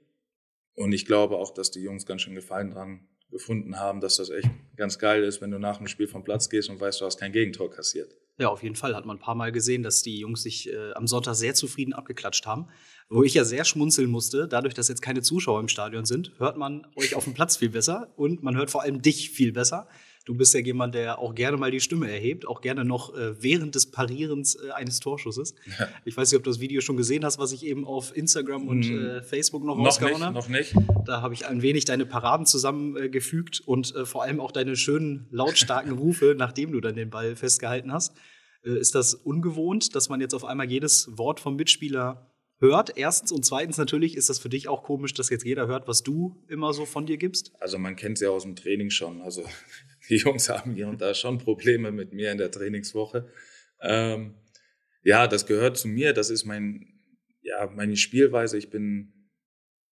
und 0.74 0.92
ich 0.92 1.06
glaube 1.06 1.36
auch, 1.36 1.52
dass 1.52 1.70
die 1.70 1.82
Jungs 1.82 2.06
ganz 2.06 2.22
schön 2.22 2.34
Gefallen 2.34 2.70
dran 2.70 3.08
gefunden 3.32 3.80
haben, 3.80 4.00
dass 4.00 4.18
das 4.18 4.30
echt 4.30 4.48
ganz 4.76 4.98
geil 4.98 5.24
ist, 5.24 5.40
wenn 5.40 5.50
du 5.50 5.58
nach 5.58 5.78
dem 5.78 5.88
Spiel 5.88 6.06
vom 6.06 6.22
Platz 6.22 6.48
gehst 6.48 6.70
und 6.70 6.80
weißt, 6.80 7.00
du 7.00 7.06
hast 7.06 7.18
kein 7.18 7.32
Gegentor 7.32 7.70
kassiert. 7.70 8.14
Ja, 8.38 8.48
auf 8.48 8.62
jeden 8.62 8.76
Fall 8.76 8.94
hat 8.94 9.04
man 9.04 9.16
ein 9.16 9.20
paar 9.20 9.34
Mal 9.34 9.52
gesehen, 9.52 9.82
dass 9.82 10.02
die 10.02 10.18
Jungs 10.18 10.42
sich 10.42 10.72
äh, 10.72 10.92
am 10.94 11.06
Sonntag 11.06 11.34
sehr 11.34 11.54
zufrieden 11.54 11.92
abgeklatscht 11.92 12.46
haben. 12.46 12.68
Wo 13.08 13.22
ich 13.22 13.34
ja 13.34 13.44
sehr 13.44 13.64
schmunzeln 13.64 14.10
musste, 14.10 14.48
dadurch, 14.48 14.74
dass 14.74 14.88
jetzt 14.88 15.02
keine 15.02 15.22
Zuschauer 15.22 15.60
im 15.60 15.68
Stadion 15.68 16.06
sind, 16.06 16.32
hört 16.38 16.56
man 16.56 16.86
euch 16.96 17.14
auf 17.14 17.24
dem 17.24 17.34
Platz 17.34 17.56
viel 17.56 17.68
besser 17.68 18.12
und 18.16 18.42
man 18.42 18.56
hört 18.56 18.70
vor 18.70 18.82
allem 18.82 19.02
dich 19.02 19.30
viel 19.30 19.52
besser. 19.52 19.86
Du 20.24 20.34
bist 20.34 20.54
ja 20.54 20.60
jemand, 20.60 20.94
der 20.94 21.18
auch 21.18 21.34
gerne 21.34 21.56
mal 21.56 21.70
die 21.70 21.80
Stimme 21.80 22.10
erhebt, 22.10 22.46
auch 22.46 22.60
gerne 22.60 22.84
noch 22.84 23.14
äh, 23.14 23.42
während 23.42 23.74
des 23.74 23.90
Parierens 23.90 24.54
äh, 24.54 24.70
eines 24.70 25.00
Torschusses. 25.00 25.54
Ja. 25.78 25.88
Ich 26.04 26.16
weiß 26.16 26.30
nicht, 26.30 26.38
ob 26.38 26.44
du 26.44 26.50
das 26.50 26.60
Video 26.60 26.80
schon 26.80 26.96
gesehen 26.96 27.24
hast, 27.24 27.38
was 27.38 27.52
ich 27.52 27.66
eben 27.66 27.84
auf 27.84 28.16
Instagram 28.16 28.68
und 28.68 28.84
hm. 28.84 29.06
äh, 29.06 29.22
Facebook 29.22 29.64
noch, 29.64 29.76
noch 29.76 29.86
rausgehauen 29.86 30.22
habe. 30.22 30.34
Noch 30.34 30.48
nicht. 30.48 30.74
Da 31.06 31.22
habe 31.22 31.34
ich 31.34 31.46
ein 31.46 31.62
wenig 31.62 31.84
deine 31.84 32.06
Paraden 32.06 32.46
zusammengefügt 32.46 33.60
und 33.64 33.94
äh, 33.94 34.06
vor 34.06 34.22
allem 34.22 34.40
auch 34.40 34.52
deine 34.52 34.76
schönen, 34.76 35.26
lautstarken 35.30 35.92
Rufe, 35.92 36.34
nachdem 36.38 36.72
du 36.72 36.80
dann 36.80 36.94
den 36.94 37.10
Ball 37.10 37.34
festgehalten 37.34 37.92
hast. 37.92 38.14
Äh, 38.64 38.78
ist 38.78 38.94
das 38.94 39.14
ungewohnt, 39.14 39.94
dass 39.94 40.08
man 40.08 40.20
jetzt 40.20 40.34
auf 40.34 40.44
einmal 40.44 40.70
jedes 40.70 41.08
Wort 41.18 41.40
vom 41.40 41.56
Mitspieler 41.56 42.31
hört. 42.62 42.96
Erstens 42.96 43.30
und 43.32 43.44
zweitens 43.44 43.76
natürlich 43.76 44.16
ist 44.16 44.30
das 44.30 44.38
für 44.38 44.48
dich 44.48 44.68
auch 44.68 44.82
komisch, 44.82 45.12
dass 45.12 45.28
jetzt 45.28 45.44
jeder 45.44 45.66
hört, 45.66 45.86
was 45.86 46.02
du 46.02 46.42
immer 46.48 46.72
so 46.72 46.86
von 46.86 47.04
dir 47.04 47.18
gibst. 47.18 47.52
Also 47.60 47.78
man 47.78 47.96
kennt 47.96 48.16
es 48.16 48.22
ja 48.22 48.30
aus 48.30 48.44
dem 48.44 48.56
Training 48.56 48.88
schon. 48.88 49.20
Also 49.20 49.44
die 50.08 50.16
Jungs 50.16 50.48
haben 50.48 50.74
hier 50.74 50.88
und 50.88 51.02
da 51.02 51.12
schon 51.12 51.36
Probleme 51.38 51.92
mit 51.92 52.14
mir 52.14 52.32
in 52.32 52.38
der 52.38 52.50
Trainingswoche. 52.50 53.28
Ähm, 53.82 54.34
ja, 55.02 55.26
das 55.26 55.46
gehört 55.46 55.76
zu 55.76 55.88
mir. 55.88 56.14
Das 56.14 56.30
ist 56.30 56.44
mein, 56.44 56.86
ja, 57.42 57.66
meine 57.66 57.96
Spielweise. 57.96 58.56
Ich 58.56 58.70
bin 58.70 59.12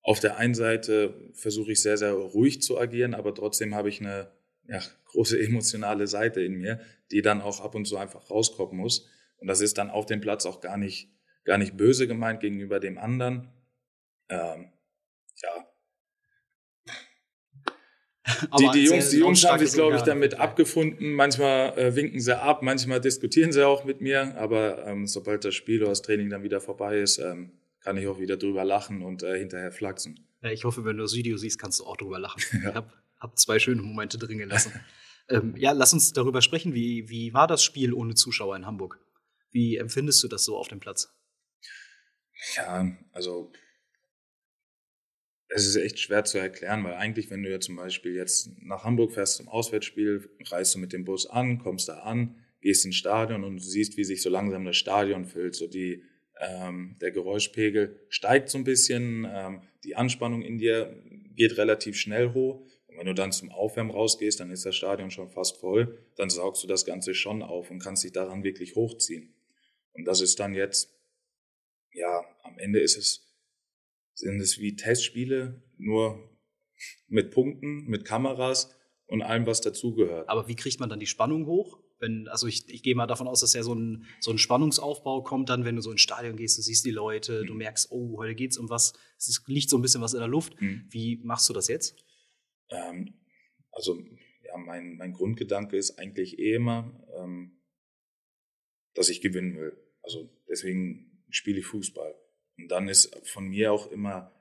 auf 0.02 0.20
der 0.20 0.38
einen 0.38 0.54
Seite 0.54 1.14
versuche 1.34 1.72
ich 1.72 1.82
sehr, 1.82 1.98
sehr 1.98 2.12
ruhig 2.12 2.62
zu 2.62 2.78
agieren, 2.78 3.14
aber 3.14 3.34
trotzdem 3.34 3.74
habe 3.74 3.90
ich 3.90 4.00
eine 4.00 4.30
ja, 4.66 4.80
große 5.06 5.38
emotionale 5.38 6.06
Seite 6.06 6.40
in 6.40 6.54
mir, 6.54 6.80
die 7.10 7.22
dann 7.22 7.40
auch 7.40 7.60
ab 7.60 7.74
und 7.74 7.86
zu 7.86 7.96
einfach 7.96 8.30
rauskommen 8.30 8.76
muss. 8.76 9.08
Und 9.38 9.48
das 9.48 9.60
ist 9.60 9.78
dann 9.78 9.90
auf 9.90 10.06
dem 10.06 10.20
Platz 10.20 10.46
auch 10.46 10.60
gar 10.60 10.76
nicht, 10.76 11.10
gar 11.50 11.58
nicht 11.58 11.76
böse 11.76 12.06
gemeint 12.06 12.38
gegenüber 12.38 12.78
dem 12.78 12.96
anderen. 12.96 13.48
Ähm, 14.28 14.70
ja, 15.42 15.66
die, 18.56 18.70
die, 18.72 18.84
Jungs, 18.84 19.10
die 19.10 19.18
Jungs 19.18 19.44
haben 19.44 19.58
sich, 19.58 19.72
glaube 19.72 19.96
ich, 19.96 20.02
damit 20.02 20.34
abgefunden. 20.34 21.12
Manchmal 21.12 21.76
äh, 21.76 21.96
winken 21.96 22.20
sie 22.20 22.40
ab, 22.40 22.62
manchmal 22.62 23.00
diskutieren 23.00 23.50
sie 23.50 23.66
auch 23.66 23.82
mit 23.82 24.00
mir. 24.00 24.36
Aber 24.36 24.86
ähm, 24.86 25.08
sobald 25.08 25.44
das 25.44 25.56
Spiel 25.56 25.80
oder 25.80 25.90
das 25.90 26.02
Training 26.02 26.30
dann 26.30 26.44
wieder 26.44 26.60
vorbei 26.60 27.00
ist, 27.00 27.18
ähm, 27.18 27.50
kann 27.80 27.96
ich 27.96 28.06
auch 28.06 28.20
wieder 28.20 28.36
drüber 28.36 28.64
lachen 28.64 29.02
und 29.02 29.24
äh, 29.24 29.36
hinterher 29.36 29.72
flachsen. 29.72 30.24
Ja, 30.42 30.50
ich 30.52 30.62
hoffe, 30.62 30.84
wenn 30.84 30.98
du 30.98 31.02
das 31.02 31.14
Video 31.14 31.36
siehst, 31.36 31.58
kannst 31.58 31.80
du 31.80 31.84
auch 31.84 31.96
drüber 31.96 32.20
lachen. 32.20 32.40
ja. 32.62 32.68
Ich 32.68 32.74
habe 32.76 32.92
hab 33.18 33.36
zwei 33.40 33.58
schöne 33.58 33.82
Momente 33.82 34.18
drin 34.18 34.38
gelassen. 34.38 34.72
ähm, 35.28 35.56
ja, 35.56 35.72
lass 35.72 35.92
uns 35.92 36.12
darüber 36.12 36.42
sprechen. 36.42 36.74
Wie, 36.74 37.08
wie 37.08 37.34
war 37.34 37.48
das 37.48 37.64
Spiel 37.64 37.92
ohne 37.92 38.14
Zuschauer 38.14 38.54
in 38.54 38.66
Hamburg? 38.66 39.00
Wie 39.50 39.78
empfindest 39.78 40.22
du 40.22 40.28
das 40.28 40.44
so 40.44 40.56
auf 40.56 40.68
dem 40.68 40.78
Platz? 40.78 41.12
Ja, 42.56 42.96
also 43.12 43.50
es 45.48 45.66
ist 45.66 45.76
echt 45.76 45.98
schwer 45.98 46.24
zu 46.24 46.38
erklären, 46.38 46.84
weil 46.84 46.94
eigentlich, 46.94 47.30
wenn 47.30 47.42
du 47.42 47.50
ja 47.50 47.58
zum 47.60 47.76
Beispiel 47.76 48.14
jetzt 48.14 48.50
nach 48.62 48.84
Hamburg 48.84 49.12
fährst 49.12 49.36
zum 49.36 49.48
Auswärtsspiel, 49.48 50.28
reist 50.46 50.74
du 50.74 50.78
mit 50.78 50.92
dem 50.92 51.04
Bus 51.04 51.26
an, 51.26 51.58
kommst 51.58 51.88
da 51.88 51.98
an, 52.00 52.36
gehst 52.60 52.84
ins 52.84 52.96
Stadion 52.96 53.42
und 53.42 53.56
du 53.56 53.62
siehst, 53.62 53.96
wie 53.96 54.04
sich 54.04 54.22
so 54.22 54.30
langsam 54.30 54.64
das 54.64 54.76
Stadion 54.76 55.24
füllt. 55.24 55.56
So 55.56 55.66
die, 55.66 56.04
ähm, 56.38 56.96
der 57.00 57.10
Geräuschpegel 57.10 57.98
steigt 58.08 58.48
so 58.48 58.58
ein 58.58 58.64
bisschen, 58.64 59.26
ähm, 59.28 59.62
die 59.82 59.96
Anspannung 59.96 60.42
in 60.42 60.58
dir 60.58 60.94
geht 61.34 61.56
relativ 61.58 61.96
schnell 61.98 62.32
hoch. 62.32 62.62
Und 62.86 62.98
wenn 62.98 63.06
du 63.06 63.14
dann 63.14 63.32
zum 63.32 63.50
Aufwärmen 63.50 63.90
rausgehst, 63.90 64.38
dann 64.38 64.50
ist 64.50 64.64
das 64.66 64.76
Stadion 64.76 65.10
schon 65.10 65.30
fast 65.30 65.56
voll. 65.56 65.98
Dann 66.16 66.30
saugst 66.30 66.62
du 66.62 66.68
das 66.68 66.84
Ganze 66.84 67.14
schon 67.14 67.42
auf 67.42 67.70
und 67.70 67.80
kannst 67.80 68.04
dich 68.04 68.12
daran 68.12 68.44
wirklich 68.44 68.76
hochziehen. 68.76 69.34
Und 69.94 70.04
das 70.06 70.20
ist 70.20 70.38
dann 70.40 70.54
jetzt, 70.54 70.94
ja, 71.92 72.24
Ende 72.60 72.80
ist 72.80 72.96
es 72.96 73.30
sind 74.20 74.40
es 74.40 74.58
wie 74.58 74.76
Testspiele, 74.76 75.62
nur 75.78 76.30
mit 77.08 77.30
Punkten, 77.30 77.84
mit 77.86 78.04
Kameras 78.04 78.74
und 79.06 79.22
allem, 79.22 79.46
was 79.46 79.60
dazugehört. 79.60 80.28
Aber 80.28 80.48
wie 80.48 80.56
kriegt 80.56 80.80
man 80.80 80.88
dann 80.88 81.00
die 81.00 81.06
Spannung 81.06 81.46
hoch? 81.46 81.82
Wenn, 81.98 82.28
also 82.28 82.46
ich, 82.46 82.68
ich 82.68 82.82
gehe 82.82 82.94
mal 82.94 83.06
davon 83.06 83.28
aus, 83.28 83.40
dass 83.40 83.52
ja 83.52 83.62
so 83.62 83.74
ein, 83.74 84.06
so 84.20 84.30
ein 84.30 84.38
Spannungsaufbau 84.38 85.22
kommt 85.22 85.50
dann, 85.50 85.64
wenn 85.64 85.76
du 85.76 85.82
so 85.82 85.90
ins 85.90 86.00
Stadion 86.00 86.36
gehst, 86.36 86.56
du 86.56 86.62
siehst 86.62 86.84
die 86.86 86.90
Leute, 86.90 87.42
mhm. 87.42 87.46
du 87.46 87.54
merkst, 87.54 87.90
oh, 87.90 88.18
heute 88.18 88.34
geht's 88.34 88.56
um 88.56 88.70
was, 88.70 88.94
es 89.18 89.42
liegt 89.46 89.68
so 89.68 89.76
ein 89.76 89.82
bisschen 89.82 90.00
was 90.00 90.14
in 90.14 90.20
der 90.20 90.28
Luft. 90.28 90.60
Mhm. 90.60 90.86
Wie 90.88 91.20
machst 91.24 91.48
du 91.48 91.52
das 91.52 91.68
jetzt? 91.68 91.96
Ähm, 92.70 93.14
also 93.70 94.02
ja, 94.44 94.56
mein, 94.56 94.96
mein 94.96 95.12
Grundgedanke 95.12 95.76
ist 95.76 95.98
eigentlich 95.98 96.38
eh 96.38 96.54
immer, 96.54 97.06
ähm, 97.18 97.60
dass 98.94 99.10
ich 99.10 99.20
gewinnen 99.20 99.56
will. 99.56 99.76
Also 100.02 100.30
deswegen 100.48 101.22
spiele 101.28 101.58
ich 101.58 101.66
Fußball. 101.66 102.14
Und 102.60 102.68
dann 102.68 102.88
ist 102.88 103.14
von 103.26 103.48
mir 103.48 103.72
auch 103.72 103.90
immer, 103.90 104.32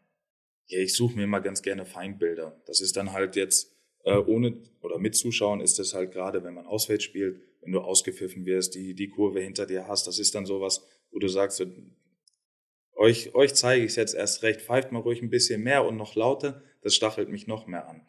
ja, 0.68 0.80
ich 0.80 0.94
suche 0.94 1.16
mir 1.16 1.24
immer 1.24 1.42
ganz 1.42 1.62
gerne 1.62 1.86
Feindbilder. 1.86 2.62
Das 2.66 2.82
ist 2.82 2.98
dann 2.98 3.12
halt 3.12 3.36
jetzt 3.36 3.76
äh, 4.04 4.18
ohne 4.18 4.58
oder 4.82 4.98
mit 4.98 5.16
Zuschauen 5.16 5.62
ist 5.62 5.80
das 5.80 5.94
halt 5.94 6.12
gerade, 6.12 6.44
wenn 6.44 6.54
man 6.54 6.66
auswärts 6.66 7.04
spielt, 7.04 7.42
wenn 7.62 7.72
du 7.72 7.82
ausgepfiffen 7.82 8.46
wirst, 8.46 8.76
die, 8.76 8.94
die 8.94 9.10
Kurve 9.10 9.42
hinter 9.42 9.66
dir 9.66 9.88
hast, 9.88 10.08
das 10.08 10.20
ist 10.20 10.36
dann 10.36 10.46
sowas, 10.46 10.86
wo 11.12 11.20
du 11.20 11.28
sagst, 11.28 11.66
euch, 12.96 13.34
euch 13.36 13.54
zeige 13.56 13.84
ich 13.84 13.92
es 13.92 13.96
jetzt 13.96 14.16
erst 14.16 14.44
recht, 14.44 14.62
pfeift 14.62 14.92
mal 14.92 15.00
ruhig 15.00 15.22
ein 15.22 15.30
bisschen 15.30 15.64
mehr 15.64 15.86
und 15.86 15.98
noch 15.98 16.16
lauter, 16.16 16.64
das 16.82 16.96
stachelt 16.96 17.30
mich 17.30 17.48
noch 17.48 17.68
mehr 17.68 17.88
an. 17.88 18.06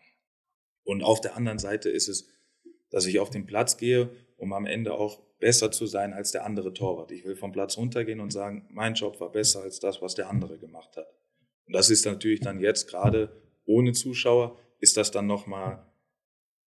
Und 0.85 1.03
auf 1.03 1.21
der 1.21 1.37
anderen 1.37 1.59
Seite 1.59 1.91
ist 1.91 2.09
es, 2.09 2.29
dass 2.91 3.07
ich 3.07 3.21
auf 3.21 3.31
den 3.31 3.47
Platz 3.47 3.77
gehe, 3.77 4.11
um 4.37 4.53
am 4.53 4.67
Ende 4.67 4.95
auch 4.95 5.23
besser 5.41 5.73
zu 5.73 5.87
sein 5.87 6.13
als 6.13 6.33
der 6.33 6.45
andere 6.45 6.73
Torwart. 6.73 7.11
Ich 7.11 7.25
will 7.25 7.35
vom 7.35 7.51
Platz 7.51 7.77
runtergehen 7.77 8.21
und 8.21 8.31
sagen, 8.31 8.69
mein 8.71 8.95
Job 8.95 9.19
war 9.21 9.33
besser 9.33 9.63
als 9.63 9.81
das, 9.81 10.01
was 10.01 10.15
der 10.15 10.29
andere 10.29 10.59
gemacht 10.59 10.97
hat. 10.97 11.09
Und 11.67 11.75
das 11.75 11.91
ist 11.91 12.05
natürlich 12.05 12.41
dann 12.41 12.61
jetzt 12.61 12.89
gerade 12.89 13.43
ohne 13.65 13.93
Zuschauer, 13.93 14.59
ist 14.79 14.97
das 14.97 15.11
dann 15.11 15.27
nochmal 15.27 15.87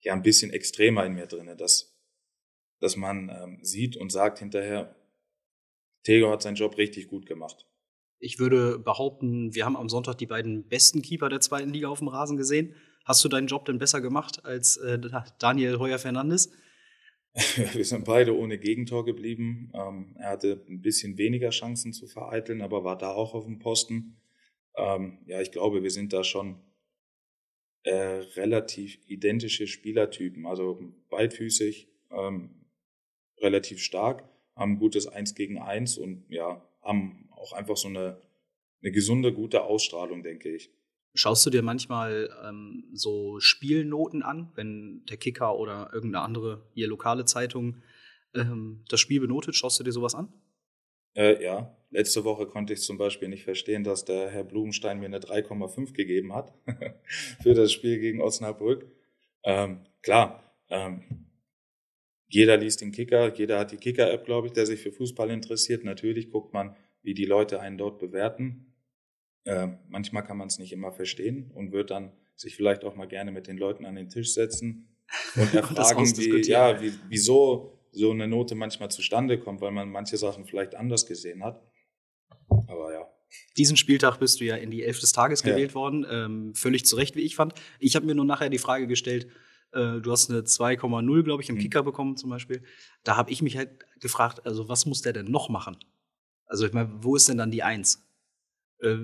ja, 0.02 0.14
ein 0.14 0.24
bisschen 0.24 0.52
extremer 0.52 1.06
in 1.06 1.14
mir 1.14 1.28
drin, 1.28 1.56
dass, 1.58 1.96
dass 2.80 2.96
man 2.96 3.30
ähm, 3.30 3.60
sieht 3.64 3.96
und 3.96 4.12
sagt 4.12 4.40
hinterher, 4.40 4.96
Tego 6.04 6.32
hat 6.32 6.42
seinen 6.42 6.56
Job 6.56 6.78
richtig 6.78 7.08
gut 7.08 7.26
gemacht. 7.26 7.66
Ich 8.20 8.40
würde 8.40 8.80
behaupten, 8.80 9.54
wir 9.54 9.66
haben 9.66 9.78
am 9.78 9.90
Sonntag 9.90 10.18
die 10.18 10.26
beiden 10.26 10.68
besten 10.68 11.02
Keeper 11.02 11.30
der 11.30 11.42
zweiten 11.42 11.72
Liga 11.72 11.90
auf 11.90 12.00
dem 12.00 12.08
Rasen 12.08 12.38
gesehen. 12.38 12.76
Hast 13.06 13.24
du 13.24 13.30
deinen 13.30 13.48
Job 13.48 13.66
denn 13.66 13.80
besser 13.80 14.00
gemacht 14.00 14.46
als 14.46 14.78
äh, 14.78 15.00
Daniel 15.40 15.78
Heuer-Fernandes? 15.78 16.52
Wir 17.74 17.86
sind 17.86 18.06
beide 18.06 18.38
ohne 18.38 18.60
Gegentor 18.60 19.06
geblieben. 19.06 19.72
Ähm, 19.74 20.16
er 20.20 20.30
hatte 20.30 20.64
ein 20.70 20.82
bisschen 20.82 21.18
weniger 21.18 21.50
Chancen 21.50 21.92
zu 21.92 22.08
vereiteln, 22.08 22.62
aber 22.62 22.84
war 22.84 22.98
da 22.98 23.12
auch 23.12 23.34
auf 23.34 23.46
dem 23.46 23.58
Posten. 23.58 24.22
Ähm, 24.76 25.18
ja, 25.26 25.42
ich 25.42 25.52
glaube, 25.52 25.82
wir 25.82 25.90
sind 25.90 26.14
da 26.14 26.24
schon 26.24 26.62
äh, 27.84 28.22
relativ 28.36 29.00
identische 29.08 29.66
Spielertypen. 29.66 30.46
Also 30.46 30.80
beidfüßig, 31.10 31.90
ähm, 32.12 32.68
relativ 33.40 33.80
stark, 33.82 34.30
haben 34.56 34.74
ein 34.74 34.80
gutes 34.80 35.08
Eins 35.08 35.34
gegen 35.34 35.58
Eins 35.58 35.98
und 35.98 36.26
ja, 36.30 36.64
haben 36.82 37.30
auch 37.32 37.54
einfach 37.54 37.78
so 37.78 37.88
eine, 37.88 38.22
eine 38.82 38.92
gesunde, 38.92 39.34
gute 39.34 39.64
Ausstrahlung, 39.64 40.22
denke 40.22 40.56
ich. 40.56 40.72
Schaust 41.16 41.46
du 41.46 41.50
dir 41.50 41.62
manchmal 41.62 42.30
ähm, 42.44 42.86
so 42.94 43.40
Spielnoten 43.40 44.24
an, 44.24 44.52
wenn 44.56 45.06
der 45.06 45.18
Kicker 45.18 45.58
oder 45.58 45.92
irgendeine 45.94 46.26
andere 46.26 46.66
hier 46.74 46.88
lokale 46.88 47.26
Zeitung 47.26 47.84
ähm, 48.34 48.84
das 48.90 49.00
Spiel 49.00 49.20
benotet? 49.20 49.56
Schaust 49.56 49.80
du 49.80 49.84
dir 49.84 49.92
sowas 49.92 50.16
an? 50.16 50.34
Äh, 51.16 51.44
ja, 51.44 51.78
letzte 51.92 52.24
Woche 52.24 52.48
konnte 52.48 52.74
ich 52.74 52.82
zum 52.82 52.98
Beispiel 52.98 53.28
nicht 53.28 53.44
verstehen, 53.44 53.84
dass 53.84 54.06
der 54.06 54.32
Herr 54.32 54.44
Blumenstein 54.44 55.00
mir 55.00 55.06
eine 55.06 55.20
3,5 55.20 55.94
gegeben 55.94 56.34
hat 56.34 56.52
für 57.44 57.54
das 57.54 57.72
Spiel 57.72 58.00
gegen 58.00 58.20
Osnabrück. 58.20 58.88
Ähm, 59.44 59.86
klar, 60.02 60.44
ähm, 60.70 61.04
jeder 62.28 62.58
liest 62.58 62.82
den 62.82 62.92
Kicker, 62.92 63.32
jeder 63.36 63.60
hat 63.60 63.72
die 63.72 63.78
Kicker-App, 63.78 64.26
glaube 64.26 64.48
ich, 64.48 64.54
der 64.54 64.66
sich 64.66 64.80
für 64.82 64.92
Fußball 64.92 65.30
interessiert. 65.30 65.84
Natürlich 65.84 66.32
guckt 66.32 66.52
man, 66.52 66.76
wie 67.04 67.14
die 67.14 67.26
Leute 67.26 67.60
einen 67.60 67.78
dort 67.78 68.00
bewerten. 68.00 68.73
Äh, 69.46 69.68
manchmal 69.90 70.24
kann 70.24 70.38
man 70.38 70.48
es 70.48 70.60
nicht 70.60 70.72
immer 70.72 70.92
verstehen 70.92 71.52
und 71.54 71.72
wird 71.72 71.92
dann 71.92 72.12
sich 72.36 72.56
vielleicht 72.56 72.84
auch 72.84 72.96
mal 72.96 73.08
gerne 73.08 73.32
mit 73.32 73.48
den 73.48 73.58
Leuten 73.58 73.86
an 73.86 73.96
den 73.96 74.10
Tisch 74.10 74.34
setzen 74.34 74.96
und 75.36 75.54
erfragen, 75.54 76.06
wie, 76.18 76.42
ja, 76.48 76.82
wie, 76.82 76.94
wieso 77.10 77.80
so 77.92 78.12
eine 78.12 78.28
Note 78.28 78.56
manchmal 78.56 78.90
zustande 78.90 79.40
kommt, 79.40 79.62
weil 79.62 79.72
man 79.72 79.90
manche 79.90 80.18
Sachen 80.18 80.46
vielleicht 80.46 80.76
anders 80.76 81.06
gesehen 81.06 81.44
hat. 81.44 81.62
Aber 82.50 82.92
ja. 82.92 83.08
Diesen 83.58 83.78
Spieltag 83.78 84.18
bist 84.18 84.40
du 84.40 84.46
ja 84.46 84.56
in 84.56 84.72
die 84.72 84.84
Elf 84.84 85.00
des 85.00 85.12
Tages 85.12 85.44
gewählt 85.44 85.72
ja. 85.72 85.76
worden, 85.76 86.06
ähm, 86.10 86.56
völlig 86.56 86.86
zu 86.86 86.96
Recht, 86.96 87.16
wie 87.16 87.22
ich 87.22 87.36
fand. 87.36 87.54
Ich 87.80 87.96
habe 87.96 88.06
mir 88.06 88.16
nur 88.16 88.26
nachher 88.26 88.50
die 88.50 88.58
Frage 88.58 88.88
gestellt, 88.88 89.28
äh, 89.74 90.00
du 90.00 90.12
hast 90.12 90.30
eine 90.30 90.42
2,0, 90.42 91.24
glaube 91.24 91.44
ich, 91.44 91.50
im 91.50 91.56
mhm. 91.56 91.60
Kicker 91.60 91.84
bekommen 91.84 92.16
zum 92.16 92.30
Beispiel. 92.30 92.64
Da 93.04 93.18
habe 93.18 93.32
ich 93.32 93.42
mich 93.42 93.58
halt 93.58 93.72
gefragt, 94.00 94.46
also 94.46 94.70
was 94.70 94.86
muss 94.86 95.02
der 95.02 95.14
denn 95.14 95.30
noch 95.30 95.50
machen? 95.50 95.78
Also 96.46 96.66
ich 96.66 96.74
meine, 96.74 96.92
wo 97.02 97.16
ist 97.16 97.28
denn 97.28 97.38
dann 97.38 97.52
die 97.52 97.64
Eins? 97.64 98.03
Äh, 98.84 98.98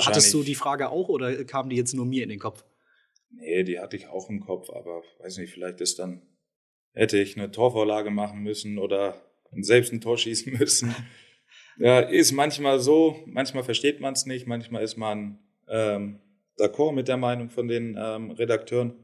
hattest 0.00 0.32
du 0.32 0.42
die 0.42 0.54
Frage 0.54 0.88
auch 0.90 1.08
oder 1.08 1.44
kam 1.44 1.68
die 1.68 1.76
jetzt 1.76 1.94
nur 1.94 2.06
mir 2.06 2.22
in 2.22 2.28
den 2.28 2.38
Kopf? 2.38 2.64
Nee, 3.30 3.64
die 3.64 3.78
hatte 3.78 3.96
ich 3.96 4.08
auch 4.08 4.30
im 4.30 4.40
Kopf, 4.40 4.70
aber 4.70 5.02
weiß 5.20 5.38
nicht, 5.38 5.52
vielleicht 5.52 5.80
ist 5.80 5.98
dann, 5.98 6.22
hätte 6.92 7.18
ich 7.18 7.36
eine 7.36 7.50
Torvorlage 7.50 8.10
machen 8.10 8.42
müssen 8.42 8.78
oder 8.78 9.20
selbst 9.60 9.92
ein 9.92 10.00
Tor 10.00 10.18
schießen 10.18 10.52
müssen. 10.58 10.94
Ja, 11.78 12.00
ist 12.00 12.32
manchmal 12.32 12.80
so, 12.80 13.22
manchmal 13.26 13.62
versteht 13.62 14.00
man 14.00 14.14
es 14.14 14.24
nicht, 14.24 14.46
manchmal 14.46 14.82
ist 14.82 14.96
man 14.96 15.38
ähm, 15.68 16.20
d'accord 16.58 16.92
mit 16.92 17.06
der 17.06 17.18
Meinung 17.18 17.50
von 17.50 17.68
den 17.68 17.98
ähm, 17.98 18.30
Redakteuren. 18.30 18.94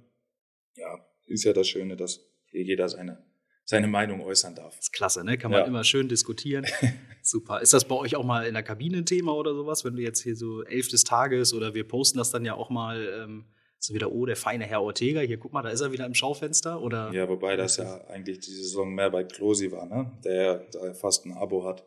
Ja, 0.76 1.06
ist 1.26 1.44
ja 1.44 1.52
das 1.52 1.68
Schöne, 1.68 1.96
dass 1.96 2.20
hier 2.46 2.62
jeder 2.62 2.88
seine, 2.88 3.22
seine 3.64 3.86
Meinung 3.86 4.20
äußern 4.22 4.54
darf. 4.54 4.74
Das 4.76 4.86
ist 4.86 4.92
klasse, 4.92 5.24
ne? 5.24 5.38
Kann 5.38 5.50
man 5.50 5.60
Ja. 5.60 5.66
immer 5.66 5.84
schön 5.84 6.08
diskutieren. 6.08 6.66
Super. 7.22 7.60
Ist 7.60 7.72
das 7.72 7.84
bei 7.86 7.94
euch 7.94 8.16
auch 8.16 8.24
mal 8.24 8.46
in 8.46 8.54
der 8.54 8.62
Kabine 8.62 8.98
ein 8.98 9.06
Thema 9.06 9.34
oder 9.34 9.54
sowas, 9.54 9.84
wenn 9.84 9.94
du 9.96 10.02
jetzt 10.02 10.20
hier 10.22 10.34
so 10.36 10.62
elf 10.64 10.88
des 10.88 11.04
Tages 11.04 11.54
oder 11.54 11.72
wir 11.74 11.86
posten 11.86 12.18
das 12.18 12.30
dann 12.30 12.44
ja 12.44 12.54
auch 12.54 12.70
mal 12.70 13.06
ähm, 13.22 13.44
so 13.78 13.94
wieder, 13.94 14.12
oh, 14.12 14.26
der 14.26 14.36
feine 14.36 14.64
Herr 14.64 14.82
Ortega, 14.82 15.20
hier 15.20 15.38
guck 15.38 15.52
mal, 15.52 15.62
da 15.62 15.70
ist 15.70 15.80
er 15.80 15.92
wieder 15.92 16.06
im 16.06 16.14
Schaufenster 16.14 16.80
oder? 16.80 17.12
Ja, 17.12 17.28
wobei 17.28 17.56
das 17.56 17.76
ja 17.78 18.04
eigentlich 18.08 18.40
die 18.40 18.50
Saison 18.52 18.94
mehr 18.94 19.10
bei 19.10 19.24
Klosi 19.24 19.70
war, 19.72 19.86
ne? 19.86 20.12
der 20.24 20.66
da 20.72 20.94
fast 20.94 21.24
ein 21.26 21.32
Abo 21.32 21.64
hat, 21.64 21.84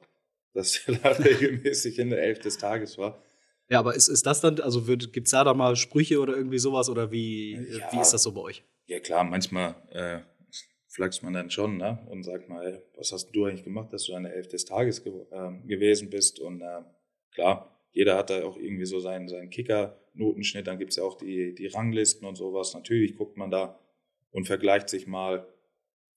dass 0.53 0.77
er 0.88 0.95
da 0.95 1.09
regelmäßig 1.23 1.99
in 1.99 2.09
der 2.09 2.21
Elf 2.23 2.39
des 2.39 2.57
Tages 2.57 2.97
war. 2.97 3.21
Ja, 3.69 3.79
aber 3.79 3.95
ist, 3.95 4.07
ist 4.09 4.25
das 4.25 4.41
dann, 4.41 4.59
also 4.59 4.81
gibt 4.83 5.27
es 5.27 5.31
da, 5.31 5.43
da 5.43 5.53
mal 5.53 5.75
Sprüche 5.75 6.19
oder 6.19 6.35
irgendwie 6.38 6.59
sowas 6.59 6.89
oder 6.89 7.11
wie, 7.11 7.53
Ja. 7.55 7.91
wie 7.91 7.99
ist 7.99 8.11
das 8.11 8.23
so 8.23 8.31
bei 8.31 8.41
euch? 8.41 8.63
Ja 8.88 8.99
klar, 8.99 9.23
manchmal 9.23 9.75
äh, 9.91 10.19
flaggt 10.95 11.21
man 11.23 11.34
dann 11.34 11.49
schon 11.49 11.75
ne? 11.75 11.99
und 12.10 12.23
sagt 12.23 12.47
mal, 12.47 12.81
was 12.95 13.12
hast 13.12 13.31
du 13.31 13.45
eigentlich 13.45 13.65
gemacht, 13.65 13.91
dass 13.91 14.05
du 14.05 14.13
an 14.13 14.23
der 14.23 14.34
Elf 14.34 14.47
des 14.47 14.63
Tages 14.63 15.03
ge 15.03 15.25
ähm, 15.31 15.67
gewesen 15.67 16.10
bist? 16.10 16.39
Und 16.39 16.62
äh, 16.62 16.84
klar, 17.31 17.77
jeder 17.91 18.15
hat 18.15 18.29
da 18.29 18.45
auch 18.45 18.55
irgendwie 18.55 18.86
so 18.86 19.01
seinen, 19.01 19.27
seinen 19.27 19.49
Kicker-Notenschnitt, 19.49 20.67
dann 20.67 20.79
gibt's 20.79 20.95
ja 20.95 21.03
auch 21.03 21.17
die, 21.17 21.53
die 21.53 21.67
Ranglisten 21.67 22.25
und 22.25 22.36
sowas. 22.36 22.73
Natürlich 22.73 23.17
guckt 23.17 23.36
man 23.36 23.51
da 23.51 23.77
und 24.31 24.47
vergleicht 24.47 24.88
sich 24.88 25.05
mal, 25.05 25.45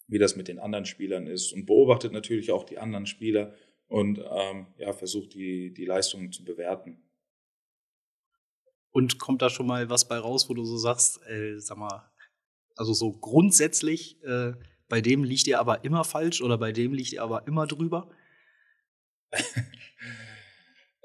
wie 0.06 0.18
das 0.18 0.36
mit 0.36 0.46
den 0.46 0.60
anderen 0.60 0.84
Spielern 0.84 1.26
ist 1.26 1.52
und 1.52 1.66
beobachtet 1.66 2.12
natürlich 2.12 2.52
auch 2.52 2.62
die 2.62 2.78
anderen 2.78 3.06
Spieler 3.06 3.54
und 3.88 4.18
ähm, 4.18 4.68
ja, 4.76 4.92
versucht 4.92 5.34
die, 5.34 5.74
die 5.74 5.86
Leistungen 5.86 6.30
zu 6.30 6.44
bewerten. 6.44 7.02
Und 8.90 9.18
kommt 9.18 9.42
da 9.42 9.50
schon 9.50 9.66
mal 9.66 9.90
was 9.90 10.06
bei 10.06 10.18
raus, 10.18 10.48
wo 10.48 10.54
du 10.54 10.64
so 10.64 10.76
sagst, 10.76 11.20
äh, 11.26 11.58
sag 11.58 11.78
mal, 11.78 12.07
also 12.78 12.92
so 12.92 13.12
grundsätzlich, 13.12 14.22
äh, 14.22 14.52
bei 14.88 15.00
dem 15.00 15.24
liegt 15.24 15.46
ihr 15.46 15.58
aber 15.60 15.84
immer 15.84 16.04
falsch 16.04 16.40
oder 16.40 16.56
bei 16.56 16.72
dem 16.72 16.92
liegt 16.94 17.12
ihr 17.12 17.22
aber 17.22 17.46
immer 17.46 17.66
drüber? 17.66 18.10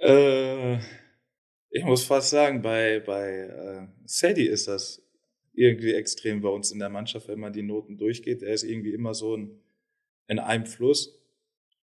Äh, 0.05 0.79
ich 1.69 1.85
muss 1.85 2.03
fast 2.03 2.29
sagen, 2.29 2.61
bei, 2.61 2.99
bei 2.99 3.29
äh, 3.29 3.87
Sadie 4.05 4.47
ist 4.47 4.67
das 4.67 5.01
irgendwie 5.53 5.93
extrem 5.93 6.41
bei 6.41 6.49
uns 6.49 6.71
in 6.71 6.79
der 6.79 6.89
Mannschaft, 6.89 7.29
wenn 7.29 7.39
man 7.39 7.53
die 7.53 7.63
Noten 7.63 7.97
durchgeht. 7.97 8.43
Er 8.43 8.53
ist 8.53 8.63
irgendwie 8.63 8.93
immer 8.93 9.13
so 9.13 9.37
ein, 9.37 9.61
in 10.27 10.39
einem 10.39 10.65
Fluss, 10.65 11.23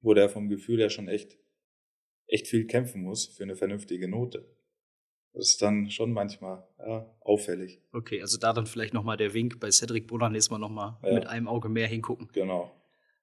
wo 0.00 0.14
der 0.14 0.28
vom 0.28 0.48
Gefühl 0.48 0.80
her 0.80 0.90
schon 0.90 1.06
echt, 1.06 1.38
echt 2.26 2.48
viel 2.48 2.66
kämpfen 2.66 3.02
muss 3.02 3.26
für 3.26 3.44
eine 3.44 3.54
vernünftige 3.54 4.08
Note. 4.08 4.48
Das 5.38 5.50
ist 5.50 5.62
dann 5.62 5.88
schon 5.88 6.12
manchmal 6.12 6.64
ja, 6.84 7.06
auffällig. 7.20 7.80
Okay, 7.92 8.20
also 8.20 8.38
da 8.38 8.52
dann 8.52 8.66
vielleicht 8.66 8.92
noch 8.92 9.04
mal 9.04 9.16
der 9.16 9.34
Wink 9.34 9.60
bei 9.60 9.70
Cedric 9.70 10.08
Brunner 10.08 10.30
nächstes 10.30 10.50
Mal 10.50 10.58
noch 10.58 10.68
mal 10.68 10.98
Ja. 11.04 11.14
mit 11.14 11.28
einem 11.28 11.46
Auge 11.46 11.68
mehr 11.68 11.86
hingucken. 11.86 12.28
Genau. 12.32 12.72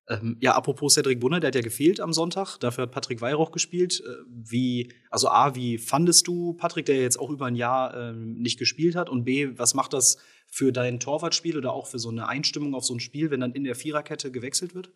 Ähm, 0.08 0.38
ja, 0.40 0.56
apropos 0.56 0.94
Cedric 0.94 1.20
Brunner, 1.20 1.42
der 1.42 1.50
hat 1.50 1.56
ja 1.56 1.62
gefehlt 1.62 2.00
am 2.00 2.14
Sonntag. 2.14 2.58
Dafür 2.60 2.84
hat 2.84 2.92
Patrick 2.92 3.20
Weihrauch 3.20 3.52
gespielt. 3.52 4.02
Äh, 4.06 4.24
wie, 4.30 4.94
also 5.10 5.28
A, 5.28 5.56
wie 5.56 5.78
fandest 5.78 6.26
du 6.26 6.54
Patrick, 6.54 6.86
der 6.86 7.02
jetzt 7.02 7.20
auch 7.20 7.30
über 7.30 7.48
ein 7.48 7.56
Jahr 7.56 7.94
ähm, 7.98 8.36
nicht 8.36 8.58
gespielt 8.58 8.96
hat? 8.96 9.10
Und 9.10 9.26
B, 9.26 9.50
was 9.58 9.74
macht 9.74 9.92
das 9.92 10.18
für 10.48 10.72
dein 10.72 11.02
Torwartspiel 11.02 11.58
oder 11.58 11.74
auch 11.74 11.86
für 11.88 12.00
so 12.00 12.08
eine 12.08 12.30
Einstimmung 12.30 12.76
auf 12.76 12.86
so 12.86 12.94
ein 12.94 13.02
Spiel, 13.02 13.30
wenn 13.30 13.42
dann 13.42 13.52
in 13.52 13.66
der 13.66 13.76
Viererkette 13.76 14.32
gewechselt 14.32 14.74
wird? 14.74 14.90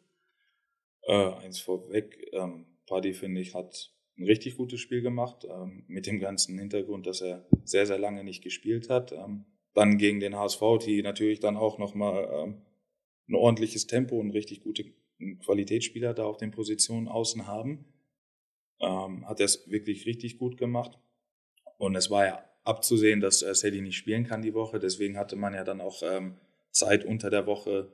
Äh, 1.02 1.34
eins 1.34 1.60
vorweg, 1.60 2.30
ähm, 2.32 2.66
Paddy, 2.88 3.14
finde 3.14 3.42
ich, 3.42 3.56
hat 3.56 3.92
ein 4.20 4.26
richtig 4.26 4.58
gutes 4.58 4.82
Spiel 4.82 5.02
gemacht, 5.02 5.48
ähm, 5.50 5.84
mit 5.88 6.06
dem 6.06 6.20
ganzen 6.20 6.58
Hintergrund, 6.60 7.08
dass 7.08 7.22
er 7.22 7.46
sehr, 7.64 7.86
sehr 7.86 7.98
lange 7.98 8.24
nicht 8.24 8.44
gespielt 8.44 8.90
hat. 8.90 9.14
Ähm, 9.14 9.46
dann 9.74 9.98
gegen 9.98 10.20
den 10.20 10.36
HSV, 10.36 10.62
die 10.84 11.02
natürlich 11.02 11.40
dann 11.40 11.56
auch 11.56 11.78
nochmal 11.78 12.28
ähm, 12.32 12.62
ein 13.30 13.36
ordentliches 13.36 13.88
Tempo 13.88 14.20
und 14.20 14.32
richtig 14.32 14.62
gute 14.62 14.86
Qualitätsspieler 15.44 16.14
da 16.14 16.26
auf 16.26 16.38
den 16.38 16.52
Positionen 16.52 17.08
außen 17.08 17.48
haben. 17.48 17.86
Ähm, 18.82 19.28
hat 19.28 19.40
er 19.40 19.46
es 19.46 19.70
wirklich 19.70 20.06
richtig 20.06 20.38
gut 20.38 20.58
gemacht. 20.58 21.00
Und 21.78 21.96
es 21.96 22.10
war 22.10 22.26
ja 22.26 22.44
abzusehen, 22.64 23.22
dass 23.22 23.42
äh, 23.42 23.56
Sadie 23.56 23.82
nicht 23.82 23.98
spielen 23.98 24.26
kann 24.26 24.42
die 24.42 24.54
Woche. 24.54 24.80
Deswegen 24.80 25.18
hatte 25.18 25.36
man 25.38 25.54
ja 25.54 25.64
dann 25.64 25.82
auch 25.82 26.02
ähm, 26.04 26.36
Zeit 26.72 27.06
unter 27.06 27.30
der 27.30 27.46
Woche, 27.46 27.92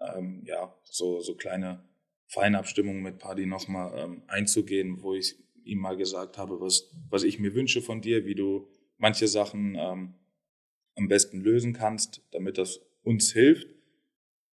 ähm, 0.00 0.42
ja, 0.44 0.76
so, 0.84 1.20
so 1.20 1.34
kleine 1.34 1.84
Feinabstimmungen 2.26 3.02
mit 3.02 3.18
Paddy 3.18 3.46
nochmal 3.46 3.92
ähm, 3.98 4.22
einzugehen, 4.26 5.02
wo 5.02 5.14
ich 5.14 5.36
ihm 5.64 5.78
mal 5.78 5.96
gesagt 5.96 6.38
habe, 6.38 6.60
was, 6.60 6.90
was 7.10 7.22
ich 7.22 7.38
mir 7.38 7.54
wünsche 7.54 7.82
von 7.82 8.00
dir, 8.00 8.24
wie 8.24 8.34
du 8.34 8.68
manche 8.98 9.28
Sachen 9.28 9.76
ähm, 9.76 10.14
am 10.96 11.08
besten 11.08 11.40
lösen 11.40 11.72
kannst, 11.72 12.22
damit 12.30 12.58
das 12.58 12.80
uns 13.02 13.32
hilft. 13.32 13.68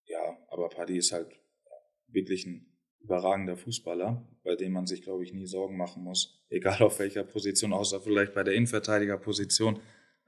Ja, 0.05 0.37
aber 0.47 0.69
Paddy 0.69 0.97
ist 0.97 1.11
halt 1.11 1.39
wirklich 2.07 2.45
ein 2.45 2.65
überragender 2.99 3.57
Fußballer, 3.57 4.27
bei 4.43 4.55
dem 4.55 4.73
man 4.73 4.87
sich, 4.87 5.01
glaube 5.01 5.23
ich, 5.23 5.33
nie 5.33 5.45
Sorgen 5.45 5.77
machen 5.77 6.03
muss, 6.03 6.43
egal 6.49 6.81
auf 6.81 6.99
welcher 6.99 7.23
Position, 7.23 7.73
außer 7.73 8.01
vielleicht 8.01 8.33
bei 8.33 8.43
der 8.43 8.53
Innenverteidigerposition, 8.53 9.79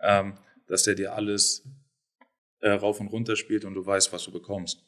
ähm, 0.01 0.35
dass 0.67 0.83
der 0.83 0.95
dir 0.95 1.13
alles 1.13 1.67
äh, 2.61 2.69
rauf 2.69 2.99
und 2.99 3.07
runter 3.07 3.35
spielt 3.35 3.65
und 3.65 3.73
du 3.73 3.85
weißt, 3.85 4.13
was 4.13 4.23
du 4.23 4.31
bekommst. 4.31 4.83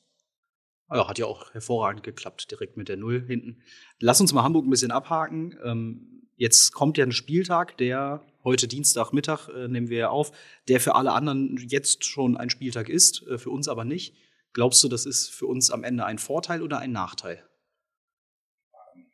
Ja, 0.92 1.08
hat 1.08 1.18
ja 1.18 1.26
auch 1.26 1.54
hervorragend 1.54 2.04
geklappt, 2.04 2.52
direkt 2.52 2.78
mit 2.78 2.90
der 2.90 2.98
Null 2.98 3.24
hinten. 3.26 3.62
Lass 4.00 4.22
uns 4.22 4.34
mal 4.34 4.44
Hamburg 4.44 4.66
ein 4.66 4.70
bisschen 4.70 4.92
abhaken. 4.92 5.58
Ähm, 5.64 6.30
jetzt 6.36 6.72
kommt 6.74 6.98
ja 6.98 7.06
ein 7.06 7.12
Spieltag, 7.12 7.78
der 7.78 8.24
heute 8.44 8.68
Dienstagmittag 8.68 9.50
äh, 9.50 9.68
nehmen 9.68 9.90
wir 9.90 10.12
auf, 10.12 10.32
der 10.68 10.80
für 10.80 10.96
alle 10.96 11.14
anderen 11.14 11.58
jetzt 11.68 12.06
schon 12.06 12.38
ein 12.38 12.50
Spieltag 12.50 12.90
ist, 12.90 13.26
äh, 13.28 13.38
für 13.38 13.50
uns 13.50 13.68
aber 13.68 13.84
nicht. 13.84 14.16
Glaubst 14.54 14.84
du, 14.84 14.88
das 14.88 15.06
ist 15.06 15.30
für 15.30 15.48
uns 15.48 15.72
am 15.72 15.84
Ende 15.84 16.06
ein 16.06 16.20
Vorteil 16.20 16.62
oder 16.62 16.80
ein 16.80 16.92
Nachteil? 16.92 17.44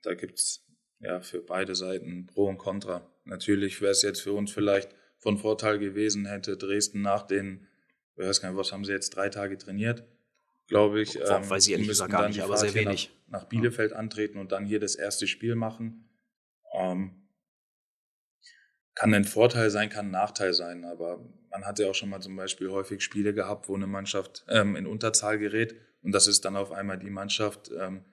Da 0.03 0.13
gibt's 0.13 0.65
ja 0.99 1.21
für 1.21 1.41
beide 1.41 1.73
Seiten 1.73 2.27
Pro 2.27 2.47
und 2.47 2.57
Contra. 2.57 3.10
Natürlich 3.23 3.81
wäre 3.81 3.91
es 3.91 4.01
jetzt 4.01 4.21
für 4.21 4.34
uns 4.34 4.51
vielleicht 4.51 4.89
von 5.17 5.38
Vorteil 5.38 5.79
gewesen, 5.79 6.25
hätte 6.25 6.57
Dresden 6.57 7.01
nach 7.01 7.23
den, 7.23 7.67
ich 8.17 8.25
weiß 8.25 8.41
gar 8.41 8.49
nicht, 8.49 8.57
was 8.60 8.71
haben 8.71 8.84
sie 8.84 8.91
jetzt, 8.91 9.12
drei 9.12 9.29
Tage 9.29 9.57
trainiert, 9.57 10.03
glaube 10.71 11.01
ich. 11.01 11.19
Boah, 11.19 11.47
weiß 11.49 11.67
ich 11.67 11.73
ehrlich 11.73 11.88
gesagt 11.88 12.12
gar 12.12 12.27
nicht, 12.27 12.41
aber 12.41 12.57
sehr 12.57 12.73
wenig. 12.73 13.12
Nach, 13.27 13.41
nach 13.41 13.49
Bielefeld 13.49 13.93
antreten 13.93 14.39
und 14.39 14.51
dann 14.51 14.65
hier 14.65 14.79
das 14.79 14.95
erste 14.95 15.27
Spiel 15.27 15.55
machen. 15.55 16.10
Ähm, 16.73 17.12
kann 18.95 19.13
ein 19.13 19.25
Vorteil 19.25 19.69
sein, 19.69 19.89
kann 19.89 20.07
ein 20.07 20.12
Nachteil 20.12 20.53
sein, 20.53 20.86
aber 20.86 21.23
man 21.49 21.65
hat 21.65 21.79
ja 21.79 21.89
auch 21.89 21.95
schon 21.95 22.10
mal 22.10 22.21
zum 22.21 22.36
Beispiel 22.36 22.69
häufig 22.69 23.01
Spiele 23.01 23.34
gehabt, 23.34 23.67
wo 23.67 23.75
eine 23.75 23.88
Mannschaft 23.88 24.45
ähm, 24.47 24.75
in 24.75 24.86
Unterzahl 24.86 25.38
gerät 25.38 25.75
und 26.01 26.13
das 26.13 26.27
ist 26.27 26.45
dann 26.45 26.55
auf 26.55 26.71
einmal 26.71 26.97
die 26.97 27.10
Mannschaft, 27.10 27.71
ähm, 27.77 28.05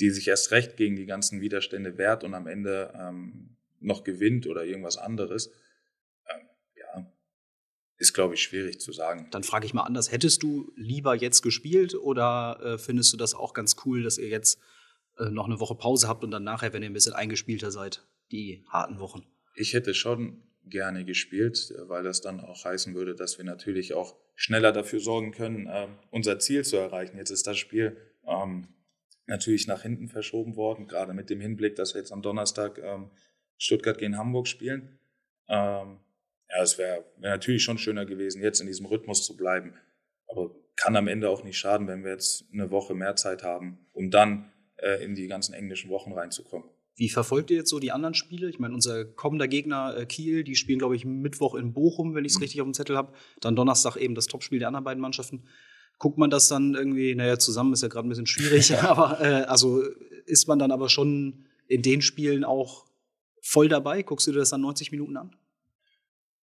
die 0.00 0.10
sich 0.10 0.28
erst 0.28 0.50
recht 0.50 0.76
gegen 0.76 0.96
die 0.96 1.06
ganzen 1.06 1.40
Widerstände 1.40 1.98
wehrt 1.98 2.24
und 2.24 2.34
am 2.34 2.46
Ende 2.46 2.92
ähm, 2.98 3.56
noch 3.80 4.04
gewinnt 4.04 4.46
oder 4.46 4.64
irgendwas 4.64 4.98
anderes. 4.98 5.52
Ist, 7.98 8.12
glaube 8.12 8.34
ich, 8.34 8.42
schwierig 8.42 8.80
zu 8.80 8.92
sagen. 8.92 9.28
Dann 9.30 9.42
frage 9.42 9.64
ich 9.64 9.72
mal 9.72 9.84
anders, 9.84 10.12
hättest 10.12 10.42
du 10.42 10.70
lieber 10.76 11.14
jetzt 11.14 11.42
gespielt 11.42 11.94
oder 11.94 12.60
äh, 12.62 12.78
findest 12.78 13.12
du 13.12 13.16
das 13.16 13.34
auch 13.34 13.54
ganz 13.54 13.76
cool, 13.84 14.02
dass 14.02 14.18
ihr 14.18 14.28
jetzt 14.28 14.60
äh, 15.18 15.30
noch 15.30 15.46
eine 15.46 15.60
Woche 15.60 15.74
Pause 15.74 16.06
habt 16.06 16.22
und 16.22 16.30
dann 16.30 16.44
nachher, 16.44 16.72
wenn 16.72 16.82
ihr 16.82 16.90
ein 16.90 16.94
bisschen 16.94 17.14
eingespielter 17.14 17.70
seid, 17.70 18.06
die 18.30 18.64
harten 18.68 18.98
Wochen? 18.98 19.24
Ich 19.54 19.72
hätte 19.72 19.94
schon 19.94 20.42
gerne 20.64 21.04
gespielt, 21.04 21.72
weil 21.86 22.02
das 22.02 22.20
dann 22.20 22.40
auch 22.40 22.64
heißen 22.64 22.94
würde, 22.94 23.14
dass 23.14 23.38
wir 23.38 23.44
natürlich 23.44 23.94
auch 23.94 24.16
schneller 24.34 24.72
dafür 24.72 25.00
sorgen 25.00 25.32
können, 25.32 25.66
äh, 25.66 25.88
unser 26.10 26.38
Ziel 26.38 26.64
zu 26.64 26.76
erreichen. 26.76 27.16
Jetzt 27.16 27.30
ist 27.30 27.46
das 27.46 27.56
Spiel 27.56 27.96
ähm, 28.26 28.68
natürlich 29.26 29.66
nach 29.66 29.82
hinten 29.82 30.08
verschoben 30.08 30.56
worden, 30.56 30.86
gerade 30.86 31.14
mit 31.14 31.30
dem 31.30 31.40
Hinblick, 31.40 31.76
dass 31.76 31.94
wir 31.94 32.00
jetzt 32.00 32.12
am 32.12 32.22
Donnerstag 32.22 32.78
ähm, 32.78 33.10
Stuttgart 33.58 33.98
gegen 33.98 34.18
Hamburg 34.18 34.48
spielen. 34.48 34.98
Ähm, 35.48 36.00
ja, 36.50 36.62
es 36.62 36.78
wäre 36.78 37.04
wär 37.18 37.30
natürlich 37.30 37.62
schon 37.64 37.78
schöner 37.78 38.06
gewesen, 38.06 38.42
jetzt 38.42 38.60
in 38.60 38.66
diesem 38.66 38.86
Rhythmus 38.86 39.24
zu 39.24 39.36
bleiben. 39.36 39.74
Aber 40.28 40.50
kann 40.76 40.96
am 40.96 41.08
Ende 41.08 41.30
auch 41.30 41.42
nicht 41.42 41.58
schaden, 41.58 41.88
wenn 41.88 42.04
wir 42.04 42.12
jetzt 42.12 42.44
eine 42.52 42.70
Woche 42.70 42.94
mehr 42.94 43.16
Zeit 43.16 43.42
haben, 43.42 43.78
um 43.92 44.10
dann 44.10 44.52
äh, 44.76 45.02
in 45.04 45.14
die 45.14 45.26
ganzen 45.26 45.54
englischen 45.54 45.90
Wochen 45.90 46.12
reinzukommen. 46.12 46.68
Wie 46.96 47.08
verfolgt 47.10 47.50
ihr 47.50 47.58
jetzt 47.58 47.70
so 47.70 47.78
die 47.78 47.92
anderen 47.92 48.14
Spiele? 48.14 48.48
Ich 48.48 48.58
meine, 48.58 48.74
unser 48.74 49.04
kommender 49.04 49.48
Gegner 49.48 49.96
äh, 49.96 50.06
Kiel, 50.06 50.44
die 50.44 50.56
spielen, 50.56 50.78
glaube 50.78 50.96
ich, 50.96 51.04
Mittwoch 51.04 51.54
in 51.54 51.72
Bochum, 51.72 52.14
wenn 52.14 52.24
ich 52.24 52.32
es 52.32 52.38
Mhm. 52.38 52.42
richtig 52.42 52.60
auf 52.62 52.66
dem 52.66 52.74
Zettel 52.74 52.96
habe. 52.96 53.12
Dann 53.40 53.56
Donnerstag 53.56 53.96
eben 53.96 54.14
das 54.14 54.26
Topspiel 54.26 54.58
der 54.58 54.68
anderen 54.68 54.84
beiden 54.84 55.00
Mannschaften. 55.00 55.44
Guckt 55.98 56.18
man 56.18 56.30
das 56.30 56.48
dann 56.48 56.74
irgendwie, 56.74 57.14
naja, 57.14 57.38
zusammen 57.38 57.72
ist 57.72 57.82
ja 57.82 57.88
gerade 57.88 58.06
ein 58.06 58.10
bisschen 58.10 58.26
schwierig, 58.26 58.74
aber 58.82 59.20
äh, 59.20 59.44
also 59.44 59.82
ist 60.26 60.46
man 60.48 60.58
dann 60.58 60.72
aber 60.72 60.88
schon 60.88 61.46
in 61.68 61.82
den 61.82 62.02
Spielen 62.02 62.44
auch 62.44 62.86
voll 63.42 63.68
dabei? 63.68 64.02
Guckst 64.02 64.26
du 64.26 64.32
dir 64.32 64.38
das 64.38 64.50
dann 64.50 64.60
90 64.62 64.90
Minuten 64.90 65.16
an? 65.16 65.36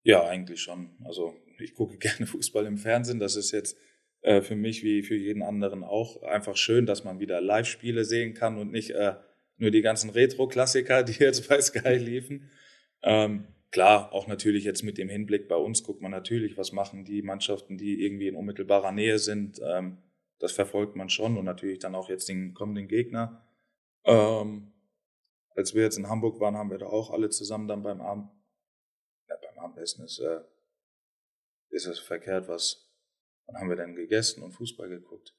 Ja, 0.04 0.26
eigentlich 0.26 0.62
schon. 0.62 0.92
Also 1.04 1.36
ich 1.60 1.74
gucke 1.74 1.98
gerne 2.00 2.26
Fußball 2.26 2.66
im 2.66 2.78
Fernsehen. 2.78 3.20
Das 3.20 3.36
ist 3.36 3.52
jetzt 3.52 3.78
äh, 4.22 4.42
für 4.42 4.56
mich 4.56 4.84
wie 4.84 5.04
für 5.04 5.16
jeden 5.16 5.44
anderen 5.44 5.84
auch 5.84 6.22
einfach 6.24 6.56
schön, 6.56 6.86
dass 6.86 7.04
man 7.04 7.20
wieder 7.20 7.42
Live-Spiele 7.42 8.06
sehen 8.06 8.34
kann 8.34 8.58
und 8.58 8.72
nicht 8.72 8.92
äh, 8.92 9.16
nur 9.58 9.72
die 9.72 9.82
ganzen 9.82 10.10
Retro-Klassiker, 10.10 11.04
die 11.04 11.14
jetzt 11.14 11.48
bei 11.48 11.62
Sky 11.62 11.96
liefen. 11.98 12.50
Ähm, 13.04 13.48
klar, 13.72 14.12
auch 14.12 14.28
natürlich 14.28 14.64
jetzt 14.64 14.84
mit 14.84 14.98
dem 14.98 15.10
Hinblick 15.10 15.48
bei 15.48 15.56
uns 15.56 15.84
guckt 15.84 16.02
man 16.02 16.12
natürlich, 16.12 16.58
was 16.58 16.72
machen 16.72 17.06
die 17.06 17.22
Mannschaften, 17.22 17.78
die 17.78 18.04
irgendwie 18.04 18.28
in 18.28 18.36
unmittelbarer 18.36 18.92
Nähe 18.92 19.20
sind. 19.20 19.62
Ähm, 19.64 19.98
das 20.40 20.52
verfolgt 20.52 20.96
man 20.96 21.10
schon 21.10 21.38
und 21.38 21.46
natürlich 21.46 21.80
dann 21.80 21.94
auch 21.94 22.10
jetzt 22.10 22.28
den 22.28 22.56
kommenden 22.56 22.88
Gegner. 22.88 23.46
Ähm, 24.04 24.72
als 25.56 25.76
wir 25.76 25.84
jetzt 25.84 25.98
in 25.98 26.10
Hamburg 26.10 26.40
waren, 26.40 26.58
haben 26.58 26.72
wir 26.72 26.80
da 26.80 26.88
auch 26.88 27.12
alle 27.12 27.30
zusammen 27.30 27.68
dann 27.68 27.84
beim 27.84 28.02
Abend, 28.02 28.30
Abendessen 29.82 30.06
ist, 30.06 30.20
äh, 30.20 30.42
ist 31.70 31.88
es 31.88 32.00
verkehrt, 32.00 32.48
was, 32.48 32.88
wann 33.48 33.58
haben 33.58 33.70
wir 33.70 33.76
denn 33.76 33.96
gegessen 33.96 34.44
und 34.44 34.52
Fußball 34.52 34.90
geguckt? 34.90 35.36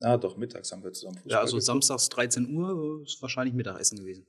Ja, 0.00 0.16
doch, 0.16 0.36
mittags 0.36 0.72
haben 0.72 0.82
wir 0.82 0.92
zusammen 0.92 1.16
Fußball 1.16 1.30
Ja, 1.32 1.40
also 1.40 1.56
geguckt. 1.56 1.66
samstags 1.66 2.08
13 2.08 2.54
Uhr 2.54 3.02
ist 3.02 3.20
wahrscheinlich 3.20 3.54
Mittagessen 3.54 3.98
gewesen. 3.98 4.26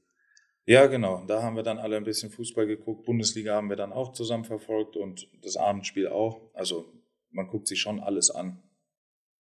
Ja, 0.66 0.88
genau. 0.88 1.26
Da 1.26 1.42
haben 1.42 1.56
wir 1.56 1.64
dann 1.64 1.78
alle 1.80 1.98
ein 1.98 2.04
bisschen 2.04 2.32
Fußball 2.32 2.68
geguckt. 2.68 3.06
Bundesliga 3.06 3.56
haben 3.56 3.70
wir 3.70 3.76
dann 3.76 3.92
auch 3.92 4.14
zusammen 4.14 4.46
verfolgt 4.46 4.96
und 4.96 5.28
das 5.42 5.58
Abendspiel 5.58 6.08
auch. 6.08 6.54
Also 6.54 6.94
man 7.32 7.48
guckt 7.48 7.68
sich 7.68 7.82
schon 7.82 8.00
alles 8.00 8.30
an. 8.30 8.62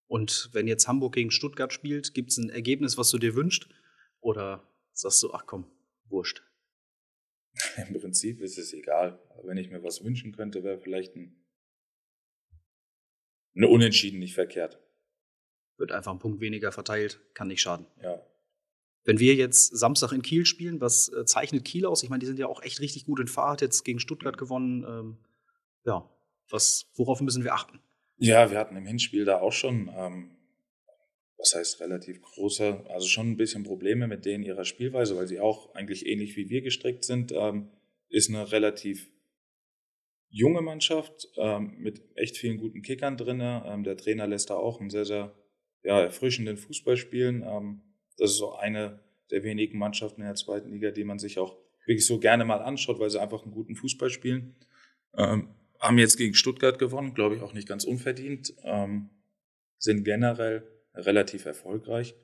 Und 0.07 0.49
wenn 0.53 0.67
jetzt 0.67 0.87
Hamburg 0.87 1.13
gegen 1.13 1.31
Stuttgart 1.31 1.71
spielt, 1.71 2.13
gibt 2.13 2.31
es 2.31 2.37
ein 2.37 2.49
Ergebnis, 2.49 2.97
was 2.97 3.09
du 3.09 3.17
dir 3.17 3.35
wünschst? 3.35 3.67
Oder 4.19 4.67
sagst 4.91 5.21
du, 5.23 5.33
ach 5.33 5.45
komm, 5.45 5.65
wurscht? 6.09 6.43
Im 7.87 7.99
Prinzip 7.99 8.41
ist 8.41 8.57
es 8.57 8.73
egal. 8.73 9.19
wenn 9.43 9.57
ich 9.57 9.69
mir 9.69 9.83
was 9.83 10.03
wünschen 10.03 10.33
könnte, 10.33 10.63
wäre 10.63 10.79
vielleicht 10.79 11.15
ein, 11.15 11.43
eine 13.55 13.67
Unentschieden 13.67 14.19
nicht 14.19 14.35
verkehrt. 14.35 14.79
Wird 15.77 15.91
einfach 15.91 16.11
ein 16.11 16.19
Punkt 16.19 16.39
weniger 16.39 16.71
verteilt, 16.71 17.19
kann 17.33 17.47
nicht 17.47 17.61
schaden. 17.61 17.87
Ja, 18.01 18.23
wenn 19.05 19.19
wir 19.19 19.35
jetzt 19.35 19.77
Samstag 19.77 20.11
in 20.13 20.21
Kiel 20.21 20.45
spielen, 20.45 20.79
was 20.79 21.09
äh, 21.09 21.25
zeichnet 21.25 21.65
Kiel 21.65 21.85
aus? 21.85 22.03
Ich 22.03 22.09
meine, 22.09 22.19
die 22.21 22.25
sind 22.25 22.39
ja 22.39 22.47
auch 22.47 22.61
echt 22.61 22.79
richtig 22.79 23.05
gut 23.05 23.19
in 23.19 23.27
Fahrt, 23.27 23.61
jetzt 23.61 23.83
gegen 23.83 23.99
Stuttgart 23.99 24.37
gewonnen. 24.37 24.85
Ähm, 24.87 25.17
ja, 25.85 26.09
was, 26.49 26.89
worauf 26.95 27.19
müssen 27.21 27.43
wir 27.43 27.53
achten? 27.53 27.79
Ja, 28.17 28.49
wir 28.49 28.57
hatten 28.57 28.77
im 28.77 28.85
Hinspiel 28.85 29.25
da 29.25 29.39
auch 29.39 29.51
schon, 29.51 29.91
ähm, 29.93 30.37
was 31.43 31.55
heißt 31.55 31.81
relativ 31.81 32.21
große, 32.21 32.85
also 32.89 33.05
schon 33.05 33.31
ein 33.31 33.37
bisschen 33.37 33.63
Probleme 33.63 34.07
mit 34.07 34.23
denen 34.23 34.45
ihrer 34.45 34.63
Spielweise, 34.63 35.17
weil 35.17 35.27
sie 35.27 35.41
auch 35.41 35.75
eigentlich 35.75 36.05
ähnlich 36.05 36.37
wie 36.37 36.49
wir 36.49 36.61
gestrickt 36.61 37.03
sind. 37.03 37.33
Ähm, 37.33 37.69
ist 38.07 38.29
eine 38.29 38.53
relativ 38.53 39.11
junge 40.29 40.61
Mannschaft 40.61 41.27
ähm, 41.35 41.75
mit 41.79 42.01
echt 42.15 42.37
vielen 42.37 42.57
guten 42.57 42.81
Kickern 42.81 43.17
drin. 43.17 43.41
Ähm, 43.41 43.83
der 43.83 43.97
Trainer 43.97 44.25
lässt 44.25 44.51
da 44.51 44.55
auch 44.55 44.79
einen 44.79 44.89
sehr, 44.89 45.03
sehr 45.03 45.35
ja, 45.83 45.99
erfrischenden 46.01 46.55
Fußball 46.55 46.95
spielen. 46.95 47.43
Ähm, 47.45 47.81
das 48.17 48.31
ist 48.31 48.37
so 48.37 48.53
eine 48.53 49.03
der 49.29 49.43
wenigen 49.43 49.77
Mannschaften 49.77 50.21
in 50.21 50.27
der 50.27 50.35
zweiten 50.35 50.71
Liga, 50.71 50.91
die 50.91 51.03
man 51.03 51.19
sich 51.19 51.39
auch 51.39 51.57
wirklich 51.85 52.05
so 52.05 52.19
gerne 52.19 52.45
mal 52.45 52.61
anschaut, 52.61 52.99
weil 52.99 53.09
sie 53.09 53.21
einfach 53.21 53.43
einen 53.43 53.51
guten 53.51 53.75
Fußball 53.75 54.09
spielen. 54.09 54.55
Ähm, 55.17 55.49
haben 55.77 55.97
jetzt 55.97 56.15
gegen 56.15 56.35
Stuttgart 56.35 56.79
gewonnen, 56.79 57.13
glaube 57.13 57.35
ich 57.35 57.41
auch 57.41 57.51
nicht 57.51 57.67
ganz 57.67 57.83
unverdient, 57.83 58.53
ähm, 58.63 59.09
sind 59.77 60.05
generell 60.05 60.72
relativ 60.93 61.45
erfolgreich. 61.45 62.15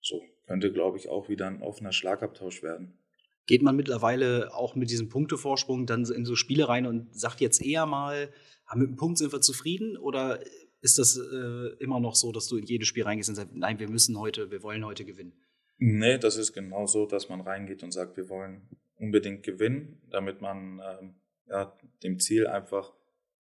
So 0.00 0.22
könnte, 0.46 0.72
glaube 0.72 0.98
ich, 0.98 1.08
auch 1.08 1.28
wieder 1.28 1.46
ein 1.46 1.62
offener 1.62 1.92
Schlagabtausch 1.92 2.62
werden. 2.62 2.98
Geht 3.46 3.62
man 3.62 3.76
mittlerweile 3.76 4.54
auch 4.54 4.74
mit 4.74 4.90
diesem 4.90 5.08
Punktevorsprung 5.08 5.86
dann 5.86 6.04
in 6.04 6.24
so 6.24 6.36
Spiele 6.36 6.68
rein 6.68 6.86
und 6.86 7.14
sagt 7.14 7.40
jetzt 7.40 7.64
eher 7.64 7.86
mal, 7.86 8.32
mit 8.74 8.88
dem 8.88 8.96
Punkt 8.96 9.18
sind 9.18 9.32
wir 9.32 9.40
zufrieden 9.40 9.96
oder 9.96 10.40
ist 10.80 10.98
das 10.98 11.16
äh, 11.16 11.76
immer 11.78 12.00
noch 12.00 12.14
so, 12.14 12.32
dass 12.32 12.48
du 12.48 12.56
in 12.56 12.64
jedes 12.64 12.88
Spiel 12.88 13.04
reingehst 13.04 13.28
und 13.28 13.36
sagst, 13.36 13.54
nein, 13.54 13.78
wir 13.78 13.88
müssen 13.88 14.18
heute, 14.18 14.50
wir 14.50 14.62
wollen 14.62 14.84
heute 14.84 15.04
gewinnen? 15.04 15.32
Nee, 15.78 16.18
das 16.18 16.36
ist 16.36 16.52
genau 16.52 16.86
so, 16.86 17.06
dass 17.06 17.28
man 17.28 17.40
reingeht 17.40 17.82
und 17.82 17.92
sagt, 17.92 18.16
wir 18.16 18.28
wollen 18.28 18.68
unbedingt 18.96 19.42
gewinnen, 19.42 20.00
damit 20.10 20.40
man 20.40 20.80
ähm, 20.80 21.14
ja, 21.48 21.76
dem 22.02 22.18
Ziel 22.18 22.46
einfach 22.46 22.92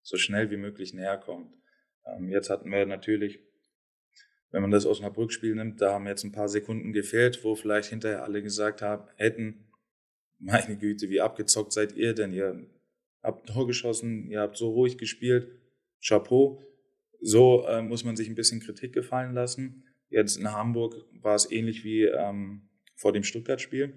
so 0.02 0.16
schnell 0.16 0.50
wie 0.50 0.56
möglich 0.56 0.94
näher 0.94 1.16
kommt. 1.16 1.52
Ähm, 2.06 2.28
jetzt 2.28 2.50
hatten 2.50 2.70
wir 2.70 2.86
natürlich, 2.86 3.40
wenn 4.54 4.62
man 4.62 4.70
das 4.70 4.86
aus 4.86 5.00
einer 5.00 5.10
Brückspiel 5.10 5.56
nimmt, 5.56 5.80
da 5.80 5.94
haben 5.94 6.06
jetzt 6.06 6.22
ein 6.22 6.30
paar 6.30 6.48
Sekunden 6.48 6.92
gefehlt, 6.92 7.42
wo 7.42 7.56
vielleicht 7.56 7.90
hinterher 7.90 8.22
alle 8.22 8.40
gesagt 8.40 8.82
haben, 8.82 9.08
hätten, 9.16 9.66
meine 10.38 10.76
Güte, 10.76 11.10
wie 11.10 11.20
abgezockt 11.20 11.72
seid 11.72 11.96
ihr 11.96 12.14
denn? 12.14 12.32
Ihr 12.32 12.64
habt 13.20 13.48
Tor 13.48 13.66
geschossen, 13.66 14.30
ihr 14.30 14.40
habt 14.40 14.56
so 14.56 14.70
ruhig 14.70 14.96
gespielt, 14.96 15.48
Chapeau. 16.00 16.62
So 17.20 17.66
äh, 17.66 17.82
muss 17.82 18.04
man 18.04 18.14
sich 18.14 18.28
ein 18.28 18.36
bisschen 18.36 18.60
Kritik 18.60 18.92
gefallen 18.92 19.34
lassen. 19.34 19.86
Jetzt 20.08 20.36
in 20.36 20.52
Hamburg 20.52 21.04
war 21.20 21.34
es 21.34 21.50
ähnlich 21.50 21.82
wie 21.82 22.04
ähm, 22.04 22.68
vor 22.94 23.12
dem 23.12 23.24
Stuttgart-Spiel, 23.24 23.92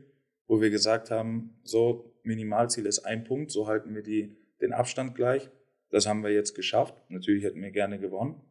wo 0.47 0.59
wir 0.59 0.71
gesagt 0.71 1.11
haben, 1.11 1.59
so 1.61 2.15
Minimalziel 2.23 2.87
ist 2.87 3.05
ein 3.05 3.25
Punkt, 3.25 3.51
so 3.51 3.67
halten 3.67 3.93
wir 3.93 4.01
die, 4.01 4.35
den 4.59 4.73
Abstand 4.73 5.13
gleich. 5.13 5.51
Das 5.91 6.07
haben 6.07 6.23
wir 6.23 6.31
jetzt 6.31 6.55
geschafft. 6.55 6.95
Natürlich 7.09 7.43
hätten 7.43 7.61
wir 7.61 7.69
gerne 7.69 7.99
gewonnen, 7.99 8.41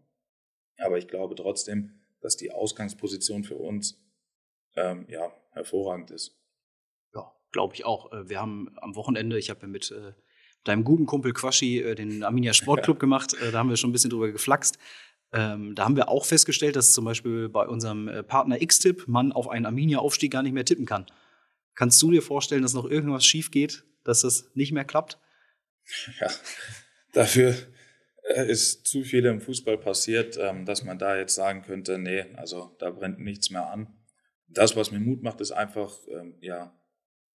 aber 0.79 0.99
ich 0.99 1.09
glaube 1.09 1.35
trotzdem, 1.35 2.01
dass 2.21 2.37
die 2.37 2.53
Ausgangsposition 2.53 3.45
für 3.45 3.57
uns 3.57 4.03
ähm, 4.75 5.07
ja 5.09 5.33
hervorragend 5.53 6.11
ist. 6.11 6.37
Ja, 7.15 7.33
glaube 7.53 7.75
ich 7.75 7.85
auch. 7.85 8.13
Äh, 8.13 8.29
wir 8.29 8.41
haben 8.41 8.77
am 8.77 8.95
Wochenende, 8.97 9.39
ich 9.39 9.51
habe 9.51 9.63
ja 9.63 9.69
mit 9.69 9.91
äh, 9.91 10.13
deinem 10.65 10.85
guten 10.85 11.07
Kumpel 11.07 11.33
Quaschi 11.33 11.81
äh, 11.81 11.95
den 11.95 12.23
Arminia 12.23 12.53
Sportclub 12.55 12.99
gemacht. 12.99 13.35
Äh, 13.35 13.53
da 13.53 13.59
haben 13.59 13.71
wir 13.71 13.77
schon 13.77 13.91
ein 13.91 13.93
bisschen 13.93 14.11
drüber 14.11 14.31
geflaxt. 14.31 14.79
Ähm, 15.33 15.75
da 15.75 15.85
haben 15.85 15.97
wir 15.97 16.09
auch 16.09 16.25
festgestellt, 16.25 16.77
dass 16.77 16.93
zum 16.93 17.05
Beispiel 17.05 17.49
bei 17.49 17.67
unserem 17.67 18.09
äh, 18.09 18.23
Partner 18.23 18.61
X-Tip 18.61 19.09
man 19.09 19.33
auf 19.33 19.49
einen 19.49 19.67
Arminia-Aufstieg 19.67 20.33
gar 20.33 20.43
nicht 20.43 20.53
mehr 20.53 20.65
tippen 20.65 20.87
kann. 20.87 21.07
Kannst 21.75 22.01
du 22.01 22.11
dir 22.11 22.23
vorstellen, 22.23 22.63
dass 22.63 22.75
noch 22.75 22.87
irgendwas 22.87 23.25
schief 23.25 23.51
geht, 23.51 23.85
dass 24.05 24.23
das 24.23 24.51
nicht 24.55 24.73
mehr 24.73 24.85
klappt? 24.85 25.19
Ja, 26.21 26.29
dafür 27.13 27.55
ist 28.35 28.87
zu 28.87 29.03
viel 29.03 29.25
im 29.27 29.41
Fußball 29.41 29.79
passiert, 29.79 30.37
ähm, 30.41 30.65
dass 30.65 30.85
man 30.85 30.99
da 30.99 31.17
jetzt 31.17 31.35
sagen 31.35 31.63
könnte, 31.63 31.99
nee, 31.99 32.25
also 32.35 32.75
da 32.79 32.91
brennt 32.91 33.21
nichts 33.21 33.51
mehr 33.51 33.71
an. 33.71 33.95
Das, 34.49 34.77
was 34.77 34.91
mir 34.91 35.01
Mut 35.01 35.23
macht, 35.23 35.41
ist 35.41 35.53
einfach, 35.53 35.97
ähm, 36.09 36.37
ja, 36.41 36.77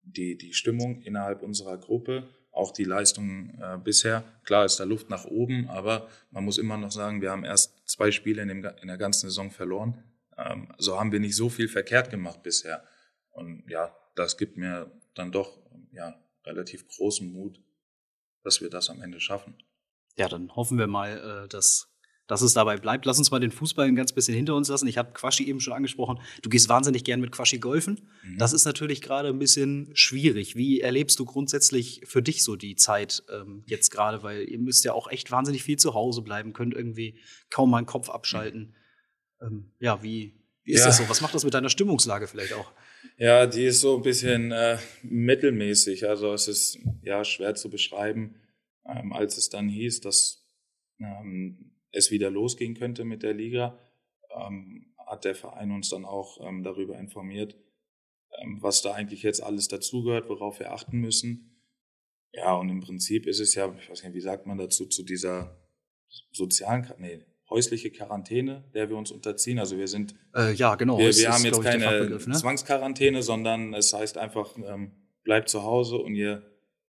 die, 0.03 0.37
die 0.37 0.53
Stimmung 0.53 1.03
innerhalb 1.03 1.43
unserer 1.43 1.79
Gruppe 1.79 2.29
auch 2.53 2.73
die 2.73 2.85
Leistung 2.85 3.59
äh, 3.61 3.79
bisher. 3.79 4.25
Klar 4.45 4.65
ist 4.65 4.81
da 4.81 4.85
Luft 4.85 5.09
nach 5.09 5.25
oben, 5.25 5.69
aber 5.69 6.09
man 6.31 6.45
muss 6.45 6.59
immer 6.59 6.77
noch 6.77 6.91
sagen, 6.91 7.21
wir 7.21 7.31
haben 7.31 7.45
erst 7.45 7.89
zwei 7.89 8.11
Spiele 8.11 8.43
in, 8.43 8.49
dem, 8.49 8.65
in 8.83 8.89
der 8.89 8.99
ganzen 8.99 9.29
Saison 9.29 9.51
verloren. 9.51 10.03
Ähm, 10.37 10.73
so 10.79 10.99
haben 10.99 11.13
wir 11.13 11.21
nicht 11.21 11.37
so 11.37 11.49
viel 11.49 11.69
verkehrt 11.69 12.11
gemacht 12.11 12.43
bisher. 12.43 12.83
Und 13.31 13.65
ja, 13.69 13.95
das 14.17 14.37
gibt 14.37 14.57
mir 14.57 14.91
dann 15.15 15.31
doch 15.31 15.61
ja, 15.93 16.21
relativ 16.45 16.89
großen 16.89 17.33
Mut, 17.33 17.63
dass 18.43 18.61
wir 18.61 18.71
das 18.71 18.91
am 18.91 19.01
Ende 19.01 19.21
schaffen. 19.21 19.57
Ja, 20.21 20.29
dann 20.29 20.55
hoffen 20.55 20.79
wir 20.79 20.87
mal, 20.87 21.45
äh, 21.45 21.49
dass 21.49 21.91
dass 22.31 22.43
es 22.43 22.53
dabei 22.53 22.77
bleibt. 22.77 23.07
Lass 23.07 23.19
uns 23.19 23.33
mal 23.33 23.41
den 23.41 23.51
Fußball 23.51 23.89
ein 23.89 23.97
ganz 23.97 24.13
bisschen 24.13 24.37
hinter 24.37 24.55
uns 24.55 24.69
lassen. 24.69 24.87
Ich 24.87 24.99
habe 24.99 25.13
Quaschi 25.13 25.49
eben 25.49 25.59
schon 25.59 25.73
angesprochen. 25.73 26.21
Du 26.43 26.49
gehst 26.49 26.69
wahnsinnig 26.69 27.03
gern 27.03 27.21
mit 27.21 27.33
Quaschi 27.33 27.59
golfen. 27.59 28.09
Mhm. 28.23 28.39
Das 28.39 28.53
ist 28.53 28.65
natürlich 28.65 29.03
gerade 29.03 29.31
ein 29.31 29.41
bisschen 29.41 29.91
schwierig. 29.95 30.55
Wie 30.55 30.81
erlebst 30.81 31.19
du 31.19 31.25
grundsätzlich 31.25 32.03
für 32.05 32.23
dich 32.23 32.45
so 32.45 32.55
die 32.55 32.77
Zeit 32.77 33.25
ähm, 33.33 33.65
jetzt 33.67 33.91
gerade? 33.91 34.23
Weil 34.23 34.49
ihr 34.49 34.61
müsst 34.61 34.85
ja 34.85 34.93
auch 34.93 35.11
echt 35.11 35.33
wahnsinnig 35.33 35.65
viel 35.65 35.77
zu 35.77 35.95
Hause 35.95 36.23
bleiben, 36.23 36.53
könnt 36.53 36.73
irgendwie 36.73 37.19
kaum 37.51 37.71
mal 37.71 37.79
einen 37.79 37.87
Kopf 37.87 38.09
abschalten. 38.09 38.77
Mhm. 39.41 39.47
Ähm, 39.47 39.73
ja, 39.81 40.01
wie, 40.05 40.39
wie 40.63 40.73
ist 40.73 40.81
ja. 40.81 40.87
das 40.87 40.99
so? 40.99 41.09
Was 41.09 41.23
macht 41.23 41.35
das 41.35 41.43
mit 41.43 41.55
deiner 41.55 41.71
Stimmungslage 41.71 42.29
vielleicht 42.29 42.53
auch? 42.53 42.71
Ja, 43.17 43.47
die 43.47 43.65
ist 43.65 43.81
so 43.81 43.97
ein 43.97 44.03
bisschen 44.03 44.53
äh, 44.53 44.79
mittelmäßig. 45.03 46.09
Also 46.09 46.33
es 46.33 46.47
ist 46.47 46.79
ja 47.03 47.25
schwer 47.25 47.57
zu 47.57 47.71
beschreiben, 47.71 48.37
ähm, 48.95 49.13
als 49.13 49.37
es 49.37 49.49
dann 49.49 49.69
hieß, 49.69 50.01
dass 50.01 50.47
ähm, 50.99 51.73
es 51.93 52.11
wieder 52.11 52.31
losgehen 52.31 52.75
könnte 52.75 53.05
mit 53.05 53.23
der 53.23 53.35
Liga, 53.35 53.79
ähm, 54.37 54.95
hat 55.07 55.25
der 55.25 55.35
Verein 55.35 55.73
uns 55.73 55.89
dann 55.89 56.05
auch 56.05 56.39
ähm, 56.47 56.63
darüber 56.63 56.99
informiert, 56.99 57.57
ähm, 58.41 58.59
was 58.61 58.83
da 58.83 58.93
eigentlich 58.95 59.23
jetzt 59.23 59.43
alles 59.43 59.69
dazugehört, 59.69 60.29
worauf 60.29 60.61
wir 60.61 60.73
achten 60.73 60.99
müssen. 60.99 61.63
Ja, 62.33 62.55
und 62.55 62.69
im 62.69 62.81
Prinzip 62.81 63.27
ist 63.27 63.41
es 63.41 63.55
ja, 63.55 63.75
ich 63.77 63.91
weiß 63.91 64.05
nicht, 64.05 64.15
wie 64.15 64.21
sagt 64.21 64.47
man 64.47 64.59
dazu, 64.59 64.87
zu 64.87 65.03
dieser 65.03 65.57
sozialen, 66.33 66.87
nee, 66.99 67.25
häusliche 67.49 67.91
Quarantäne, 67.91 68.65
der 68.73 68.89
wir 68.89 68.97
uns 68.97 69.11
unterziehen. 69.11 69.59
Also 69.59 69.77
wir 69.77 69.89
sind, 69.89 70.15
äh, 70.35 70.53
ja 70.55 70.77
genau, 70.77 70.99
wir, 70.99 71.15
wir 71.15 71.33
haben 71.33 71.45
jetzt 71.45 71.61
keine 71.63 72.09
ne? 72.09 72.19
Zwangsquarantäne, 72.19 73.23
sondern 73.23 73.75
es 73.75 73.93
heißt 73.93 74.17
einfach, 74.17 74.57
ähm, 74.57 74.93
bleibt 75.25 75.49
zu 75.49 75.65
Hause 75.65 75.97
und 75.97 76.15
ihr 76.15 76.50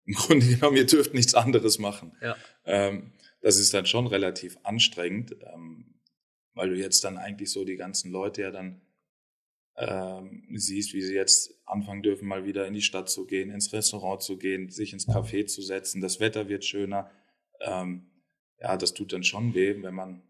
im 0.06 0.14
Grunde 0.14 0.46
genommen, 0.46 0.76
ihr 0.76 0.86
dürft 0.86 1.14
nichts 1.14 1.34
anderes 1.34 1.78
machen. 1.78 2.16
Ja. 2.22 2.36
Ähm, 2.64 3.12
das 3.40 3.58
ist 3.58 3.74
dann 3.74 3.86
schon 3.86 4.06
relativ 4.06 4.58
anstrengend, 4.62 5.36
ähm, 5.40 5.94
weil 6.54 6.70
du 6.70 6.76
jetzt 6.76 7.04
dann 7.04 7.18
eigentlich 7.18 7.50
so 7.50 7.64
die 7.64 7.76
ganzen 7.76 8.10
Leute 8.10 8.42
ja 8.42 8.50
dann 8.50 8.80
ähm, 9.76 10.46
siehst, 10.54 10.94
wie 10.94 11.02
sie 11.02 11.14
jetzt 11.14 11.54
anfangen 11.66 12.02
dürfen, 12.02 12.26
mal 12.26 12.46
wieder 12.46 12.66
in 12.66 12.74
die 12.74 12.82
Stadt 12.82 13.10
zu 13.10 13.26
gehen, 13.26 13.50
ins 13.50 13.72
Restaurant 13.72 14.22
zu 14.22 14.38
gehen, 14.38 14.70
sich 14.70 14.92
ins 14.92 15.06
Café 15.06 15.46
zu 15.46 15.60
setzen. 15.60 16.00
Das 16.00 16.18
Wetter 16.18 16.48
wird 16.48 16.64
schöner. 16.64 17.10
Ähm, 17.60 18.06
ja, 18.58 18.76
das 18.76 18.94
tut 18.94 19.12
dann 19.12 19.22
schon 19.22 19.54
weh, 19.54 19.82
wenn 19.82 19.94
man 19.94 20.22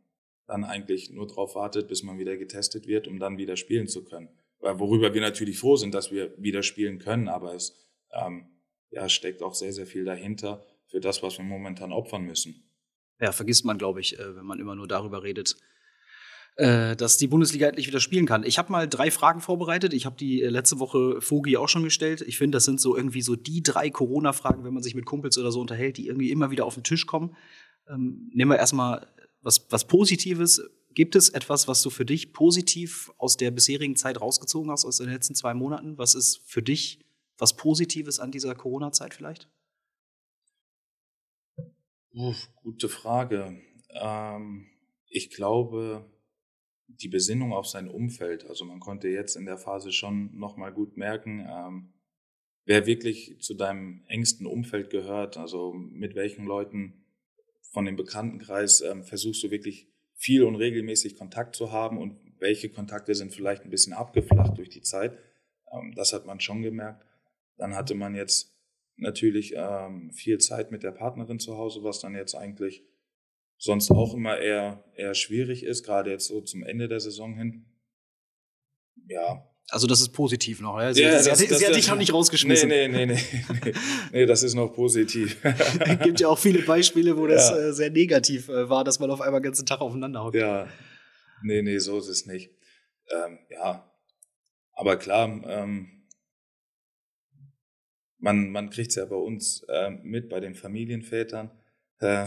dann 0.47 0.65
eigentlich 0.65 1.11
nur 1.11 1.27
darauf 1.27 1.55
wartet, 1.55 1.89
bis 1.89 2.03
man 2.03 2.19
wieder 2.19 2.37
getestet 2.37 2.87
wird, 2.87 3.07
um 3.09 3.19
dann 3.19 3.39
wieder 3.39 3.57
spielen 3.57 3.89
zu 3.89 4.05
können. 4.05 4.29
Weil 4.59 4.79
worüber 4.79 5.15
wir 5.15 5.21
natürlich 5.21 5.59
froh 5.59 5.77
sind, 5.77 5.95
dass 5.95 6.11
wir 6.11 6.35
wieder 6.39 6.63
spielen 6.63 6.99
können, 6.99 7.29
aber 7.29 7.55
es 7.55 7.77
ähm, 8.13 8.49
ja, 8.91 9.09
steckt 9.09 9.43
auch 9.43 9.55
sehr, 9.55 9.73
sehr 9.73 9.87
viel 9.87 10.05
dahinter 10.05 10.65
für 10.87 11.01
das, 11.01 11.23
was 11.23 11.39
wir 11.39 11.45
momentan 11.45 11.93
opfern 11.93 12.23
müssen. 12.23 12.63
Ja, 13.21 13.33
vergisst 13.33 13.65
man, 13.65 13.79
glaube 13.79 14.01
ich, 14.01 14.19
äh, 14.19 14.37
wenn 14.37 14.45
man 14.45 14.61
immer 14.61 14.75
nur 14.75 14.89
darüber 14.89 15.23
redet, 15.23 15.57
äh, 16.57 16.97
dass 16.97 17.19
die 17.19 17.27
Bundesliga 17.27 17.67
endlich 17.67 17.87
wieder 17.87 18.01
spielen 18.01 18.27
kann. 18.27 18.43
Ich 18.43 18.59
habe 18.59 18.73
mal 18.73 18.89
drei 18.89 19.11
Fragen 19.11 19.41
vorbereitet. 19.41 19.93
Ich 19.93 20.07
habe 20.07 20.17
die 20.17 20.43
äh, 20.43 20.49
letzte 20.49 20.79
Woche 20.79 21.21
Fogi 21.21 21.57
auch 21.57 21.69
schon 21.69 21.83
gestellt. 21.83 22.23
Ich 22.23 22.39
finde, 22.39 22.57
das 22.57 22.65
sind 22.65 22.81
so 22.81 22.97
irgendwie 22.97 23.23
so 23.23 23.37
die 23.37 23.63
drei 23.63 23.91
Corona-Fragen, 23.91 24.65
wenn 24.65 24.75
man 24.75 24.83
sich 24.83 24.95
mit 24.95 25.07
Kumpels 25.07 25.37
oder 25.39 25.53
so 25.53 25.61
unterhält, 25.61 25.97
die 25.97 26.07
irgendwie 26.07 26.31
immer 26.31 26.51
wieder 26.51 26.65
auf 26.65 26.75
den 26.75 26.85
Tisch 26.85 27.07
kommen. 27.07 27.37
Ähm, 27.89 28.31
nehmen 28.33 28.51
wir 28.51 28.59
erstmal 28.59 29.07
was, 29.43 29.67
was 29.71 29.87
Positives. 29.87 30.63
Gibt 30.95 31.15
es 31.15 31.29
etwas, 31.29 31.69
was 31.69 31.83
du 31.83 31.91
für 31.91 32.07
dich 32.07 32.33
positiv 32.33 33.13
aus 33.19 33.37
der 33.37 33.51
bisherigen 33.51 33.97
Zeit 33.97 34.19
rausgezogen 34.19 34.71
hast, 34.71 34.87
aus 34.87 34.97
den 34.97 35.11
letzten 35.11 35.35
zwei 35.35 35.53
Monaten? 35.53 35.99
Was 35.99 36.15
ist 36.15 36.41
für 36.47 36.63
dich 36.63 37.06
was 37.39 37.57
Positives 37.57 38.19
an 38.19 38.31
dieser 38.31 38.55
Corona-Zeit 38.55 39.15
vielleicht? 39.15 39.49
Uff, 42.13 42.49
gute 42.63 42.89
Frage. 42.89 43.61
Ähm, 43.91 44.67
ich 45.09 45.31
glaube, 45.31 46.11
die 46.89 47.09
Besinnung 47.09 47.53
auf 47.53 47.67
sein 47.67 47.89
Umfeld. 47.89 48.47
Also 48.47 48.65
man 48.65 48.81
konnte 48.81 49.09
jetzt 49.09 49.37
in 49.37 49.45
der 49.45 49.59
Phase 49.59 49.93
schon 49.93 50.37
nochmal 50.39 50.73
gut 50.73 50.97
merken, 50.97 51.47
ähm, 51.49 51.93
wer 52.65 52.87
wirklich 52.87 53.41
zu 53.41 53.55
deinem 53.55 54.05
engsten 54.09 54.47
Umfeld 54.47 54.91
gehört. 54.91 55.37
Also 55.37 55.73
mit 55.73 56.15
welchen 56.15 56.47
Leuten 56.47 57.05
von 57.73 57.85
dem 57.85 57.97
Bekanntenkreis 57.97 58.81
ähm, 58.81 59.05
versuchst 59.05 59.43
du 59.45 59.51
wirklich 59.51 59.89
viel 60.15 60.45
und 60.45 60.57
regelmäßig 60.57 61.17
Kontakt 61.17 61.55
zu 61.55 61.73
haben 61.73 61.99
und 61.99 62.19
welche 62.39 62.71
Kontakte 62.71 63.15
sind 63.15 63.35
vielleicht 63.35 63.65
ein 63.65 63.71
bisschen 63.71 63.93
abgeflacht 63.93 64.57
durch 64.57 64.71
die 64.71 64.83
Zeit. 64.83 65.19
Ähm, 65.73 65.93
das 65.95 66.13
hat 66.13 66.27
man 66.27 66.41
schon 66.41 66.63
gemerkt. 66.63 67.06
Dann 67.57 67.75
hatte 67.75 67.95
man 67.95 68.15
jetzt 68.15 68.55
natürlich 68.97 69.55
ähm, 69.57 70.11
viel 70.13 70.39
Zeit 70.39 70.71
mit 70.71 70.83
der 70.83 70.93
Partnerin 70.93 71.39
zu 71.39 71.57
Hause, 71.57 71.83
was 71.83 72.01
dann 72.01 72.15
jetzt 72.15 72.35
eigentlich 72.35 72.85
sonst 73.59 73.91
auch 73.91 74.15
immer 74.15 74.39
eher, 74.39 74.85
eher 74.95 75.15
schwierig 75.15 75.65
ist, 75.65 75.85
gerade 75.85 76.11
jetzt 76.11 76.27
so 76.27 76.41
zum 76.41 76.63
Ende 76.63 76.89
der 76.89 77.01
Saison 77.01 77.37
hin. 77.37 77.67
Ja. 79.09 79.47
Also 79.69 79.87
das 79.89 80.01
ist 80.01 80.11
positiv 80.11 80.61
noch, 80.61 80.81
ja? 80.81 80.95
Sie, 80.95 81.03
ja, 81.03 81.19
sie, 81.19 81.29
das, 81.29 81.43
hat, 81.43 81.51
das, 81.51 81.59
sie 81.59 81.67
hat 81.67 81.75
dich 81.75 81.89
noch 81.89 81.97
nicht 81.97 82.13
rausgeschmissen. 82.13 82.69
Nee, 82.69 82.87
nee, 82.87 83.07
nee, 83.07 83.19
nee, 83.65 83.73
nee, 84.13 84.27
das 84.27 84.45
ist 84.45 84.55
noch 84.55 84.69
positiv. 84.69 85.39
es 85.43 85.99
gibt 86.03 86.21
ja 86.21 86.29
auch 86.29 86.39
viele 86.39 86.63
Beispiele, 86.63 87.17
wo 87.17 87.27
das 87.27 87.51
ja. 87.51 87.59
äh, 87.59 87.73
sehr 87.73 87.91
negativ 87.91 88.49
äh, 88.49 88.69
war, 88.69 88.85
dass 88.85 89.01
man 89.01 89.11
auf 89.11 89.21
einmal 89.21 89.41
den 89.41 89.47
ganzen 89.47 89.67
Tag 89.67 89.81
aufeinander 89.81 90.23
hockt. 90.23 90.37
Ja, 90.37 90.69
nee, 91.43 91.63
nee, 91.63 91.79
so 91.79 91.99
ist 91.99 92.09
es 92.09 92.27
nicht. 92.27 92.53
Ähm, 93.11 93.39
ja, 93.51 93.91
aber 94.73 94.97
klar, 94.99 95.43
ähm, 95.49 95.96
man, 98.19 98.51
man 98.51 98.71
kriegt 98.71 98.91
es 98.91 98.97
ja 98.97 99.05
bei 99.05 99.17
uns 99.17 99.65
äh, 99.69 99.91
mit, 99.91 100.29
bei 100.29 100.41
den 100.41 100.55
Familienvätern. 100.55 101.51
Äh, 101.99 102.27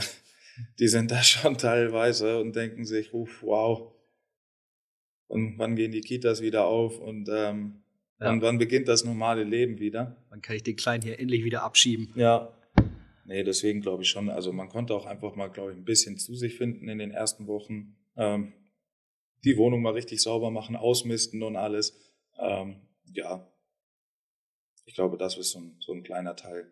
die 0.79 0.87
sind 0.87 1.11
da 1.11 1.21
schon 1.23 1.57
teilweise 1.57 2.39
und 2.39 2.55
denken 2.55 2.85
sich, 2.85 3.13
uff, 3.13 3.41
wow. 3.43 3.93
Und 5.27 5.59
wann 5.59 5.75
gehen 5.75 5.91
die 5.91 6.01
Kitas 6.01 6.41
wieder 6.41 6.65
auf 6.65 6.99
und, 6.99 7.29
ähm, 7.31 7.83
ja. 8.19 8.31
und 8.31 8.41
wann 8.41 8.57
beginnt 8.57 8.87
das 8.87 9.05
normale 9.05 9.43
Leben 9.43 9.79
wieder? 9.79 10.17
Wann 10.29 10.41
kann 10.41 10.55
ich 10.55 10.63
den 10.63 10.75
Kleinen 10.75 11.03
hier 11.03 11.19
endlich 11.19 11.43
wieder 11.43 11.63
abschieben? 11.63 12.09
Ja. 12.15 12.51
Nee, 13.25 13.43
deswegen 13.43 13.81
glaube 13.81 14.01
ich 14.01 14.09
schon. 14.09 14.29
Also 14.29 14.51
man 14.51 14.69
konnte 14.69 14.95
auch 14.95 15.05
einfach 15.05 15.35
mal, 15.35 15.49
glaube 15.49 15.71
ich, 15.71 15.77
ein 15.77 15.85
bisschen 15.85 16.17
zu 16.17 16.33
sich 16.33 16.55
finden 16.55 16.89
in 16.89 16.97
den 16.97 17.11
ersten 17.11 17.45
Wochen. 17.45 17.95
Ähm, 18.17 18.53
die 19.43 19.55
Wohnung 19.55 19.83
mal 19.83 19.93
richtig 19.93 20.21
sauber 20.21 20.49
machen, 20.49 20.75
ausmisten 20.75 21.43
und 21.43 21.55
alles. 21.55 21.95
Ähm, 22.39 22.77
ja, 23.13 23.47
ich 24.89 24.95
glaube, 24.95 25.17
das 25.17 25.37
ist 25.37 25.51
so 25.51 25.59
ein, 25.59 25.75
so 25.79 25.93
ein 25.93 26.01
kleiner 26.01 26.35
Teil. 26.35 26.71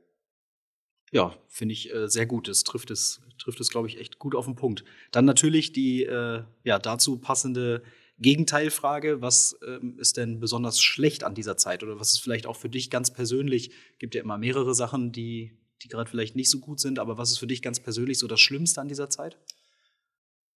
Ja, 1.12 1.38
finde 1.47 1.73
ich 1.73 1.93
äh, 1.93 2.10
sehr 2.10 2.25
gut. 2.25 2.47
Das 2.47 2.63
trifft 2.63 2.89
es, 2.89 3.21
trifft 3.38 3.60
es, 3.60 3.69
glaube 3.69 3.88
ich, 3.88 3.99
echt 3.99 4.17
gut 4.17 4.34
auf 4.34 4.45
den 4.45 4.56
Punkt. 4.56 4.84
Dann 5.12 5.23
natürlich 5.23 5.71
die 5.71 6.03
äh, 6.03 6.43
ja, 6.63 6.80
dazu 6.80 7.19
passende 7.19 7.84
Gegenteilfrage. 8.17 9.21
Was 9.21 9.60
ähm, 9.65 9.99
ist 9.99 10.17
denn 10.17 10.39
besonders 10.39 10.82
schlecht 10.82 11.23
an 11.23 11.36
dieser 11.36 11.58
Zeit? 11.58 11.84
Oder 11.84 11.99
was 11.99 12.13
ist 12.13 12.19
vielleicht 12.19 12.47
auch 12.47 12.56
für 12.56 12.69
dich 12.69 12.89
ganz 12.89 13.13
persönlich? 13.13 13.69
Gibt 13.99 14.15
ja 14.15 14.21
immer 14.21 14.39
mehrere 14.39 14.73
Sachen, 14.73 15.12
die, 15.12 15.56
die 15.84 15.88
gerade 15.88 16.10
vielleicht 16.10 16.36
nicht 16.36 16.49
so 16.49 16.60
gut 16.60 16.80
sind, 16.80 16.97
aber 16.97 17.19
was 17.19 17.32
ist 17.32 17.38
für 17.38 17.47
dich 17.47 17.62
ganz 17.62 17.80
persönlich 17.80 18.17
so 18.17 18.25
das 18.25 18.41
Schlimmste 18.41 18.82
an 18.82 18.88
dieser 18.88 19.12
Zeit? 19.12 19.38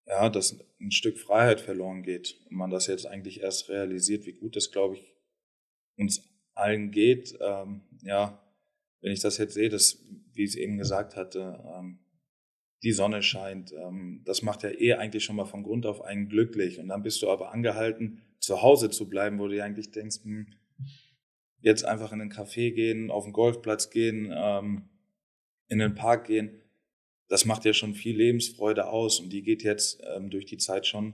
Ja, 0.07 0.29
dass 0.29 0.57
ein 0.79 0.91
Stück 0.91 1.19
Freiheit 1.19 1.61
verloren 1.61 2.01
geht 2.01 2.41
und 2.49 2.57
man 2.57 2.71
das 2.71 2.87
jetzt 2.87 3.05
eigentlich 3.05 3.41
erst 3.41 3.69
realisiert, 3.69 4.25
wie 4.25 4.33
gut 4.33 4.55
das, 4.55 4.71
glaube 4.71 4.95
ich, 4.95 5.13
uns 5.95 6.30
allen 6.53 6.91
geht. 6.91 7.37
Ähm, 7.41 7.81
ja, 8.03 8.41
wenn 9.01 9.11
ich 9.11 9.21
das 9.21 9.37
jetzt 9.37 9.53
sehe, 9.53 9.69
dass, 9.69 10.03
wie 10.33 10.43
ich 10.43 10.51
es 10.51 10.55
eben 10.55 10.77
gesagt 10.77 11.15
hatte, 11.15 11.63
ähm, 11.75 11.99
die 12.83 12.91
Sonne 12.91 13.21
scheint, 13.21 13.73
ähm, 13.73 14.21
das 14.25 14.41
macht 14.41 14.63
ja 14.63 14.71
eh 14.71 14.93
eigentlich 14.93 15.23
schon 15.23 15.35
mal 15.35 15.45
von 15.45 15.63
Grund 15.63 15.85
auf 15.85 16.01
einen 16.01 16.29
glücklich. 16.29 16.79
Und 16.79 16.87
dann 16.87 17.03
bist 17.03 17.21
du 17.21 17.29
aber 17.29 17.51
angehalten, 17.51 18.21
zu 18.39 18.61
Hause 18.61 18.89
zu 18.89 19.07
bleiben, 19.07 19.39
wo 19.39 19.47
du 19.47 19.53
dir 19.53 19.65
eigentlich 19.65 19.91
denkst, 19.91 20.23
hm, 20.23 20.47
jetzt 21.59 21.85
einfach 21.85 22.11
in 22.11 22.19
den 22.19 22.31
Café 22.31 22.71
gehen, 22.71 23.11
auf 23.11 23.23
den 23.23 23.33
Golfplatz 23.33 23.91
gehen, 23.91 24.33
ähm, 24.35 24.89
in 25.67 25.79
den 25.79 25.93
Park 25.93 26.25
gehen. 26.25 26.59
Das 27.27 27.45
macht 27.45 27.65
ja 27.65 27.73
schon 27.73 27.93
viel 27.93 28.17
Lebensfreude 28.17 28.87
aus 28.87 29.19
und 29.19 29.31
die 29.31 29.43
geht 29.43 29.63
jetzt 29.63 30.01
ähm, 30.15 30.29
durch 30.29 30.45
die 30.45 30.57
Zeit 30.57 30.87
schon 30.87 31.13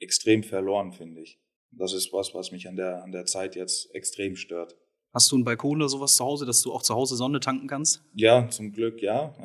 extrem 0.00 0.42
verloren, 0.42 0.92
finde 0.92 1.20
ich. 1.20 1.38
Das 1.78 1.92
ist 1.92 2.12
was, 2.12 2.34
was 2.34 2.52
mich 2.52 2.68
an 2.68 2.76
der, 2.76 3.02
an 3.02 3.12
der 3.12 3.26
Zeit 3.26 3.56
jetzt 3.56 3.94
extrem 3.94 4.36
stört. 4.36 4.76
Hast 5.12 5.30
du 5.30 5.36
einen 5.36 5.44
Balkon 5.44 5.76
oder 5.76 5.88
sowas 5.88 6.16
zu 6.16 6.24
Hause, 6.24 6.44
dass 6.44 6.62
du 6.62 6.72
auch 6.72 6.82
zu 6.82 6.94
Hause 6.94 7.16
Sonne 7.16 7.40
tanken 7.40 7.68
kannst? 7.68 8.02
Ja, 8.14 8.48
zum 8.48 8.72
Glück 8.72 9.00
ja. 9.02 9.34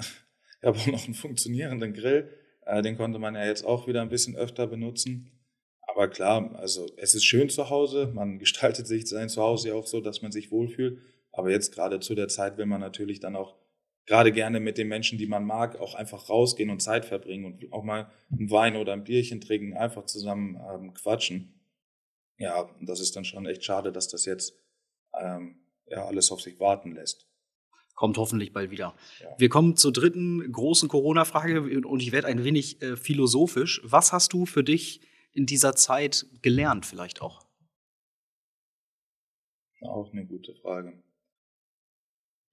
Ich 0.62 0.68
habe 0.68 0.78
auch 0.78 0.88
noch 0.88 1.06
einen 1.06 1.14
funktionierenden 1.14 1.94
Grill. 1.94 2.30
Äh, 2.66 2.82
den 2.82 2.98
konnte 2.98 3.18
man 3.18 3.34
ja 3.34 3.46
jetzt 3.46 3.64
auch 3.64 3.88
wieder 3.88 4.02
ein 4.02 4.10
bisschen 4.10 4.36
öfter 4.36 4.68
benutzen. 4.68 5.32
Aber 5.84 6.10
klar, 6.10 6.54
also 6.56 6.86
es 6.98 7.16
ist 7.16 7.24
schön 7.24 7.50
zu 7.50 7.70
Hause. 7.70 8.12
Man 8.14 8.40
gestaltet 8.40 8.86
sich 8.86 9.08
sein 9.08 9.30
Zuhause 9.30 9.70
ja 9.70 9.76
auch 9.76 9.88
so, 9.88 10.02
dass 10.02 10.22
man 10.22 10.34
sich 10.34 10.52
wohlfühlt. 10.52 11.00
Aber 11.32 11.50
jetzt 11.50 11.74
gerade 11.74 12.02
zu 12.02 12.14
der 12.14 12.28
Zeit 12.28 12.58
will 12.58 12.66
man 12.66 12.82
natürlich 12.82 13.22
dann 13.22 13.38
auch 13.38 13.56
gerade 14.06 14.34
gerne 14.34 14.60
mit 14.60 14.78
den 14.78 14.90
Menschen, 14.90 15.18
die 15.18 15.28
man 15.28 15.46
mag, 15.46 15.80
auch 15.80 15.96
einfach 15.96 16.28
rausgehen 16.28 16.72
und 16.72 16.82
Zeit 16.82 17.06
verbringen 17.06 17.46
und 17.46 17.72
auch 17.72 17.84
mal 17.84 18.12
einen 18.32 18.52
Wein 18.52 18.76
oder 18.76 18.92
ein 18.92 19.06
Bierchen 19.06 19.40
trinken, 19.40 19.78
einfach 19.78 20.06
zusammen 20.06 20.60
ähm, 20.74 20.94
quatschen 20.94 21.59
ja, 22.40 22.70
das 22.82 23.00
ist 23.00 23.16
dann 23.16 23.26
schon 23.26 23.46
echt 23.46 23.64
schade, 23.64 23.92
dass 23.92 24.08
das 24.08 24.26
jetzt 24.26 24.54
ähm, 25.14 25.60
ja, 25.88 26.06
alles 26.06 26.32
auf 26.32 26.42
sich 26.42 26.60
warten 26.60 26.94
lässt. 26.94 27.28
Kommt 27.96 28.18
hoffentlich 28.18 28.54
bald 28.54 28.72
wieder. 28.72 28.96
Ja. 29.20 29.36
Wir 29.38 29.50
kommen 29.50 29.76
zur 29.76 29.92
dritten 29.92 30.50
großen 30.52 30.88
Corona-Frage 30.88 31.86
und 31.86 32.00
ich 32.00 32.14
werde 32.14 32.28
ein 32.28 32.46
wenig 32.46 32.82
äh, 32.82 32.96
philosophisch. 32.96 33.82
Was 33.84 34.14
hast 34.14 34.32
du 34.32 34.46
für 34.46 34.64
dich 34.64 35.02
in 35.34 35.46
dieser 35.46 35.76
Zeit 35.76 36.26
gelernt, 36.42 36.86
vielleicht 36.86 37.22
auch? 37.22 37.46
Auch 39.82 40.12
eine 40.14 40.26
gute 40.26 40.56
Frage. 40.56 41.04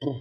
Puh. 0.01 0.21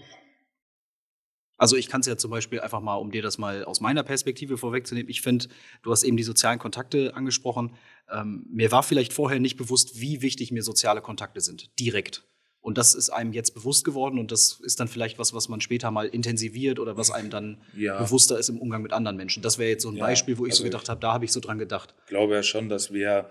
Also 1.58 1.78
ich 1.78 1.88
kann 1.88 2.02
es 2.02 2.08
ja 2.08 2.18
zum 2.18 2.32
Beispiel 2.32 2.60
einfach 2.60 2.82
mal, 2.82 2.96
um 2.96 3.12
dir 3.12 3.22
das 3.22 3.38
mal 3.38 3.64
aus 3.64 3.80
meiner 3.80 4.04
Perspektive 4.04 4.58
vorwegzunehmen, 4.58 5.10
ich 5.10 5.22
finde, 5.22 5.48
du 5.84 5.92
hast 5.92 6.04
eben 6.04 6.18
die 6.18 6.24
sozialen 6.24 6.60
Kontakte 6.60 7.16
angesprochen. 7.16 7.76
Ähm, 8.12 8.46
mir 8.52 8.72
war 8.72 8.84
vielleicht 8.84 9.14
vorher 9.14 9.40
nicht 9.40 9.58
bewusst, 9.58 10.02
wie 10.02 10.22
wichtig 10.22 10.52
mir 10.52 10.64
soziale 10.64 11.02
Kontakte 11.02 11.42
sind, 11.42 11.80
direkt. 11.80 12.24
Und 12.66 12.80
das 12.80 12.96
ist 12.96 13.12
einem 13.12 13.32
jetzt 13.32 13.54
bewusst 13.54 13.86
geworden 13.86 14.18
und 14.18 14.32
das 14.32 14.60
ist 14.64 14.80
dann 14.80 14.88
vielleicht 14.88 15.20
was, 15.20 15.36
was 15.36 15.50
man 15.50 15.62
später 15.62 15.92
mal 15.92 16.08
intensiviert 16.08 16.80
oder 16.80 16.98
was 16.98 17.12
einem 17.12 17.30
dann 17.30 17.62
ja. 17.78 18.02
bewusster 18.02 18.40
ist 18.40 18.50
im 18.50 18.58
Umgang 18.58 18.82
mit 18.82 18.92
anderen 18.92 19.18
Menschen. 19.18 19.44
Das 19.44 19.60
wäre 19.60 19.70
jetzt 19.70 19.84
so 19.84 19.90
ein 19.90 19.98
ja, 19.98 20.04
Beispiel, 20.04 20.40
wo 20.40 20.48
ich 20.48 20.54
also 20.54 20.64
so 20.64 20.70
gedacht 20.70 20.90
habe, 20.90 21.00
da 21.00 21.14
habe 21.14 21.26
ich 21.26 21.32
so 21.32 21.40
dran 21.40 21.60
gedacht. 21.60 21.94
Ich 22.06 22.10
glaube 22.10 22.34
ja 22.34 22.42
schon, 22.42 22.68
dass 22.68 22.92
wir 22.92 23.30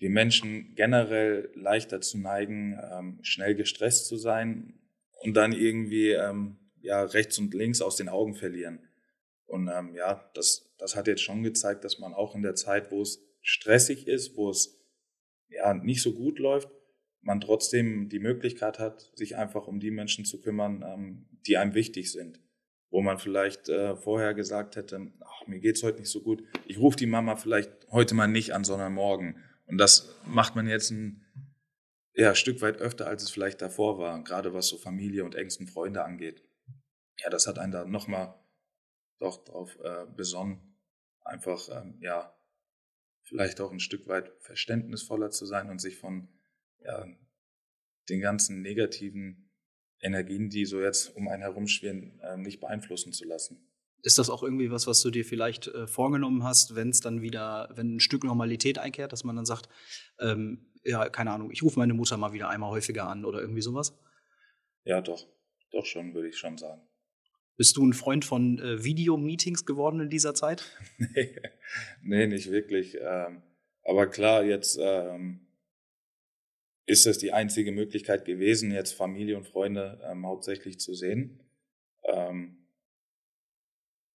die 0.00 0.08
Menschen 0.08 0.74
generell 0.76 1.50
leicht 1.54 1.92
dazu 1.92 2.16
neigen, 2.16 2.78
ähm, 2.90 3.18
schnell 3.20 3.54
gestresst 3.54 4.06
zu 4.06 4.16
sein 4.16 4.72
und 5.22 5.34
dann 5.34 5.52
irgendwie 5.52 6.12
ähm, 6.12 6.56
ja 6.82 7.02
rechts 7.02 7.38
und 7.38 7.54
links 7.54 7.82
aus 7.82 7.96
den 7.96 8.08
Augen 8.08 8.34
verlieren. 8.34 8.88
Und 9.46 9.68
ähm, 9.68 9.94
ja, 9.94 10.30
das, 10.34 10.72
das 10.78 10.94
hat 10.94 11.08
jetzt 11.08 11.22
schon 11.22 11.42
gezeigt, 11.42 11.84
dass 11.84 11.98
man 11.98 12.14
auch 12.14 12.34
in 12.34 12.42
der 12.42 12.54
Zeit, 12.54 12.90
wo 12.92 13.02
es 13.02 13.20
stressig 13.42 14.06
ist, 14.06 14.36
wo 14.36 14.50
es 14.50 14.80
ja 15.48 15.74
nicht 15.74 16.02
so 16.02 16.14
gut 16.14 16.38
läuft, 16.38 16.70
man 17.20 17.40
trotzdem 17.40 18.08
die 18.08 18.20
Möglichkeit 18.20 18.78
hat, 18.78 19.10
sich 19.14 19.36
einfach 19.36 19.66
um 19.66 19.80
die 19.80 19.90
Menschen 19.90 20.24
zu 20.24 20.40
kümmern, 20.40 20.84
ähm, 20.86 21.26
die 21.46 21.56
einem 21.56 21.74
wichtig 21.74 22.12
sind. 22.12 22.40
Wo 22.90 23.02
man 23.02 23.18
vielleicht 23.18 23.68
äh, 23.68 23.96
vorher 23.96 24.34
gesagt 24.34 24.76
hätte, 24.76 25.12
ach, 25.20 25.46
mir 25.46 25.58
geht's 25.58 25.82
heute 25.82 25.98
nicht 25.98 26.10
so 26.10 26.22
gut, 26.22 26.42
ich 26.66 26.78
rufe 26.78 26.96
die 26.96 27.06
Mama 27.06 27.36
vielleicht 27.36 27.70
heute 27.90 28.14
mal 28.14 28.26
nicht 28.26 28.52
an, 28.52 28.64
sondern 28.64 28.94
morgen. 28.94 29.42
Und 29.66 29.78
das 29.78 30.14
macht 30.26 30.56
man 30.56 30.68
jetzt 30.68 30.90
ein 30.90 31.24
ja, 32.14 32.34
Stück 32.34 32.62
weit 32.62 32.78
öfter, 32.78 33.06
als 33.06 33.22
es 33.22 33.30
vielleicht 33.30 33.62
davor 33.62 33.98
war, 33.98 34.22
gerade 34.24 34.54
was 34.54 34.68
so 34.68 34.76
Familie 34.76 35.24
und 35.24 35.34
engsten 35.34 35.66
Freunde 35.66 36.04
angeht 36.04 36.42
ja, 37.22 37.30
das 37.30 37.46
hat 37.46 37.58
einen 37.58 37.72
da 37.72 37.84
nochmal 37.84 38.34
doch 39.18 39.44
drauf 39.44 39.78
äh, 39.82 40.06
besonnen, 40.16 40.76
einfach 41.24 41.68
ähm, 41.70 41.98
ja, 42.00 42.34
vielleicht 43.22 43.60
auch 43.60 43.70
ein 43.70 43.80
Stück 43.80 44.08
weit 44.08 44.32
verständnisvoller 44.40 45.30
zu 45.30 45.46
sein 45.46 45.70
und 45.70 45.80
sich 45.80 45.98
von 45.98 46.28
ja, 46.80 47.06
den 48.08 48.20
ganzen 48.20 48.62
negativen 48.62 49.50
Energien, 50.00 50.48
die 50.48 50.64
so 50.64 50.80
jetzt 50.80 51.14
um 51.14 51.28
einen 51.28 51.42
herumschwirren, 51.42 52.20
äh, 52.20 52.36
nicht 52.38 52.60
beeinflussen 52.60 53.12
zu 53.12 53.26
lassen. 53.26 53.66
Ist 54.02 54.16
das 54.16 54.30
auch 54.30 54.42
irgendwie 54.42 54.70
was, 54.70 54.86
was 54.86 55.02
du 55.02 55.10
dir 55.10 55.26
vielleicht 55.26 55.68
äh, 55.68 55.86
vorgenommen 55.86 56.42
hast, 56.42 56.74
wenn 56.74 56.88
es 56.88 57.00
dann 57.00 57.20
wieder, 57.20 57.68
wenn 57.74 57.96
ein 57.96 58.00
Stück 58.00 58.24
Normalität 58.24 58.78
einkehrt, 58.78 59.12
dass 59.12 59.24
man 59.24 59.36
dann 59.36 59.44
sagt, 59.44 59.68
ähm, 60.18 60.72
ja, 60.82 61.10
keine 61.10 61.32
Ahnung, 61.32 61.50
ich 61.50 61.62
rufe 61.62 61.78
meine 61.78 61.92
Mutter 61.92 62.16
mal 62.16 62.32
wieder 62.32 62.48
einmal 62.48 62.70
häufiger 62.70 63.06
an 63.06 63.26
oder 63.26 63.40
irgendwie 63.40 63.60
sowas? 63.60 63.98
Ja, 64.84 65.02
doch. 65.02 65.28
Doch 65.70 65.84
schon, 65.84 66.14
würde 66.14 66.28
ich 66.28 66.38
schon 66.38 66.56
sagen. 66.56 66.80
Bist 67.60 67.76
du 67.76 67.84
ein 67.84 67.92
Freund 67.92 68.24
von 68.24 68.58
äh, 68.58 68.84
Videomeetings 68.84 69.66
geworden 69.66 70.00
in 70.00 70.08
dieser 70.08 70.34
Zeit? 70.34 70.64
nee, 72.02 72.26
nicht 72.26 72.50
wirklich. 72.50 72.96
Ähm, 72.98 73.42
aber 73.84 74.06
klar, 74.06 74.44
jetzt 74.44 74.78
ähm, 74.80 75.40
ist 76.86 77.06
es 77.06 77.18
die 77.18 77.34
einzige 77.34 77.70
Möglichkeit 77.70 78.24
gewesen, 78.24 78.70
jetzt 78.70 78.92
Familie 78.92 79.36
und 79.36 79.46
Freunde 79.46 80.00
ähm, 80.10 80.26
hauptsächlich 80.26 80.80
zu 80.80 80.94
sehen. 80.94 81.42
Ähm, 82.04 82.66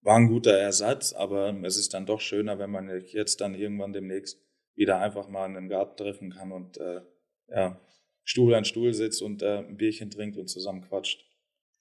war 0.02 0.18
ein 0.18 0.28
guter 0.28 0.58
Ersatz, 0.58 1.14
aber 1.14 1.56
es 1.66 1.78
ist 1.78 1.94
dann 1.94 2.08
doch 2.08 2.22
schöner, 2.22 2.58
wenn 2.58 2.72
man 2.72 2.90
jetzt 2.90 3.42
dann 3.42 3.54
irgendwann 3.54 3.94
demnächst 3.94 4.42
wieder 4.74 5.02
einfach 5.02 5.30
mal 5.30 5.46
in 5.46 5.54
den 5.54 5.70
Garten 5.70 5.98
treffen 5.98 6.32
kann 6.32 6.52
und 6.52 6.80
äh, 6.80 7.02
ja, 7.50 7.80
Stuhl 8.24 8.56
an 8.56 8.66
Stuhl 8.66 8.96
sitzt 8.96 9.22
und 9.22 9.44
äh, 9.44 9.60
ein 9.60 9.78
Bierchen 9.78 10.10
trinkt 10.10 10.36
und 10.38 10.48
zusammen 10.48 10.82
quatscht. 10.82 11.24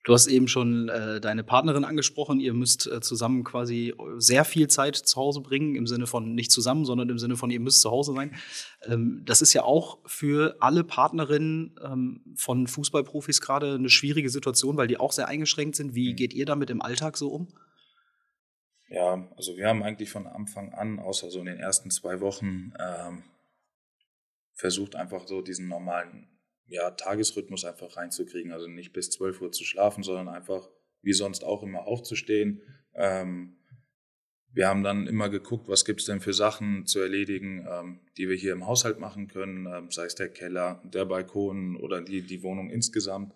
Du 0.05 0.13
hast 0.13 0.27
eben 0.27 0.49
schon 0.49 0.91
äh, 0.91 1.19
deine 1.19 1.43
Partnerin 1.43 1.83
angesprochen. 1.85 2.39
Ihr 2.39 2.53
müsst 2.53 2.87
äh, 2.87 3.01
zusammen 3.01 3.43
quasi 3.43 3.95
sehr 4.19 4.45
viel 4.45 4.69
Zeit 4.69 4.97
zu 4.97 5.17
Hause 5.17 5.41
bringen, 5.41 5.75
im 5.77 5.87
Sinne 5.87 6.07
von 6.07 6.35
nicht 6.35 6.53
zusammen, 6.53 6.85
sondern 6.85 7.09
im 7.09 7.19
Sinne 7.19 7.37
von 7.37 7.51
ihr 7.51 7.59
müsst 7.59 7.81
zu 7.81 7.91
Hause 7.91 8.13
sein. 8.13 8.37
Ähm, 8.83 9.23
das 9.25 9.41
ist 9.41 9.55
ja 9.55 9.63
auch 9.63 9.99
für 10.05 10.57
alle 10.61 10.85
Partnerinnen 10.85 11.81
ähm, 11.83 12.35
von 12.37 12.67
Fußballprofis 12.67 13.41
gerade 13.41 13.77
eine 13.77 13.89
schwierige 13.89 14.29
Situation, 14.29 14.77
weil 14.77 14.89
die 14.89 15.01
auch 15.01 15.11
sehr 15.11 15.27
eingeschränkt 15.27 15.77
sind. 15.77 15.95
Wie 15.95 16.13
mhm. 16.13 16.17
geht 16.17 16.35
ihr 16.35 16.45
damit 16.45 16.69
im 16.69 16.83
Alltag 16.83 17.17
so 17.17 17.31
um? 17.31 17.49
Ja, 18.89 19.27
also 19.39 19.57
wir 19.57 19.67
haben 19.67 19.83
eigentlich 19.83 20.11
von 20.11 20.27
Anfang 20.27 20.75
an, 20.75 20.99
außer 20.99 21.31
so 21.31 21.41
in 21.41 21.47
den 21.47 21.59
ersten 21.59 21.91
zwei 21.91 22.21
Wochen, 22.21 22.75
ähm, 22.79 23.23
versucht 24.53 24.97
einfach 24.97 25.27
so 25.27 25.41
diesen 25.41 25.67
normalen 25.67 26.29
ja, 26.69 26.91
Tagesrhythmus 26.91 27.65
einfach 27.65 27.97
reinzukriegen. 27.97 28.53
Also 28.53 28.69
nicht 28.69 28.93
bis 28.93 29.11
12 29.11 29.41
Uhr 29.41 29.53
zu 29.53 29.65
schlafen, 29.65 30.03
sondern 30.03 30.29
einfach 30.29 30.69
wie 31.03 31.13
sonst 31.13 31.45
auch 31.45 31.63
immer 31.63 31.87
aufzustehen. 31.87 32.63
Ähm, 32.95 33.57
wir 34.53 34.69
haben 34.69 34.85
dann 34.85 35.07
immer 35.07 35.29
geguckt, 35.29 35.69
was 35.69 35.85
gibt's 35.85 36.05
denn 36.05 36.21
für 36.21 36.33
Sachen 36.33 36.87
zu 36.87 37.01
erledigen, 37.01 37.67
ähm, 37.69 38.01
die 38.17 38.29
wir 38.29 38.37
hier 38.37 38.53
im 38.53 38.67
Haushalt 38.67 39.01
machen 39.01 39.27
können, 39.29 39.67
ähm, 39.67 39.91
sei 39.91 40.07
es 40.07 40.15
der 40.15 40.29
Keller, 40.29 40.81
der 40.85 41.05
Balkon 41.05 41.77
oder 41.77 42.01
die, 42.01 42.23
die 42.23 42.43
Wohnung 42.43 42.71
insgesamt. 42.71 43.35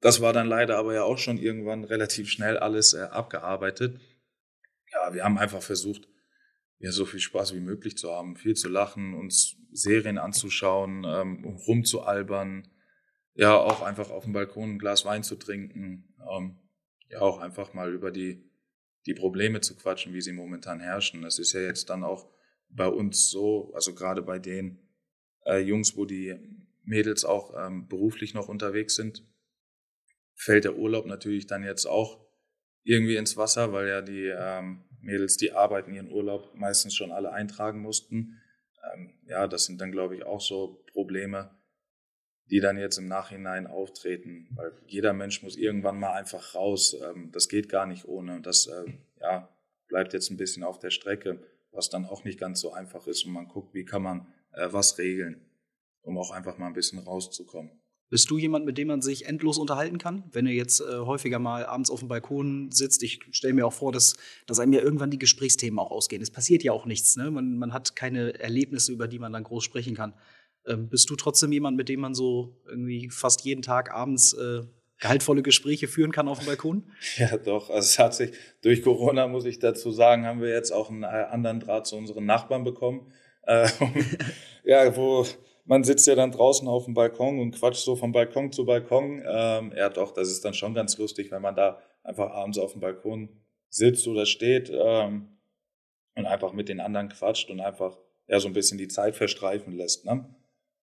Das 0.00 0.20
war 0.20 0.32
dann 0.32 0.46
leider 0.46 0.76
aber 0.76 0.94
ja 0.94 1.02
auch 1.02 1.18
schon 1.18 1.38
irgendwann 1.38 1.84
relativ 1.84 2.28
schnell 2.28 2.58
alles 2.58 2.92
äh, 2.92 3.00
abgearbeitet 3.00 3.98
ja, 4.92 5.14
wir 5.14 5.24
haben 5.24 5.38
einfach 5.38 5.62
versucht, 5.62 6.08
ja, 6.78 6.92
so 6.92 7.04
viel 7.04 7.20
Spaß 7.20 7.54
wie 7.54 7.60
möglich 7.60 7.96
zu 7.96 8.10
haben, 8.10 8.36
viel 8.36 8.54
zu 8.54 8.68
lachen, 8.68 9.14
uns 9.14 9.56
Serien 9.72 10.18
anzuschauen, 10.18 11.04
ähm, 11.06 11.44
rumzualbern, 11.44 12.68
ja, 13.34 13.56
auch 13.56 13.82
einfach 13.82 14.10
auf 14.10 14.24
dem 14.24 14.32
Balkon 14.32 14.72
ein 14.74 14.78
Glas 14.78 15.04
Wein 15.04 15.22
zu 15.22 15.36
trinken, 15.36 16.14
ähm, 16.30 16.58
ja, 17.10 17.20
auch 17.20 17.38
einfach 17.38 17.74
mal 17.74 17.92
über 17.92 18.10
die, 18.10 18.44
die 19.06 19.14
Probleme 19.14 19.60
zu 19.60 19.76
quatschen, 19.76 20.14
wie 20.14 20.20
sie 20.20 20.32
momentan 20.32 20.80
herrschen. 20.80 21.24
Es 21.24 21.38
ist 21.38 21.52
ja 21.52 21.60
jetzt 21.60 21.90
dann 21.90 22.04
auch 22.04 22.30
bei 22.68 22.86
uns 22.86 23.30
so, 23.30 23.72
also 23.74 23.94
gerade 23.94 24.22
bei 24.22 24.38
den 24.38 24.78
äh, 25.46 25.58
Jungs, 25.58 25.96
wo 25.96 26.04
die 26.04 26.36
Mädels 26.84 27.24
auch 27.24 27.54
ähm, 27.58 27.88
beruflich 27.88 28.34
noch 28.34 28.48
unterwegs 28.48 28.94
sind, 28.94 29.24
fällt 30.34 30.64
der 30.64 30.76
Urlaub 30.76 31.06
natürlich 31.06 31.46
dann 31.46 31.64
jetzt 31.64 31.86
auch 31.86 32.24
irgendwie 32.84 33.16
ins 33.16 33.36
Wasser, 33.36 33.72
weil 33.72 33.88
ja 33.88 34.00
die 34.00 34.32
ähm, 34.34 34.84
Mädels, 35.00 35.36
die 35.36 35.52
arbeiten 35.52 35.94
ihren 35.94 36.10
Urlaub 36.10 36.54
meistens 36.54 36.94
schon 36.94 37.12
alle 37.12 37.32
eintragen 37.32 37.80
mussten. 37.80 38.40
Ähm, 38.92 39.14
ja, 39.26 39.46
das 39.46 39.64
sind 39.64 39.80
dann, 39.80 39.92
glaube 39.92 40.16
ich, 40.16 40.24
auch 40.24 40.40
so 40.40 40.84
Probleme, 40.92 41.50
die 42.50 42.60
dann 42.60 42.78
jetzt 42.78 42.98
im 42.98 43.08
Nachhinein 43.08 43.66
auftreten, 43.66 44.48
weil 44.54 44.72
jeder 44.86 45.12
Mensch 45.12 45.42
muss 45.42 45.56
irgendwann 45.56 45.98
mal 45.98 46.12
einfach 46.12 46.54
raus. 46.54 46.96
Ähm, 47.02 47.30
das 47.32 47.48
geht 47.48 47.68
gar 47.68 47.86
nicht 47.86 48.06
ohne. 48.06 48.40
Das 48.40 48.66
äh, 48.66 48.84
ja, 49.20 49.48
bleibt 49.88 50.12
jetzt 50.12 50.30
ein 50.30 50.36
bisschen 50.36 50.64
auf 50.64 50.78
der 50.78 50.90
Strecke, 50.90 51.40
was 51.72 51.90
dann 51.90 52.06
auch 52.06 52.24
nicht 52.24 52.38
ganz 52.38 52.60
so 52.60 52.72
einfach 52.72 53.06
ist. 53.06 53.24
Und 53.24 53.32
man 53.32 53.48
guckt, 53.48 53.74
wie 53.74 53.84
kann 53.84 54.02
man 54.02 54.32
äh, 54.52 54.68
was 54.70 54.98
regeln, 54.98 55.44
um 56.02 56.18
auch 56.18 56.30
einfach 56.30 56.58
mal 56.58 56.66
ein 56.66 56.74
bisschen 56.74 56.98
rauszukommen. 56.98 57.70
Bist 58.10 58.30
du 58.30 58.38
jemand, 58.38 58.64
mit 58.64 58.78
dem 58.78 58.88
man 58.88 59.02
sich 59.02 59.26
endlos 59.26 59.58
unterhalten 59.58 59.98
kann? 59.98 60.24
Wenn 60.32 60.46
ihr 60.46 60.54
jetzt 60.54 60.80
äh, 60.80 60.98
häufiger 60.98 61.38
mal 61.38 61.66
abends 61.66 61.90
auf 61.90 61.98
dem 61.98 62.08
Balkon 62.08 62.70
sitzt, 62.72 63.02
ich 63.02 63.20
stelle 63.32 63.52
mir 63.52 63.66
auch 63.66 63.72
vor, 63.72 63.92
dass, 63.92 64.16
dass 64.46 64.60
einem 64.60 64.72
ja 64.72 64.80
irgendwann 64.80 65.10
die 65.10 65.18
Gesprächsthemen 65.18 65.78
auch 65.78 65.90
ausgehen. 65.90 66.22
Es 66.22 66.30
passiert 66.30 66.62
ja 66.62 66.72
auch 66.72 66.86
nichts. 66.86 67.16
Ne? 67.16 67.30
Man, 67.30 67.58
man 67.58 67.74
hat 67.74 67.96
keine 67.96 68.38
Erlebnisse, 68.40 68.92
über 68.92 69.08
die 69.08 69.18
man 69.18 69.32
dann 69.32 69.44
groß 69.44 69.62
sprechen 69.62 69.94
kann. 69.94 70.14
Ähm, 70.66 70.88
bist 70.88 71.10
du 71.10 71.16
trotzdem 71.16 71.52
jemand, 71.52 71.76
mit 71.76 71.90
dem 71.90 72.00
man 72.00 72.14
so 72.14 72.56
irgendwie 72.66 73.10
fast 73.10 73.42
jeden 73.42 73.60
Tag 73.60 73.92
abends 73.92 74.32
äh, 74.32 74.62
gehaltvolle 75.00 75.42
Gespräche 75.42 75.86
führen 75.86 76.12
kann 76.12 76.28
auf 76.28 76.38
dem 76.38 76.46
Balkon? 76.46 76.84
Ja, 77.16 77.36
doch. 77.36 77.68
Also 77.68 77.86
es 77.86 77.98
hat 77.98 78.14
sich 78.14 78.32
durch 78.62 78.82
Corona, 78.82 79.28
muss 79.28 79.44
ich 79.44 79.58
dazu 79.58 79.90
sagen, 79.90 80.26
haben 80.26 80.40
wir 80.40 80.50
jetzt 80.50 80.72
auch 80.72 80.90
einen 80.90 81.02
äh, 81.02 81.06
anderen 81.06 81.60
Draht 81.60 81.86
zu 81.86 81.96
unseren 81.96 82.24
Nachbarn 82.24 82.64
bekommen. 82.64 83.12
Äh, 83.42 83.68
ja, 84.64 84.96
wo 84.96 85.26
man 85.68 85.84
sitzt 85.84 86.06
ja 86.06 86.14
dann 86.14 86.32
draußen 86.32 86.66
auf 86.66 86.86
dem 86.86 86.94
Balkon 86.94 87.38
und 87.38 87.54
quatscht 87.54 87.84
so 87.84 87.94
von 87.94 88.10
Balkon 88.10 88.50
zu 88.52 88.64
Balkon. 88.64 89.22
Ähm, 89.26 89.72
ja, 89.76 89.90
doch, 89.90 90.12
das 90.12 90.30
ist 90.30 90.42
dann 90.42 90.54
schon 90.54 90.72
ganz 90.72 90.96
lustig, 90.96 91.30
wenn 91.30 91.42
man 91.42 91.54
da 91.54 91.82
einfach 92.02 92.30
abends 92.30 92.58
auf 92.58 92.72
dem 92.72 92.80
Balkon 92.80 93.28
sitzt 93.68 94.08
oder 94.08 94.24
steht 94.24 94.72
ähm, 94.74 95.28
und 96.16 96.24
einfach 96.24 96.54
mit 96.54 96.70
den 96.70 96.80
anderen 96.80 97.10
quatscht 97.10 97.50
und 97.50 97.60
einfach 97.60 97.98
ja 98.28 98.40
so 98.40 98.48
ein 98.48 98.54
bisschen 98.54 98.78
die 98.78 98.88
Zeit 98.88 99.14
verstreifen 99.14 99.74
lässt. 99.76 100.06
Ne? 100.06 100.34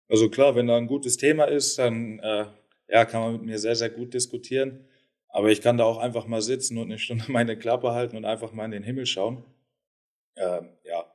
Also 0.07 0.29
klar, 0.29 0.55
wenn 0.55 0.67
da 0.67 0.77
ein 0.77 0.87
gutes 0.87 1.17
Thema 1.17 1.43
ist, 1.43 1.77
dann 1.77 2.19
äh, 2.19 2.45
ja, 2.87 3.03
kann 3.03 3.21
man 3.21 3.33
mit 3.33 3.43
mir 3.43 3.59
sehr, 3.59 3.75
sehr 3.75 3.89
gut 3.89 4.13
diskutieren. 4.13 4.87
Aber 5.27 5.49
ich 5.49 5.59
kann 5.61 5.77
da 5.77 5.83
auch 5.83 5.97
einfach 5.97 6.25
mal 6.25 6.41
sitzen 6.41 6.77
und 6.77 6.85
eine 6.85 6.99
Stunde 6.99 7.25
meine 7.31 7.57
Klappe 7.57 7.91
halten 7.91 8.15
und 8.15 8.23
einfach 8.23 8.53
mal 8.53 8.63
in 8.63 8.71
den 8.71 8.83
Himmel 8.83 9.05
schauen. 9.05 9.43
Ähm, 10.37 10.69
ja, 10.85 11.05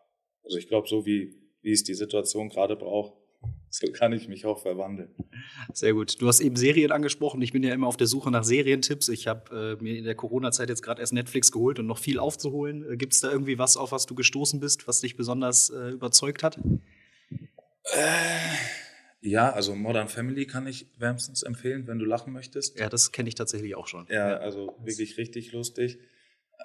also 0.44 0.58
ich 0.58 0.68
glaube, 0.68 0.86
so 0.86 1.06
wie, 1.06 1.34
wie 1.62 1.72
es 1.72 1.82
die 1.82 1.94
Situation 1.94 2.50
gerade 2.50 2.76
braucht, 2.76 3.23
so 3.74 3.90
kann 3.90 4.12
ich 4.12 4.28
mich 4.28 4.46
auch 4.46 4.60
verwandeln. 4.60 5.08
Sehr 5.72 5.94
gut. 5.94 6.22
Du 6.22 6.28
hast 6.28 6.38
eben 6.38 6.54
Serien 6.54 6.92
angesprochen. 6.92 7.42
Ich 7.42 7.52
bin 7.52 7.64
ja 7.64 7.74
immer 7.74 7.88
auf 7.88 7.96
der 7.96 8.06
Suche 8.06 8.30
nach 8.30 8.44
Serientipps. 8.44 9.08
Ich 9.08 9.26
habe 9.26 9.78
äh, 9.80 9.82
mir 9.82 9.98
in 9.98 10.04
der 10.04 10.14
Corona-Zeit 10.14 10.68
jetzt 10.68 10.82
gerade 10.82 11.00
erst 11.00 11.12
Netflix 11.12 11.50
geholt 11.50 11.80
und 11.80 11.86
noch 11.86 11.98
viel 11.98 12.20
aufzuholen. 12.20 12.88
Äh, 12.88 12.96
Gibt 12.96 13.14
es 13.14 13.20
da 13.20 13.32
irgendwie 13.32 13.58
was, 13.58 13.76
auf 13.76 13.90
was 13.90 14.06
du 14.06 14.14
gestoßen 14.14 14.60
bist, 14.60 14.86
was 14.86 15.00
dich 15.00 15.16
besonders 15.16 15.70
äh, 15.70 15.88
überzeugt 15.88 16.44
hat? 16.44 16.60
Äh, 17.92 18.54
ja, 19.22 19.50
also 19.50 19.74
Modern 19.74 20.06
Family 20.06 20.46
kann 20.46 20.68
ich 20.68 20.86
wärmstens 20.98 21.42
empfehlen, 21.42 21.88
wenn 21.88 21.98
du 21.98 22.04
lachen 22.04 22.32
möchtest. 22.32 22.78
Ja, 22.78 22.88
das 22.88 23.10
kenne 23.10 23.28
ich 23.28 23.34
tatsächlich 23.34 23.74
auch 23.74 23.88
schon. 23.88 24.06
Ja, 24.08 24.36
also 24.36 24.76
wirklich 24.84 25.18
richtig 25.18 25.50
lustig. 25.50 25.98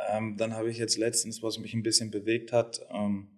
Ähm, 0.10 0.38
dann 0.38 0.54
habe 0.54 0.70
ich 0.70 0.78
jetzt 0.78 1.00
letztens, 1.00 1.42
was 1.42 1.58
mich 1.58 1.74
ein 1.74 1.82
bisschen 1.82 2.12
bewegt 2.12 2.52
hat, 2.52 2.82
ähm, 2.92 3.30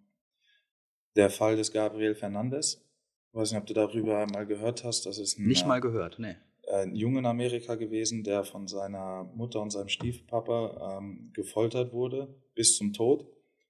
der 1.16 1.30
Fall 1.30 1.56
des 1.56 1.72
Gabriel 1.72 2.16
Fernandes. 2.16 2.86
Ich 3.32 3.36
weiß 3.36 3.52
nicht, 3.52 3.62
ob 3.62 3.68
du 3.68 3.74
darüber 3.74 4.26
mal 4.28 4.46
gehört 4.46 4.84
hast. 4.84 5.06
Das 5.06 5.18
ist 5.18 5.40
ein, 5.40 5.48
Nicht 5.48 5.66
mal 5.66 5.80
gehört, 5.80 6.20
nee. 6.20 6.36
Ein 6.70 6.96
Junge 6.96 7.20
in 7.20 7.26
Amerika 7.26 7.76
gewesen, 7.76 8.24
der 8.24 8.44
von 8.44 8.68
seiner 8.68 9.24
Mutter 9.24 9.62
und 9.62 9.70
seinem 9.70 9.88
Stiefpapa 9.88 11.00
ähm, 11.00 11.32
gefoltert 11.34 11.94
wurde 11.94 12.36
bis 12.56 12.76
zum 12.76 12.92
Tod 12.92 13.26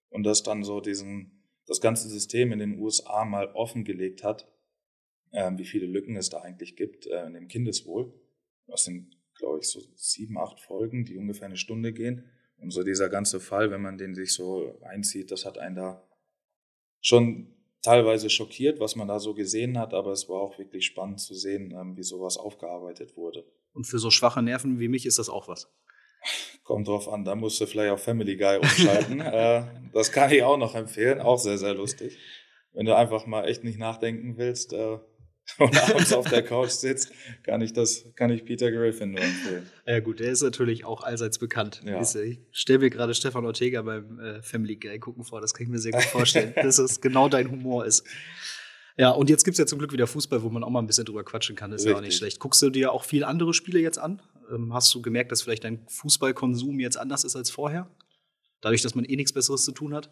und 0.09 0.24
das 0.24 0.41
dann 0.41 0.64
so 0.64 0.82
diesen, 0.82 1.43
das 1.68 1.80
ganze 1.80 2.09
System 2.09 2.51
in 2.51 2.59
den 2.59 2.80
USA 2.80 3.24
mal 3.24 3.47
offengelegt 3.53 4.24
hat, 4.24 4.51
ähm, 5.32 5.59
wie 5.59 5.66
viele 5.66 5.86
Lücken 5.86 6.16
es 6.16 6.30
da 6.30 6.39
eigentlich 6.39 6.76
gibt 6.76 7.05
äh, 7.05 7.26
in 7.28 7.34
dem 7.34 7.47
Kindeswohl. 7.47 8.12
Das 8.66 8.84
sind, 8.84 9.16
glaube 9.36 9.59
ich, 9.59 9.68
so 9.68 9.80
sieben, 9.95 10.39
acht 10.39 10.59
Folgen, 10.59 11.05
die 11.05 11.18
ungefähr 11.18 11.45
eine 11.45 11.57
Stunde 11.57 11.93
gehen. 11.93 12.26
Und 12.57 12.72
so 12.72 12.84
dieser 12.84 13.09
ganze 13.09 13.39
Fall, 13.39 13.70
wenn 13.70 13.82
man 13.82 13.99
den 13.99 14.16
sich 14.16 14.34
so 14.34 14.80
einzieht, 14.82 15.32
das 15.32 15.45
hat 15.45 15.59
einen 15.59 15.76
da 15.76 16.07
schon 16.99 17.61
teilweise 17.82 18.30
schockiert, 18.30 18.80
was 18.80 18.96
man 18.96 19.08
da 19.08 19.20
so 19.20 19.34
gesehen 19.34 19.78
hat, 19.78 19.94
aber 19.94 20.12
es 20.12 20.30
war 20.30 20.42
auch 20.42 20.58
wirklich 20.58 20.86
spannend 20.86 21.20
zu 21.20 21.34
sehen, 21.34 21.72
ähm, 21.72 21.98
wie 21.98 22.04
sowas 22.04 22.38
aufgearbeitet 22.38 23.18
wurde. 23.18 23.46
Und 23.74 23.86
für 23.86 24.00
so 24.00 24.12
schwache 24.12 24.42
Nerven 24.42 24.80
wie 24.80 24.88
mich 24.88 25.06
ist 25.06 25.20
das 25.20 25.30
auch 25.30 25.48
was. 25.48 25.72
Kommt 26.64 26.88
drauf 26.88 27.12
an, 27.12 27.26
da 27.26 27.36
musst 27.36 27.60
du 27.60 27.66
vielleicht 27.66 27.92
auf 27.92 28.04
Family 28.04 28.38
Guy 28.38 28.58
umschalten. 28.58 29.20
äh, 29.22 29.64
das 29.94 30.12
kann 30.12 30.32
ich 30.32 30.44
auch 30.44 30.58
noch 30.58 30.76
empfehlen, 30.76 31.20
auch 31.20 31.40
sehr, 31.40 31.58
sehr 31.58 31.74
lustig. 31.74 32.18
Wenn 32.74 32.86
du 32.86 32.96
einfach 32.96 33.26
mal 33.26 33.46
echt 33.46 33.64
nicht 33.64 33.80
nachdenken 33.80 34.38
willst, 34.38 34.74
äh, 34.74 35.00
und 35.58 35.78
abends 35.89 36.14
auf 36.14 36.30
der 36.30 36.44
Couch 36.44 36.70
sitzt, 36.70 37.12
kann 37.44 37.62
ich 37.62 37.74
das, 37.74 38.06
kann 38.16 38.30
ich 38.30 38.46
Peter 38.46 38.72
Griffin 38.72 39.12
nur 39.12 39.22
empfehlen. 39.22 39.70
Ja 39.86 40.00
gut, 40.00 40.20
der 40.20 40.32
ist 40.32 40.42
natürlich 40.42 40.86
auch 40.86 41.04
allseits 41.04 41.39
bekannt. 41.39 41.82
Ja. 41.86 42.02
Ich 42.02 42.39
stelle 42.52 42.80
mir 42.80 42.89
gerade 42.89 43.14
Stefan 43.14 43.46
Ortega 43.46 43.82
beim 43.82 44.20
äh, 44.20 44.42
Family 44.42 44.78
Guy 44.78 45.00
gucken 45.00 45.24
vor, 45.24 45.42
das 45.42 45.54
kann 45.54 45.66
ich 45.66 45.70
mir 45.70 45.80
sehr 45.80 45.92
gut 45.92 46.04
vorstellen, 46.04 46.54
dass 46.62 46.78
es 46.78 47.02
genau 47.02 47.30
dein 47.30 47.52
Humor 47.52 47.86
ist. 47.86 48.06
Ja, 48.98 49.12
und 49.12 49.30
jetzt 49.30 49.46
gibt 49.46 49.56
es 49.56 49.60
ja 49.60 49.66
zum 49.66 49.80
Glück 49.80 49.94
wieder 49.94 50.08
Fußball, 50.08 50.44
wo 50.44 50.50
man 50.50 50.64
auch 50.64 50.70
mal 50.70 50.80
ein 50.80 50.88
bisschen 50.88 51.06
drüber 51.06 51.24
quatschen 51.24 51.56
kann. 51.56 51.72
Das 51.72 51.82
ist 51.82 51.89
ja 51.89 51.96
auch 51.96 52.02
nicht 52.02 52.18
schlecht. 52.18 52.39
Guckst 52.39 52.62
du 52.62 52.70
dir 52.70 52.92
auch 52.92 53.04
viele 53.04 53.26
andere 53.26 53.54
Spiele 53.54 53.80
jetzt 53.80 53.98
an? 53.98 54.22
Ähm, 54.54 54.74
hast 54.74 54.94
du 54.94 55.02
gemerkt, 55.02 55.32
dass 55.32 55.42
vielleicht 55.42 55.64
dein 55.64 55.80
Fußballkonsum 55.88 56.80
jetzt 56.80 56.98
anders 56.98 57.24
ist 57.24 57.36
als 57.36 57.50
vorher? 57.50 57.89
Dadurch, 58.62 58.84
dass 58.84 58.95
man 58.95 59.05
eh 59.05 59.16
nichts 59.16 59.34
Besseres 59.34 59.66
zu 59.66 59.72
tun 59.72 59.93
hat? 59.93 60.09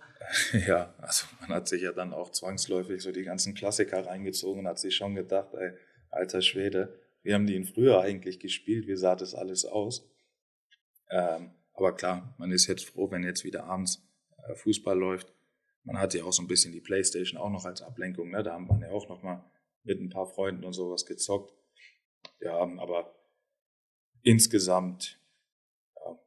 Ja, 0.67 0.93
also 0.97 1.25
man 1.41 1.49
hat 1.49 1.67
sich 1.67 1.83
ja 1.83 1.91
dann 1.91 2.13
auch 2.13 2.31
zwangsläufig 2.31 3.01
so 3.01 3.11
die 3.11 3.23
ganzen 3.23 3.53
Klassiker 3.53 4.05
reingezogen 4.05 4.61
und 4.61 4.67
hat 4.67 4.79
sich 4.79 4.95
schon 4.95 5.15
gedacht, 5.15 5.53
ey, 5.53 5.71
alter 6.09 6.41
Schwede, 6.41 6.99
wie 7.21 7.33
haben 7.33 7.45
die 7.45 7.55
ihn 7.55 7.65
früher 7.65 8.01
eigentlich 8.01 8.39
gespielt? 8.39 8.87
Wie 8.87 8.95
sah 8.95 9.15
das 9.15 9.35
alles 9.35 9.65
aus? 9.65 10.09
Ähm, 11.11 11.51
aber 11.73 11.95
klar, 11.95 12.35
man 12.37 12.51
ist 12.51 12.67
jetzt 12.67 12.85
froh, 12.85 13.09
wenn 13.11 13.23
jetzt 13.23 13.43
wieder 13.43 13.65
abends 13.65 14.07
äh, 14.47 14.55
Fußball 14.55 14.97
läuft. 14.97 15.33
Man 15.83 15.97
hat 15.97 16.13
ja 16.13 16.23
auch 16.23 16.33
so 16.33 16.41
ein 16.41 16.47
bisschen 16.47 16.73
die 16.73 16.81
Playstation 16.81 17.39
auch 17.39 17.49
noch 17.49 17.65
als 17.65 17.81
Ablenkung. 17.81 18.31
Ne? 18.31 18.43
Da 18.43 18.53
haben 18.53 18.67
wir 18.67 18.79
ja 18.79 18.91
auch 18.91 19.09
noch 19.09 19.23
mal 19.23 19.49
mit 19.83 19.99
ein 19.99 20.09
paar 20.09 20.27
Freunden 20.27 20.63
und 20.63 20.73
sowas 20.73 21.05
gezockt. 21.05 21.53
Ja, 22.41 22.57
aber 22.57 23.15
insgesamt 24.23 25.19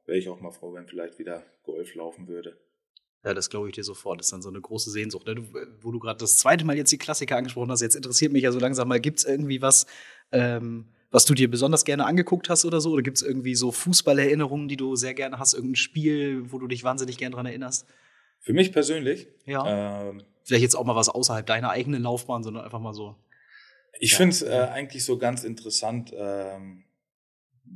wäre 0.06 0.18
ich 0.18 0.28
auch 0.28 0.40
mal 0.40 0.50
froh, 0.52 0.72
wenn 0.74 0.86
vielleicht 0.86 1.18
wieder 1.18 1.44
Golf 1.62 1.94
laufen 1.94 2.28
würde. 2.28 2.58
Ja, 3.24 3.34
das 3.34 3.50
glaube 3.50 3.68
ich 3.68 3.74
dir 3.74 3.84
sofort. 3.84 4.18
Das 4.18 4.26
ist 4.26 4.32
dann 4.32 4.42
so 4.42 4.48
eine 4.48 4.60
große 4.60 4.90
Sehnsucht. 4.90 5.26
Ne? 5.26 5.36
Du, 5.36 5.44
wo 5.80 5.92
du 5.92 6.00
gerade 6.00 6.18
das 6.18 6.38
zweite 6.38 6.64
Mal 6.64 6.76
jetzt 6.76 6.90
die 6.90 6.98
Klassiker 6.98 7.36
angesprochen 7.36 7.70
hast, 7.70 7.80
jetzt 7.80 7.94
interessiert 7.94 8.32
mich 8.32 8.42
ja 8.42 8.50
so 8.50 8.58
langsam 8.58 8.88
mal, 8.88 9.00
gibt 9.00 9.18
es 9.20 9.24
irgendwie 9.24 9.62
was, 9.62 9.86
ähm, 10.32 10.88
was 11.12 11.24
du 11.24 11.34
dir 11.34 11.48
besonders 11.48 11.84
gerne 11.84 12.04
angeguckt 12.04 12.48
hast 12.48 12.64
oder 12.64 12.80
so? 12.80 12.90
Oder 12.90 13.02
gibt 13.02 13.18
es 13.18 13.22
irgendwie 13.22 13.54
so 13.54 13.70
Fußballerinnerungen, 13.70 14.66
die 14.66 14.76
du 14.76 14.96
sehr 14.96 15.14
gerne 15.14 15.38
hast? 15.38 15.54
Irgendein 15.54 15.76
Spiel, 15.76 16.50
wo 16.50 16.58
du 16.58 16.66
dich 16.66 16.82
wahnsinnig 16.82 17.16
gerne 17.16 17.34
dran 17.36 17.46
erinnerst? 17.46 17.86
Für 18.40 18.52
mich 18.54 18.72
persönlich, 18.72 19.28
Ja. 19.46 20.08
ähm, 20.08 20.24
Vielleicht 20.44 20.62
jetzt 20.64 20.74
auch 20.74 20.84
mal 20.84 20.96
was 20.96 21.08
außerhalb 21.08 21.46
deiner 21.46 21.70
eigenen 21.70 22.02
Laufbahn, 22.02 22.42
sondern 22.42 22.64
einfach 22.64 22.80
mal 22.80 22.92
so. 22.92 23.14
Ich 24.00 24.10
Ja. 24.12 24.16
finde 24.16 24.34
es 24.34 24.42
äh, 24.42 24.48
eigentlich 24.72 25.04
so 25.04 25.16
ganz 25.16 25.44
interessant, 25.44 26.12
ähm, 26.16 26.82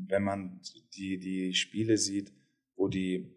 wenn 0.09 0.23
man 0.23 0.61
die, 0.95 1.19
die 1.19 1.55
Spiele 1.55 1.97
sieht, 1.97 2.33
wo 2.77 2.89
die 2.89 3.37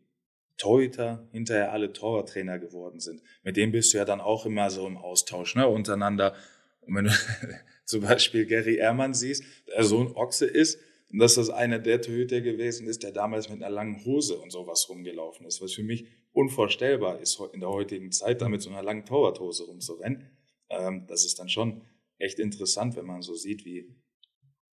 Torhüter 0.58 1.28
hinterher 1.32 1.72
alle 1.72 1.94
Torwarttrainer 1.94 2.60
geworden 2.60 3.00
sind. 3.00 3.22
Mit 3.44 3.56
denen 3.58 3.72
bist 3.72 3.94
du 3.94 3.98
ja 3.98 4.06
dann 4.06 4.20
auch 4.20 4.46
immer 4.46 4.70
so 4.70 4.86
im 4.86 4.98
Austausch, 4.98 5.56
ne, 5.56 5.68
untereinander. 5.68 6.36
Und 6.82 6.96
wenn 6.96 7.06
du 7.06 7.12
zum 7.86 8.02
Beispiel 8.02 8.46
Gary 8.46 8.76
Ehrmann 8.76 9.14
siehst, 9.14 9.44
der 9.68 9.84
so 9.84 10.02
ein 10.02 10.12
Ochse 10.16 10.46
ist, 10.46 10.80
und 11.12 11.18
dass 11.18 11.36
das 11.36 11.50
einer 11.50 11.80
der 11.80 12.02
Torhüter 12.02 12.42
gewesen 12.42 12.88
ist, 12.88 13.02
der 13.02 13.12
damals 13.12 13.50
mit 13.50 13.64
einer 13.64 13.74
langen 13.74 14.06
Hose 14.06 14.38
und 14.38 14.52
sowas 14.52 14.88
rumgelaufen 14.90 15.46
ist, 15.48 15.60
was 15.60 15.74
für 15.74 15.82
mich 15.82 16.06
unvorstellbar 16.34 17.20
ist 17.20 17.42
in 17.52 17.62
der 17.62 17.70
heutigen 17.70 18.12
Zeit, 18.12 18.42
da 18.42 18.50
mit 18.50 18.62
so 18.62 18.70
einer 18.70 18.84
langen 18.84 19.06
Torwarthose 19.06 19.64
rumzurennen. 19.64 20.30
Ähm, 20.70 21.06
das 21.08 21.26
ist 21.26 21.40
dann 21.40 21.50
schon 21.50 21.82
echt 22.20 22.38
interessant, 22.38 22.96
wenn 22.96 23.06
man 23.06 23.24
so 23.24 23.34
sieht, 23.34 23.66
wie 23.66 23.96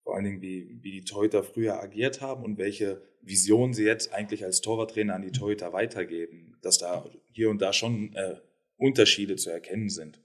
vor 0.06 0.16
allen 0.16 0.24
Dingen, 0.24 0.42
wie, 0.42 0.78
wie 0.82 0.92
die 0.92 1.04
Torhüter 1.04 1.44
früher 1.44 1.82
agiert 1.82 2.22
haben 2.22 2.44
und 2.46 2.58
welche 2.60 3.02
Vision 3.22 3.74
sie 3.74 3.84
jetzt 3.84 4.14
eigentlich 4.14 4.46
als 4.46 4.62
Torwarttrainer 4.62 5.16
an 5.16 5.24
die 5.24 5.32
Torhüter 5.32 5.74
weitergeben, 5.74 6.58
dass 6.62 6.78
da 6.78 7.10
hier 7.32 7.50
und 7.50 7.60
da 7.60 7.74
schon 7.74 8.14
äh, 8.14 8.36
Unterschiede 8.78 9.36
zu 9.36 9.50
erkennen 9.50 9.90
sind. 9.90 10.22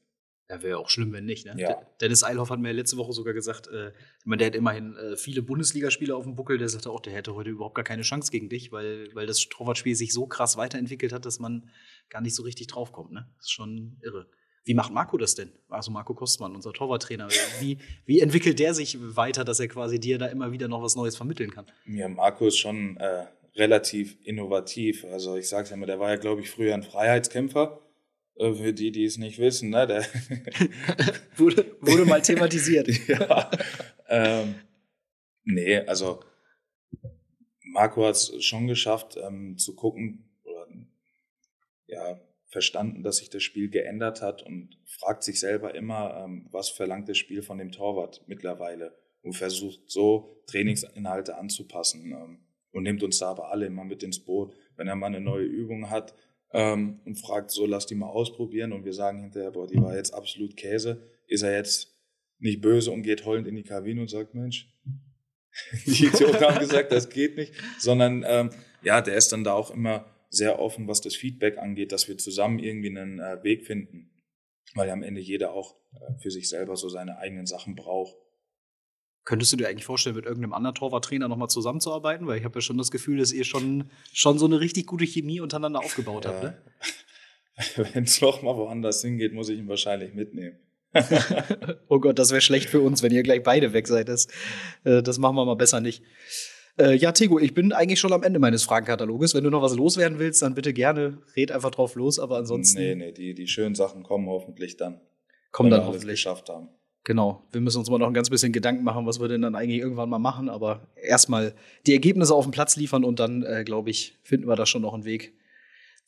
Ja, 0.50 0.62
wäre 0.62 0.78
auch 0.78 0.90
schlimm, 0.90 1.12
wenn 1.12 1.24
nicht. 1.24 1.46
Ne? 1.46 1.54
Ja. 1.56 1.74
De- 1.74 1.86
Dennis 2.02 2.24
Eilhoff 2.24 2.50
hat 2.50 2.60
mir 2.60 2.72
letzte 2.72 2.98
Woche 2.98 3.12
sogar 3.14 3.32
gesagt, 3.32 3.68
äh, 3.68 3.88
ich 4.18 4.26
meine, 4.26 4.38
der 4.40 4.48
hat 4.48 4.54
immerhin 4.54 4.96
äh, 4.96 5.16
viele 5.16 5.40
Bundesligaspiele 5.40 6.14
auf 6.14 6.24
dem 6.24 6.34
Buckel. 6.34 6.58
Der 6.58 6.68
sagte 6.68 6.90
auch, 6.90 7.00
der 7.00 7.14
hätte 7.14 7.34
heute 7.34 7.50
überhaupt 7.50 7.76
gar 7.76 7.84
keine 7.84 8.02
Chance 8.02 8.30
gegen 8.30 8.50
dich, 8.50 8.72
weil, 8.72 9.08
weil 9.14 9.26
das 9.26 9.48
Torwartspiel 9.48 9.94
sich 9.94 10.12
so 10.12 10.26
krass 10.26 10.56
weiterentwickelt 10.58 11.12
hat, 11.12 11.24
dass 11.24 11.38
man 11.38 11.70
gar 12.10 12.20
nicht 12.20 12.34
so 12.34 12.42
richtig 12.42 12.66
draufkommt. 12.66 13.12
Ne? 13.12 13.30
Das 13.36 13.46
ist 13.46 13.52
schon 13.52 13.96
irre. 14.02 14.28
Wie 14.70 14.74
macht 14.74 14.92
Marco 14.92 15.16
das 15.18 15.34
denn? 15.34 15.50
Also 15.68 15.90
Marco 15.90 16.14
Kostmann, 16.14 16.54
unser 16.54 16.72
Torwarttrainer. 16.72 17.26
Wie, 17.58 17.78
wie 18.06 18.20
entwickelt 18.20 18.60
der 18.60 18.72
sich 18.72 18.98
weiter, 19.00 19.42
dass 19.42 19.58
er 19.58 19.66
quasi 19.66 19.98
dir 19.98 20.16
da 20.16 20.26
immer 20.26 20.52
wieder 20.52 20.68
noch 20.68 20.80
was 20.80 20.94
Neues 20.94 21.16
vermitteln 21.16 21.50
kann? 21.50 21.66
Ja, 21.86 22.08
Marco 22.08 22.46
ist 22.46 22.58
schon 22.58 22.96
äh, 22.98 23.26
relativ 23.56 24.16
innovativ. 24.22 25.04
Also 25.06 25.34
ich 25.34 25.48
sage 25.48 25.64
es 25.64 25.70
ja 25.70 25.76
immer, 25.76 25.86
der 25.86 25.98
war 25.98 26.10
ja, 26.10 26.14
glaube 26.14 26.42
ich, 26.42 26.50
früher 26.50 26.72
ein 26.72 26.84
Freiheitskämpfer. 26.84 27.80
Äh, 28.36 28.52
für 28.52 28.72
die, 28.72 28.92
die 28.92 29.02
es 29.02 29.18
nicht 29.18 29.40
wissen, 29.40 29.70
ne? 29.70 29.88
Der 29.88 30.06
Wurde, 31.36 31.66
wurde 31.80 32.04
mal 32.04 32.22
thematisiert. 32.22 32.86
ja. 33.08 33.50
ähm, 34.06 34.54
nee, 35.42 35.78
also 35.78 36.20
Marco 37.72 38.06
hat 38.06 38.14
es 38.14 38.44
schon 38.44 38.68
geschafft, 38.68 39.18
ähm, 39.20 39.58
zu 39.58 39.74
gucken 39.74 40.30
oder 40.44 40.68
ja, 41.88 42.20
verstanden, 42.50 43.04
dass 43.04 43.18
sich 43.18 43.30
das 43.30 43.44
Spiel 43.44 43.70
geändert 43.70 44.22
hat 44.22 44.42
und 44.42 44.76
fragt 44.84 45.22
sich 45.22 45.38
selber 45.38 45.74
immer, 45.74 46.24
ähm, 46.24 46.48
was 46.50 46.68
verlangt 46.68 47.08
das 47.08 47.16
Spiel 47.16 47.42
von 47.42 47.58
dem 47.58 47.70
Torwart 47.70 48.22
mittlerweile 48.26 48.98
und 49.22 49.34
versucht 49.34 49.78
so 49.86 50.42
Trainingsinhalte 50.46 51.38
anzupassen 51.38 52.12
ähm, 52.12 52.40
und 52.72 52.82
nimmt 52.82 53.04
uns 53.04 53.18
da 53.18 53.30
aber 53.30 53.52
alle 53.52 53.66
immer 53.66 53.84
mit 53.84 54.02
ins 54.02 54.18
Boot, 54.24 54.52
wenn 54.76 54.88
er 54.88 54.96
mal 54.96 55.06
eine 55.06 55.20
neue 55.20 55.44
Übung 55.44 55.90
hat 55.90 56.12
ähm, 56.52 57.00
und 57.04 57.20
fragt 57.20 57.52
so, 57.52 57.66
lass 57.66 57.86
die 57.86 57.94
mal 57.94 58.08
ausprobieren 58.08 58.72
und 58.72 58.84
wir 58.84 58.94
sagen 58.94 59.20
hinterher, 59.20 59.52
boah, 59.52 59.68
die 59.68 59.80
war 59.80 59.94
jetzt 59.94 60.12
absolut 60.12 60.56
Käse, 60.56 61.08
ist 61.28 61.42
er 61.42 61.54
jetzt 61.54 61.96
nicht 62.40 62.60
böse 62.60 62.90
und 62.90 63.02
geht 63.02 63.24
heulend 63.26 63.46
in 63.46 63.54
die 63.54 63.62
Kabine 63.62 64.00
und 64.00 64.10
sagt, 64.10 64.34
Mensch, 64.34 64.74
die 65.86 66.06
Idioten 66.06 66.40
haben 66.40 66.58
gesagt, 66.58 66.90
das 66.90 67.10
geht 67.10 67.36
nicht, 67.36 67.52
sondern 67.78 68.50
ja, 68.82 69.00
der 69.02 69.16
ist 69.16 69.32
dann 69.32 69.44
da 69.44 69.52
auch 69.52 69.70
immer 69.72 70.06
sehr 70.30 70.60
offen, 70.60 70.88
was 70.88 71.00
das 71.00 71.16
Feedback 71.16 71.58
angeht, 71.58 71.92
dass 71.92 72.08
wir 72.08 72.16
zusammen 72.16 72.58
irgendwie 72.58 72.88
einen 72.88 73.18
äh, 73.18 73.42
Weg 73.42 73.66
finden, 73.66 74.10
weil 74.74 74.86
ja 74.86 74.94
am 74.94 75.02
Ende 75.02 75.20
jeder 75.20 75.52
auch 75.52 75.76
äh, 75.92 76.18
für 76.22 76.30
sich 76.30 76.48
selber 76.48 76.76
so 76.76 76.88
seine 76.88 77.18
eigenen 77.18 77.46
Sachen 77.46 77.74
braucht. 77.74 78.16
Könntest 79.24 79.52
du 79.52 79.56
dir 79.56 79.68
eigentlich 79.68 79.84
vorstellen, 79.84 80.16
mit 80.16 80.24
irgendeinem 80.24 80.54
anderen 80.54 80.74
Torwarttrainer 80.74 81.28
nochmal 81.28 81.50
zusammenzuarbeiten? 81.50 82.26
Weil 82.26 82.38
ich 82.38 82.44
habe 82.44 82.56
ja 82.58 82.62
schon 82.62 82.78
das 82.78 82.90
Gefühl, 82.90 83.18
dass 83.18 83.32
ihr 83.32 83.44
schon, 83.44 83.90
schon 84.12 84.38
so 84.38 84.46
eine 84.46 84.60
richtig 84.60 84.86
gute 84.86 85.04
Chemie 85.04 85.40
untereinander 85.40 85.80
aufgebaut 85.80 86.26
habt. 86.26 86.42
Ne? 86.42 86.62
Wenn 87.92 88.04
es 88.04 88.20
noch 88.20 88.40
mal 88.42 88.56
woanders 88.56 89.02
hingeht, 89.02 89.34
muss 89.34 89.50
ich 89.50 89.58
ihn 89.58 89.68
wahrscheinlich 89.68 90.14
mitnehmen. 90.14 90.58
Oh 91.88 91.98
Gott, 91.98 92.18
das 92.18 92.30
wäre 92.30 92.40
schlecht 92.40 92.70
für 92.70 92.80
uns, 92.80 93.02
wenn 93.02 93.12
ihr 93.12 93.22
gleich 93.22 93.42
beide 93.42 93.72
weg 93.72 93.88
seid. 93.88 94.08
Das, 94.08 94.28
äh, 94.84 95.02
das 95.02 95.18
machen 95.18 95.36
wir 95.36 95.44
mal 95.44 95.56
besser 95.56 95.80
nicht. 95.80 96.02
Äh, 96.80 96.94
ja, 96.96 97.12
Tego, 97.12 97.38
ich 97.38 97.52
bin 97.52 97.72
eigentlich 97.72 98.00
schon 98.00 98.12
am 98.12 98.22
Ende 98.22 98.38
meines 98.38 98.62
Fragenkataloges. 98.64 99.34
Wenn 99.34 99.44
du 99.44 99.50
noch 99.50 99.60
was 99.60 99.76
loswerden 99.76 100.18
willst, 100.18 100.40
dann 100.40 100.54
bitte 100.54 100.72
gerne, 100.72 101.18
red 101.36 101.52
einfach 101.52 101.70
drauf 101.70 101.94
los. 101.94 102.18
Aber 102.18 102.38
ansonsten 102.38 102.78
Nee, 102.78 102.94
nee, 102.94 103.12
die, 103.12 103.34
die 103.34 103.46
schönen 103.46 103.74
Sachen 103.74 104.02
kommen 104.02 104.28
hoffentlich 104.28 104.76
dann. 104.78 105.00
kommen 105.52 105.70
dann 105.70 105.80
wir 105.82 105.86
hoffentlich. 105.86 106.12
geschafft 106.12 106.48
haben. 106.48 106.70
Genau, 107.04 107.42
wir 107.52 107.60
müssen 107.60 107.78
uns 107.78 107.90
mal 107.90 107.98
noch 107.98 108.06
ein 108.06 108.14
ganz 108.14 108.30
bisschen 108.30 108.52
Gedanken 108.52 108.84
machen, 108.84 109.06
was 109.06 109.20
wir 109.20 109.28
denn 109.28 109.42
dann 109.42 109.54
eigentlich 109.54 109.80
irgendwann 109.80 110.08
mal 110.10 110.18
machen. 110.18 110.48
Aber 110.48 110.86
erstmal 111.02 111.54
die 111.86 111.92
Ergebnisse 111.92 112.34
auf 112.34 112.44
den 112.44 112.50
Platz 112.50 112.76
liefern 112.76 113.04
und 113.04 113.20
dann, 113.20 113.42
äh, 113.42 113.64
glaube 113.64 113.90
ich, 113.90 114.18
finden 114.22 114.48
wir 114.48 114.56
da 114.56 114.64
schon 114.66 114.82
noch 114.82 114.94
einen 114.94 115.04
Weg, 115.04 115.34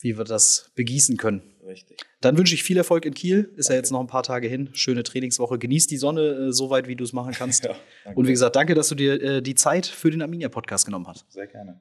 wie 0.00 0.16
wir 0.16 0.24
das 0.24 0.70
begießen 0.74 1.16
können. 1.16 1.51
Richtig. 1.64 2.04
Dann 2.20 2.36
wünsche 2.36 2.54
ich 2.54 2.62
viel 2.62 2.76
Erfolg 2.76 3.04
in 3.04 3.14
Kiel. 3.14 3.50
Ist 3.56 3.68
ja 3.68 3.74
Danke. 3.74 3.78
jetzt 3.78 3.90
noch 3.92 4.00
ein 4.00 4.06
paar 4.06 4.22
Tage 4.22 4.48
hin. 4.48 4.70
Schöne 4.72 5.02
Trainingswoche. 5.02 5.58
Genieß 5.58 5.86
die 5.86 5.96
Sonne 5.96 6.22
äh, 6.22 6.52
so 6.52 6.70
weit, 6.70 6.88
wie 6.88 6.96
du 6.96 7.04
es 7.04 7.12
machen 7.12 7.32
kannst. 7.32 7.68
Ja. 8.04 8.12
Und 8.14 8.26
wie 8.26 8.32
gesagt, 8.32 8.56
danke, 8.56 8.74
dass 8.74 8.88
du 8.88 8.96
dir 8.96 9.22
äh, 9.22 9.42
die 9.42 9.54
Zeit 9.54 9.86
für 9.86 10.10
den 10.10 10.22
Arminia-Podcast 10.22 10.86
genommen 10.86 11.06
hast. 11.06 11.30
Sehr 11.30 11.46
gerne. 11.46 11.80